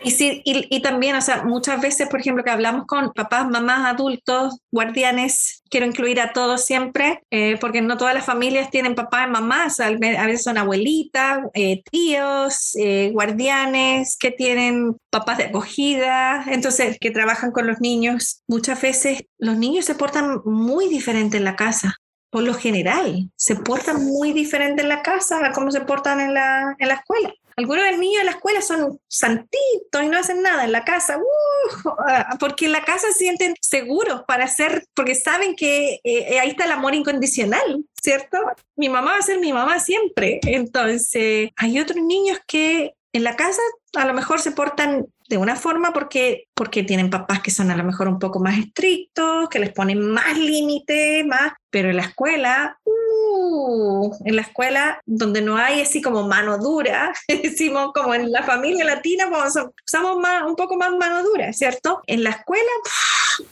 Y, 0.03 0.11
sí, 0.11 0.43
y, 0.45 0.67
y 0.75 0.83
también, 0.83 1.17
o 1.17 1.21
sea, 1.21 1.43
muchas 1.45 1.81
veces, 1.81 2.09
por 2.09 2.21
ejemplo, 2.21 2.43
que 2.45 2.51
hablamos 2.51 2.87
con 2.87 3.13
papás, 3.13 3.49
mamás, 3.49 3.87
adultos, 3.87 4.59
guardianes, 4.71 5.62
quiero 5.73 5.87
incluir 5.87 6.21
a 6.21 6.35
todos 6.35 6.67
siempre, 6.67 7.23
eh, 7.31 7.57
porque 7.59 7.81
no 7.81 7.97
todas 7.97 8.15
las 8.15 8.27
familias 8.27 8.71
tienen 8.71 8.95
papás 8.95 9.27
y 9.27 9.31
mamás, 9.31 9.81
a 9.81 9.89
veces 9.91 10.43
son 10.45 10.59
abuelitas, 10.59 11.41
eh, 11.55 11.83
tíos, 11.91 12.77
eh, 12.77 13.11
guardianes 13.13 14.19
que 14.19 14.31
tienen 14.31 14.97
papás 15.11 15.39
de 15.39 15.45
acogida, 15.45 16.45
entonces 16.49 16.99
que 17.01 17.11
trabajan 17.11 17.53
con 17.53 17.67
los 17.67 17.81
niños. 17.81 18.43
Muchas 18.47 18.83
veces 18.83 19.25
los 19.39 19.57
niños 19.57 19.87
se 19.87 19.95
portan 19.95 20.43
muy 20.45 20.89
diferente 20.89 21.39
en 21.39 21.45
la 21.45 21.57
casa. 21.57 21.97
Por 22.29 22.43
lo 22.43 22.55
general, 22.55 23.31
se 23.37 23.57
portan 23.57 24.05
muy 24.05 24.33
diferente 24.33 24.83
en 24.83 24.89
la 24.91 25.03
casa 25.03 25.45
a 25.45 25.53
cómo 25.53 25.71
se 25.71 25.81
portan 25.81 26.21
en 26.21 26.35
la, 26.35 26.77
en 26.79 26.89
la 26.89 26.95
escuela. 26.95 27.33
Algunos 27.57 27.85
niños 27.99 28.21
en 28.21 28.27
la 28.27 28.33
escuela 28.33 28.63
son 28.63 28.99
santitos 29.09 30.03
y 30.03 30.09
no 30.09 30.19
hacen 30.19 30.43
nada 30.43 30.65
en 30.65 30.73
la 30.73 30.85
casa, 30.85 31.19
uh, 31.19 32.39
porque 32.39 32.67
en 32.67 32.73
la 32.73 32.85
casa 32.85 33.09
se 33.09 33.19
sienten 33.19 33.55
seguros 33.61 34.23
para 34.27 34.45
hacer, 34.45 34.85
porque 34.95 35.15
saben 35.15 35.55
que 35.57 36.01
eh, 36.05 36.39
ahí 36.39 36.51
está 36.51 36.65
el 36.65 36.73
amor 36.73 36.95
incondicional, 36.95 37.85
¿cierto? 38.01 38.39
Mi 38.77 38.89
mamá 38.89 39.13
va 39.13 39.19
a 39.19 39.23
ser 39.23 39.39
mi 39.39 39.53
mamá 39.53 39.79
siempre. 39.79 40.41
Entonces, 40.45 41.51
hay 41.57 41.81
otros 41.81 42.03
niños 42.03 42.39
que 42.47 42.95
en 43.13 43.25
la 43.25 43.37
casa 43.37 43.61
a 43.95 44.07
lo 44.07 44.15
mejor 44.15 44.41
se 44.41 44.53
portan 44.53 45.07
de 45.29 45.37
una 45.37 45.57
forma 45.57 45.93
porque, 45.93 46.49
porque 46.55 46.83
tienen 46.83 47.11
papás 47.11 47.41
que 47.41 47.51
son 47.51 47.71
a 47.71 47.77
lo 47.77 47.85
mejor 47.85 48.09
un 48.09 48.19
poco 48.19 48.41
más 48.41 48.59
estrictos, 48.59 49.49
que 49.49 49.59
les 49.59 49.73
ponen 49.73 50.11
más 50.11 50.37
límites, 50.37 51.25
más, 51.27 51.53
pero 51.71 51.91
en 51.91 51.97
la 51.97 52.03
escuela, 52.03 52.79
uh, 52.85 54.02
en 54.25 54.37
la 54.37 54.43
escuela 54.43 55.01
donde 55.07 55.43
no 55.43 55.57
hay 55.57 55.81
así 55.81 56.03
como 56.03 56.27
mano 56.27 56.59
dura, 56.59 57.13
decimos 57.29 57.93
como 57.95 58.15
en 58.15 58.31
la 58.31 58.43
familia 58.43 58.85
latina, 58.85 59.29
usamos 59.29 60.17
más, 60.19 60.45
un 60.45 60.57
poco 60.57 60.77
más 60.77 60.93
mano 60.93 61.23
dura, 61.23 61.53
¿cierto? 61.53 62.03
En 62.07 62.23
la 62.25 62.31
escuela 62.31 62.71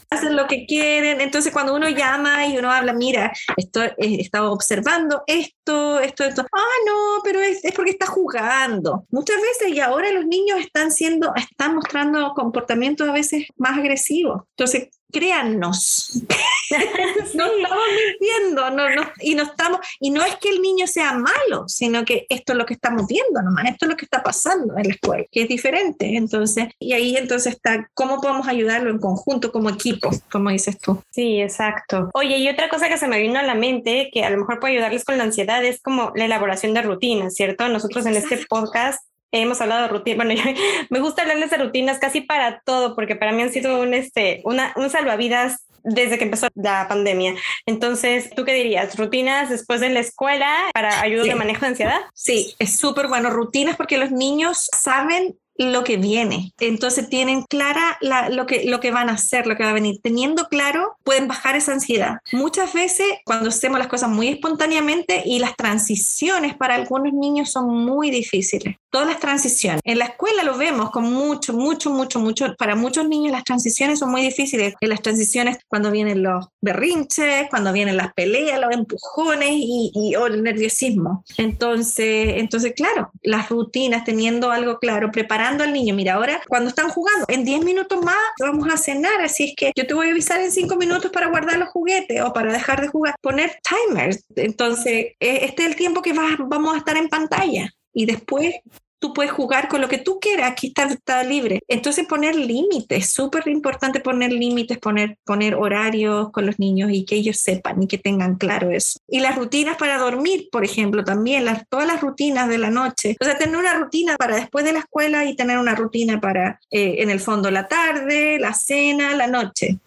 hacen 0.09 0.35
lo 0.35 0.47
que 0.47 0.65
quieren, 0.65 1.21
entonces 1.21 1.51
cuando 1.51 1.73
uno 1.73 1.89
llama 1.89 2.45
y 2.45 2.57
uno 2.57 2.71
habla, 2.71 2.93
mira, 2.93 3.31
esto, 3.57 3.83
eh, 3.83 3.93
estado 3.97 4.51
observando 4.51 5.23
esto, 5.27 5.99
esto, 5.99 6.23
esto, 6.23 6.45
ah, 6.51 6.75
no, 6.85 7.21
pero 7.23 7.39
es, 7.41 7.63
es 7.63 7.73
porque 7.73 7.91
está 7.91 8.05
jugando. 8.05 9.05
Muchas 9.09 9.37
veces 9.41 9.75
y 9.75 9.79
ahora 9.79 10.11
los 10.11 10.25
niños 10.25 10.59
están 10.59 10.91
siendo, 10.91 11.33
están 11.35 11.75
mostrando 11.75 12.33
comportamientos 12.33 13.07
a 13.07 13.13
veces 13.13 13.45
más 13.57 13.77
agresivos. 13.77 14.43
Entonces, 14.55 14.89
créannos. 15.11 16.21
no 17.33 17.45
estamos 17.45 17.85
mintiendo, 18.19 18.69
no, 18.71 18.89
no, 18.89 19.03
y 19.19 19.35
no 19.35 19.43
estamos, 19.43 19.79
y 19.99 20.09
no 20.09 20.23
es 20.23 20.35
que 20.37 20.49
el 20.49 20.61
niño 20.61 20.87
sea 20.87 21.13
malo, 21.13 21.67
sino 21.67 22.05
que 22.05 22.25
esto 22.29 22.53
es 22.53 22.57
lo 22.57 22.65
que 22.65 22.73
estamos 22.73 23.07
viendo 23.07 23.41
nomás, 23.41 23.65
esto 23.65 23.85
es 23.85 23.91
lo 23.91 23.97
que 23.97 24.05
está 24.05 24.23
pasando 24.23 24.77
en 24.77 24.87
la 24.87 24.93
escuela, 24.93 25.25
que 25.31 25.43
es 25.43 25.47
diferente. 25.47 26.15
Entonces, 26.15 26.69
y 26.79 26.93
ahí 26.93 27.15
entonces 27.17 27.53
está 27.53 27.89
cómo 27.93 28.21
podemos 28.21 28.47
ayudarlo 28.47 28.89
en 28.89 28.99
conjunto, 28.99 29.51
como 29.51 29.69
equipo, 29.69 30.09
como 30.31 30.49
dices 30.49 30.79
tú. 30.79 31.01
Sí, 31.11 31.41
exacto. 31.41 32.09
Oye, 32.13 32.37
y 32.37 32.49
otra 32.49 32.69
cosa 32.69 32.89
que 32.89 32.97
se 32.97 33.07
me 33.07 33.19
vino 33.19 33.39
a 33.39 33.43
la 33.43 33.55
mente, 33.55 34.09
que 34.13 34.23
a 34.23 34.29
lo 34.29 34.37
mejor 34.37 34.59
puede 34.59 34.73
ayudarles 34.73 35.05
con 35.05 35.17
la 35.17 35.23
ansiedad, 35.23 35.63
es 35.63 35.81
como 35.81 36.11
la 36.15 36.25
elaboración 36.25 36.73
de 36.73 36.81
rutinas, 36.81 37.35
¿cierto? 37.35 37.67
Nosotros 37.67 38.05
en 38.05 38.15
este 38.15 38.37
podcast 38.47 39.01
hemos 39.31 39.61
hablado 39.61 39.83
de 39.83 39.87
rutinas, 39.87 40.25
bueno, 40.25 40.41
me 40.89 40.99
gusta 40.99 41.21
hablarles 41.21 41.49
de 41.49 41.57
rutinas 41.57 41.99
casi 41.99 42.21
para 42.21 42.61
todo, 42.65 42.95
porque 42.95 43.15
para 43.15 43.31
mí 43.31 43.41
han 43.41 43.51
sido 43.51 43.79
un, 43.79 43.93
este, 43.93 44.41
una, 44.43 44.73
un 44.75 44.89
salvavidas 44.89 45.65
desde 45.83 46.17
que 46.17 46.25
empezó 46.25 46.47
la 46.55 46.87
pandemia. 46.87 47.35
Entonces, 47.65 48.29
¿tú 48.35 48.45
qué 48.45 48.53
dirías? 48.53 48.97
¿Rutinas 48.97 49.49
después 49.49 49.79
de 49.81 49.89
la 49.89 49.99
escuela 49.99 50.69
para 50.73 51.01
ayuda 51.01 51.23
de 51.23 51.35
manejo 51.35 51.61
de 51.61 51.67
ansiedad? 51.67 51.99
Sí, 52.13 52.55
es 52.59 52.77
súper 52.77 53.07
bueno. 53.07 53.29
Rutinas 53.29 53.77
porque 53.77 53.97
los 53.97 54.11
niños 54.11 54.67
saben 54.77 55.35
lo 55.57 55.83
que 55.83 55.97
viene. 55.97 56.53
Entonces 56.59 57.09
tienen 57.09 57.43
clara 57.43 57.97
lo, 58.29 58.45
que, 58.45 58.65
lo 58.65 58.79
que 58.79 58.91
van 58.91 59.09
a 59.09 59.13
hacer, 59.13 59.47
lo 59.47 59.55
que 59.55 59.63
va 59.63 59.69
a 59.69 59.73
venir. 59.73 59.99
Teniendo 60.01 60.47
claro, 60.47 60.97
pueden 61.03 61.27
bajar 61.27 61.55
esa 61.55 61.73
ansiedad. 61.73 62.17
Muchas 62.31 62.73
veces 62.73 63.07
cuando 63.25 63.49
hacemos 63.49 63.79
las 63.79 63.87
cosas 63.87 64.09
muy 64.09 64.29
espontáneamente 64.29 65.23
y 65.25 65.39
las 65.39 65.55
transiciones 65.55 66.55
para 66.55 66.75
algunos 66.75 67.13
niños 67.13 67.51
son 67.51 67.67
muy 67.67 68.09
difíciles. 68.09 68.77
Todas 68.91 69.07
las 69.07 69.19
transiciones. 69.19 69.81
En 69.85 69.99
la 69.99 70.05
escuela 70.05 70.43
lo 70.43 70.57
vemos 70.57 70.91
con 70.91 71.05
mucho, 71.05 71.53
mucho, 71.53 71.89
mucho, 71.89 72.19
mucho. 72.19 72.53
Para 72.57 72.75
muchos 72.75 73.07
niños 73.07 73.31
las 73.31 73.45
transiciones 73.45 73.99
son 73.99 74.11
muy 74.11 74.21
difíciles. 74.21 74.73
En 74.81 74.89
las 74.89 75.01
transiciones 75.01 75.57
cuando 75.67 75.91
vienen 75.91 76.23
los 76.23 76.47
berrinches, 76.59 77.49
cuando 77.49 77.71
vienen 77.71 77.95
las 77.95 78.13
peleas, 78.13 78.59
los 78.59 78.73
empujones 78.73 79.49
y, 79.51 79.91
y 79.95 80.15
o 80.15 80.27
el 80.27 80.43
nerviosismo. 80.43 81.23
Entonces, 81.37 82.35
entonces, 82.37 82.73
claro, 82.75 83.11
las 83.23 83.49
rutinas, 83.49 84.03
teniendo 84.03 84.51
algo 84.51 84.77
claro, 84.79 85.09
preparando 85.09 85.63
al 85.63 85.71
niño. 85.71 85.95
Mira, 85.95 86.15
ahora 86.15 86.41
cuando 86.47 86.69
están 86.69 86.89
jugando, 86.89 87.25
en 87.29 87.45
10 87.45 87.63
minutos 87.63 88.03
más 88.03 88.15
vamos 88.39 88.67
a 88.71 88.77
cenar, 88.77 89.21
así 89.21 89.45
es 89.45 89.53
que 89.55 89.71
yo 89.75 89.87
te 89.87 89.93
voy 89.93 90.07
a 90.07 90.11
avisar 90.11 90.41
en 90.41 90.51
5 90.51 90.75
minutos 90.75 91.11
para 91.11 91.27
guardar 91.27 91.57
los 91.57 91.69
juguetes 91.69 92.21
o 92.21 92.33
para 92.33 92.51
dejar 92.51 92.81
de 92.81 92.89
jugar. 92.89 93.15
Poner 93.21 93.59
timers. 93.63 94.25
Entonces, 94.35 95.13
e, 95.19 95.45
este 95.45 95.63
es 95.63 95.69
el 95.69 95.75
tiempo 95.75 96.01
que 96.01 96.13
vamos 96.13 96.75
a 96.75 96.77
estar 96.77 96.97
en 96.97 97.07
pantalla. 97.07 97.69
Y 97.93 98.05
después 98.05 98.55
tú 99.01 99.13
puedes 99.13 99.31
jugar 99.31 99.67
con 99.67 99.81
lo 99.81 99.89
que 99.89 99.97
tú 99.97 100.19
quieras, 100.19 100.51
aquí 100.51 100.67
está, 100.67 100.83
está 100.83 101.23
libre. 101.23 101.59
Entonces 101.67 102.05
poner 102.05 102.35
límites, 102.35 103.11
súper 103.11 103.47
importante 103.47 103.99
poner 103.99 104.31
límites, 104.31 104.77
poner, 104.77 105.17
poner 105.25 105.55
horarios 105.55 106.31
con 106.31 106.45
los 106.45 106.59
niños 106.59 106.91
y 106.93 107.03
que 107.03 107.15
ellos 107.15 107.37
sepan 107.37 107.81
y 107.81 107.87
que 107.87 107.97
tengan 107.97 108.35
claro 108.35 108.69
eso. 108.69 108.99
Y 109.07 109.19
las 109.19 109.35
rutinas 109.35 109.75
para 109.77 109.97
dormir, 109.97 110.49
por 110.51 110.63
ejemplo, 110.63 111.03
también, 111.03 111.45
las, 111.45 111.67
todas 111.67 111.87
las 111.87 111.99
rutinas 111.99 112.47
de 112.47 112.59
la 112.59 112.69
noche. 112.69 113.17
O 113.19 113.25
sea, 113.25 113.37
tener 113.37 113.57
una 113.57 113.73
rutina 113.73 114.15
para 114.17 114.35
después 114.35 114.63
de 114.63 114.73
la 114.73 114.79
escuela 114.79 115.25
y 115.25 115.35
tener 115.35 115.57
una 115.57 115.73
rutina 115.73 116.21
para, 116.21 116.59
eh, 116.69 116.97
en 116.99 117.09
el 117.09 117.19
fondo, 117.19 117.49
la 117.49 117.67
tarde, 117.67 118.37
la 118.39 118.53
cena, 118.53 119.15
la 119.15 119.25
noche. 119.25 119.79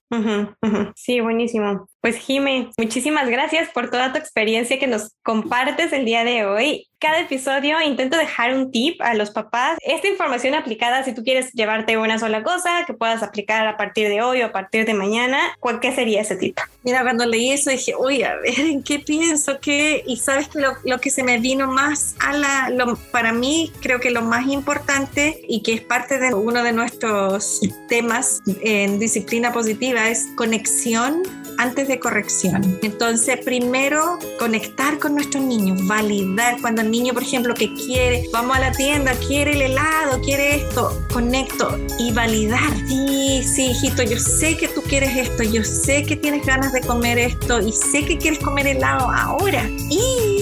Sí, 0.96 1.20
buenísimo. 1.20 1.88
Pues 2.00 2.16
Jime, 2.16 2.70
muchísimas 2.76 3.30
gracias 3.30 3.70
por 3.70 3.90
toda 3.90 4.12
tu 4.12 4.18
experiencia 4.18 4.78
que 4.78 4.86
nos 4.86 5.14
compartes 5.22 5.90
el 5.94 6.04
día 6.04 6.22
de 6.22 6.44
hoy. 6.44 6.86
Cada 6.98 7.20
episodio 7.20 7.80
intento 7.80 8.16
dejar 8.16 8.54
un 8.54 8.70
tip 8.70 9.00
a 9.00 9.14
los 9.14 9.30
papás. 9.30 9.78
Esta 9.80 10.08
información 10.08 10.54
aplicada, 10.54 11.02
si 11.02 11.14
tú 11.14 11.22
quieres 11.22 11.52
llevarte 11.52 11.96
una 11.98 12.18
sola 12.18 12.42
cosa 12.42 12.84
que 12.86 12.94
puedas 12.94 13.22
aplicar 13.22 13.66
a 13.66 13.76
partir 13.76 14.08
de 14.08 14.22
hoy 14.22 14.42
o 14.42 14.46
a 14.46 14.52
partir 14.52 14.84
de 14.86 14.94
mañana, 14.94 15.38
¿cuál 15.60 15.80
qué 15.80 15.94
sería 15.94 16.20
ese 16.22 16.36
tip? 16.36 16.58
Mira, 16.82 17.02
cuando 17.02 17.24
leí 17.24 17.52
eso 17.52 17.70
dije, 17.70 17.94
oye, 17.94 18.24
a 18.26 18.36
ver, 18.36 18.58
¿en 18.58 18.82
qué 18.82 18.98
pienso? 18.98 19.58
¿Qué? 19.60 20.02
Y 20.06 20.18
sabes 20.18 20.48
que 20.48 20.60
lo, 20.60 20.74
lo, 20.84 21.00
que 21.00 21.10
se 21.10 21.22
me 21.22 21.38
vino 21.38 21.66
más 21.66 22.16
a 22.20 22.34
la, 22.34 22.70
lo, 22.70 22.96
para 22.96 23.32
mí, 23.32 23.72
creo 23.80 24.00
que 24.00 24.10
lo 24.10 24.22
más 24.22 24.46
importante 24.46 25.40
y 25.48 25.62
que 25.62 25.74
es 25.74 25.80
parte 25.80 26.18
de 26.18 26.34
uno 26.34 26.62
de 26.62 26.72
nuestros 26.72 27.60
temas 27.88 28.42
en 28.62 28.98
disciplina 28.98 29.52
positiva 29.52 30.03
es 30.10 30.28
conexión 30.36 31.22
antes 31.58 31.88
de 31.88 31.98
corrección. 31.98 32.78
Entonces, 32.82 33.38
primero 33.44 34.18
conectar 34.38 34.98
con 34.98 35.14
nuestros 35.14 35.44
niños, 35.44 35.86
validar 35.86 36.60
cuando 36.60 36.82
el 36.82 36.90
niño, 36.90 37.14
por 37.14 37.22
ejemplo, 37.22 37.54
que 37.54 37.72
quiere, 37.74 38.28
vamos 38.32 38.56
a 38.56 38.60
la 38.60 38.72
tienda, 38.72 39.12
quiere 39.26 39.52
el 39.52 39.62
helado, 39.62 40.20
quiere 40.22 40.56
esto, 40.56 41.00
conecto 41.12 41.78
y 41.98 42.12
validar. 42.12 42.72
Sí, 42.88 43.42
sí, 43.44 43.70
hijito, 43.70 44.02
yo 44.02 44.18
sé 44.18 44.56
que 44.56 44.68
tú 44.68 44.82
quieres 44.82 45.16
esto, 45.16 45.42
yo 45.42 45.62
sé 45.64 46.04
que 46.04 46.16
tienes 46.16 46.44
ganas 46.44 46.72
de 46.72 46.80
comer 46.80 47.18
esto 47.18 47.60
y 47.60 47.72
sé 47.72 48.04
que 48.04 48.18
quieres 48.18 48.40
comer 48.40 48.66
helado 48.66 49.10
ahora. 49.10 49.68
Y 49.90 50.33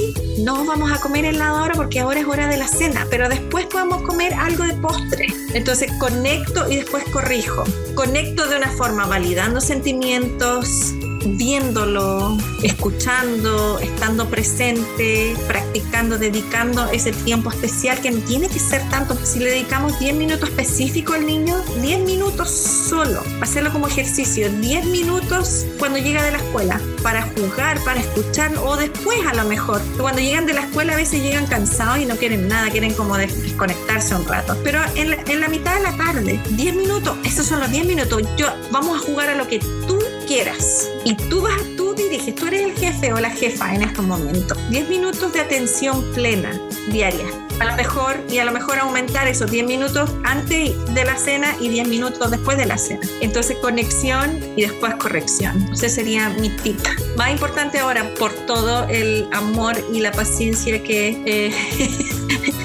no 0.43 0.65
vamos 0.65 0.91
a 0.91 1.01
comer 1.01 1.25
helado 1.25 1.59
ahora 1.59 1.75
porque 1.75 2.01
ahora 2.01 2.21
es 2.21 2.27
hora 2.27 2.49
de 2.49 2.57
la 2.57 2.67
cena, 2.67 3.07
pero 3.11 3.29
después 3.29 3.67
podemos 3.67 4.03
comer 4.03 4.35
algo 4.35 4.65
de 4.65 4.75
postre. 4.75 5.27
Entonces 5.55 5.91
conecto 6.01 6.69
y 6.71 6.77
después 6.77 7.05
corrijo. 7.13 7.65
Conecto 7.95 8.49
de 8.49 8.57
una 8.57 8.71
forma 8.71 9.07
validando 9.07 9.61
sentimientos, 9.61 10.95
viéndolo, 11.25 12.37
escuchando, 12.63 13.79
estando 13.79 14.29
presente, 14.29 15.35
practicando, 15.47 16.19
dedicando 16.19 16.87
ese 16.91 17.13
tiempo 17.13 17.51
especial 17.51 18.01
que 18.01 18.11
no 18.11 18.21
tiene 18.21 18.49
que 18.49 18.59
ser 18.59 18.83
tanto. 18.91 19.17
Si 19.25 19.39
le 19.39 19.51
dedicamos 19.51 19.99
10 19.99 20.15
minutos 20.17 20.49
específicos 20.49 21.17
al 21.17 21.27
niño, 21.27 21.57
10 21.81 22.01
minutos 22.01 22.51
solo, 22.51 23.23
hacerlo 23.41 23.73
como 23.73 23.87
ejercicio, 23.87 24.51
10 24.51 24.87
minutos 24.87 25.67
cuando 25.79 25.99
llega 25.99 26.23
de 26.23 26.33
la 26.33 26.39
escuela, 26.39 26.81
para 27.03 27.23
jugar, 27.23 27.83
para 27.85 28.01
escuchar 28.01 28.53
o 28.65 28.77
después 28.77 29.19
a 29.27 29.35
lo 29.35 29.45
mejor. 29.45 29.81
Cuando 29.99 30.21
llegan 30.21 30.47
de 30.47 30.55
la 30.55 30.63
escuela 30.63 30.93
a 30.93 30.97
veces 30.97 31.23
llegan 31.23 31.47
cansados 31.47 31.99
y 31.99 32.07
no 32.07 32.17
quieren 32.17 32.49
nada, 32.49 32.71
quieren 32.71 32.95
como 32.95 33.17
desconectarse 33.17 34.15
un 34.15 34.27
rato. 34.27 34.57
Pero 34.65 34.81
en 34.95 35.11
la, 35.11 35.17
en 35.27 35.41
la 35.41 35.49
mitad 35.49 35.75
de 35.75 35.83
la 35.83 35.97
tarde, 35.97 36.41
10 36.51 36.75
minutos, 36.77 37.17
esos 37.25 37.47
son 37.47 37.61
los 37.61 37.71
10 37.71 37.87
minutos. 37.87 38.23
Yo, 38.37 38.47
vamos 38.71 39.01
a 39.01 39.05
jugar 39.05 39.31
a 39.31 39.35
lo 39.35 39.47
que 39.47 39.59
tú 39.59 39.99
quieras. 40.33 40.91
Y 41.05 41.15
tú 41.15 41.43
vas, 41.43 41.61
tú 41.77 41.95
diriges, 41.95 42.35
tú 42.35 42.47
eres 42.47 42.63
el 42.63 42.73
jefe 42.73 43.13
o 43.13 43.21
la 43.21 43.29
jefa 43.29 43.75
en 43.75 43.83
estos 43.83 44.03
momentos. 44.03 44.57
10 44.71 44.89
minutos 44.89 45.31
de 45.35 45.41
atención 45.41 46.03
plena 46.15 46.59
diaria. 46.91 47.27
A 47.61 47.67
lo 47.67 47.77
mejor, 47.77 48.19
y 48.31 48.39
a 48.39 48.47
lo 48.47 48.53
mejor 48.53 48.79
aumentar 48.79 49.29
esos 49.29 49.51
10 49.51 49.67
minutos 49.67 50.11
antes 50.25 50.73
de 50.95 51.05
la 51.05 51.19
cena 51.19 51.55
y 51.61 51.69
10 51.69 51.87
minutos 51.87 52.31
después 52.31 52.57
de 52.57 52.65
la 52.65 52.79
cena. 52.79 53.07
Entonces, 53.21 53.59
conexión 53.59 54.41
y 54.57 54.63
después 54.63 54.95
corrección. 54.95 55.69
Ese 55.71 55.91
sería 55.91 56.31
mi 56.31 56.49
tip. 56.49 56.81
Más 57.17 57.31
importante 57.31 57.81
ahora, 57.81 58.15
por 58.19 58.33
todo 58.47 58.89
el 58.89 59.29
amor 59.33 59.77
y 59.93 60.01
la 60.01 60.13
paciencia 60.13 60.83
que, 60.83 61.23
eh, 61.27 61.55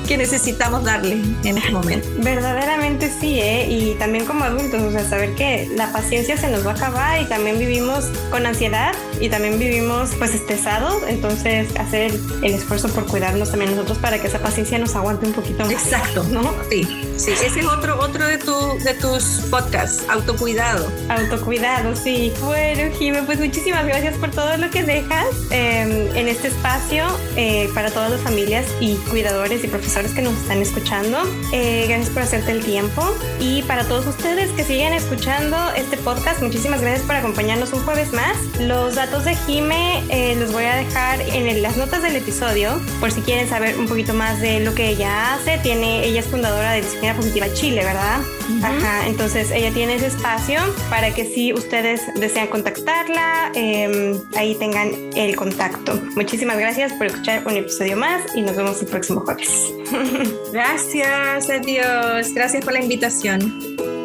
que 0.08 0.18
necesitamos 0.18 0.84
darle 0.84 1.22
en 1.44 1.58
este 1.58 1.72
momento. 1.72 2.08
Verdaderamente 2.20 3.12
sí, 3.20 3.40
¿eh? 3.40 3.68
y 3.70 3.96
también 3.96 4.26
como 4.26 4.44
adultos, 4.44 4.82
o 4.82 4.92
sea, 4.92 5.08
saber 5.08 5.36
que 5.36 5.70
la 5.76 5.92
paciencia 5.92 6.38
se 6.38 6.50
nos 6.50 6.66
va 6.66 6.72
a 6.72 6.76
acabar 6.76 7.22
y 7.22 7.26
también 7.26 7.60
vivimos 7.60 8.06
con 8.32 8.46
ansiedad 8.46 8.94
y 9.20 9.30
también 9.30 9.60
vivimos 9.60 10.12
pues 10.18 10.34
estresados, 10.34 11.04
entonces 11.08 11.76
hacer 11.78 12.12
el 12.44 12.54
esfuerzo 12.54 12.90
por 12.90 13.06
cuidarnos 13.06 13.50
también 13.50 13.72
nosotros 13.72 13.98
para 13.98 14.20
que 14.20 14.28
esa 14.28 14.40
paciencia 14.40 14.78
nos 14.78 14.96
aguante 14.96 15.26
un 15.26 15.34
poquito 15.34 15.64
más. 15.64 15.72
Exacto, 15.72 16.24
¿no? 16.32 16.54
Sí, 16.70 16.84
sí, 17.18 17.32
ese 17.32 17.60
es 17.60 17.66
otro, 17.66 18.00
otro 18.00 18.26
de, 18.26 18.38
tu, 18.38 18.56
de 18.84 18.94
tus 18.94 19.24
podcasts, 19.50 20.04
autocuidado. 20.10 20.92
Autocuidado, 21.10 21.96
sí. 21.96 22.32
Bueno, 22.42 22.94
Jimé, 22.98 23.24
pues 23.24 23.40
muchísimas 23.40 23.86
gracias 23.86 24.16
por 24.18 24.32
todo 24.32 24.56
lo 24.58 24.70
que 24.70 24.84
dejas 24.84 25.26
eh, 25.52 26.12
en 26.14 26.28
este 26.28 26.50
espacio 26.50 27.06
eh, 27.36 27.70
para 27.74 27.92
todas 27.92 28.12
las 28.12 28.22
familias 28.22 28.66
y 28.80 28.96
cuidadores 29.10 29.64
y 29.64 29.68
profesores 29.68 30.12
que 30.12 30.22
nos 30.22 30.34
están 30.34 30.62
escuchando. 30.62 31.20
Eh, 31.52 31.86
gracias 31.88 32.10
por 32.12 32.24
hacerte 32.24 32.52
el 32.52 32.64
tiempo 32.64 33.04
y 33.40 33.64
para 33.64 33.84
todos 33.86 34.06
ustedes 34.06 34.52
que 34.52 34.64
siguen 34.64 34.94
escuchando 34.94 35.58
este 35.76 35.98
podcast, 35.98 36.42
muchísimas 36.42 36.82
gracias 36.82 37.06
por 37.06 37.16
acompañarnos 37.16 37.74
un 37.74 37.84
jueves 37.84 38.14
más. 38.14 38.38
Los 38.60 38.96
datos 38.96 39.07
de 39.08 39.36
Jime 39.36 40.04
eh, 40.10 40.36
los 40.38 40.52
voy 40.52 40.66
a 40.66 40.76
dejar 40.76 41.22
en 41.22 41.62
las 41.62 41.78
notas 41.78 42.04
del 42.04 42.18
episodio 42.18 42.80
por 43.00 43.10
si 43.10 43.22
quieren 43.22 43.48
saber 43.48 43.78
un 43.78 43.88
poquito 43.88 44.14
más 44.14 44.42
de 44.42 44.60
lo 44.60 44.76
que 44.76 44.90
ella 44.90 45.34
hace. 45.34 45.58
Tiene, 45.60 46.06
ella 46.06 46.20
es 46.20 46.28
fundadora 46.28 46.74
de 46.74 46.82
Disciplina 46.82 47.16
Positiva 47.16 47.52
Chile, 47.54 47.84
¿verdad? 47.86 48.20
Ajá, 48.62 49.08
entonces 49.08 49.50
ella 49.52 49.72
tiene 49.72 49.96
ese 49.96 50.08
espacio 50.08 50.60
para 50.90 51.14
que 51.14 51.26
si 51.26 51.54
ustedes 51.54 52.02
desean 52.16 52.48
contactarla, 52.48 53.52
eh, 53.56 54.20
ahí 54.36 54.56
tengan 54.56 54.92
el 55.16 55.36
contacto. 55.36 56.00
Muchísimas 56.16 56.58
gracias 56.58 56.92
por 56.94 57.08
escuchar 57.08 57.48
un 57.48 57.56
episodio 57.56 57.96
más 57.98 58.22
y 58.36 58.42
nos 58.42 58.56
vemos 58.56 58.82
el 58.82 58.88
próximo 58.88 59.22
jueves. 59.22 59.74
Gracias, 60.52 61.50
adiós. 61.50 62.34
Gracias 62.34 62.64
por 62.64 62.74
la 62.74 62.82
invitación. 62.82 63.97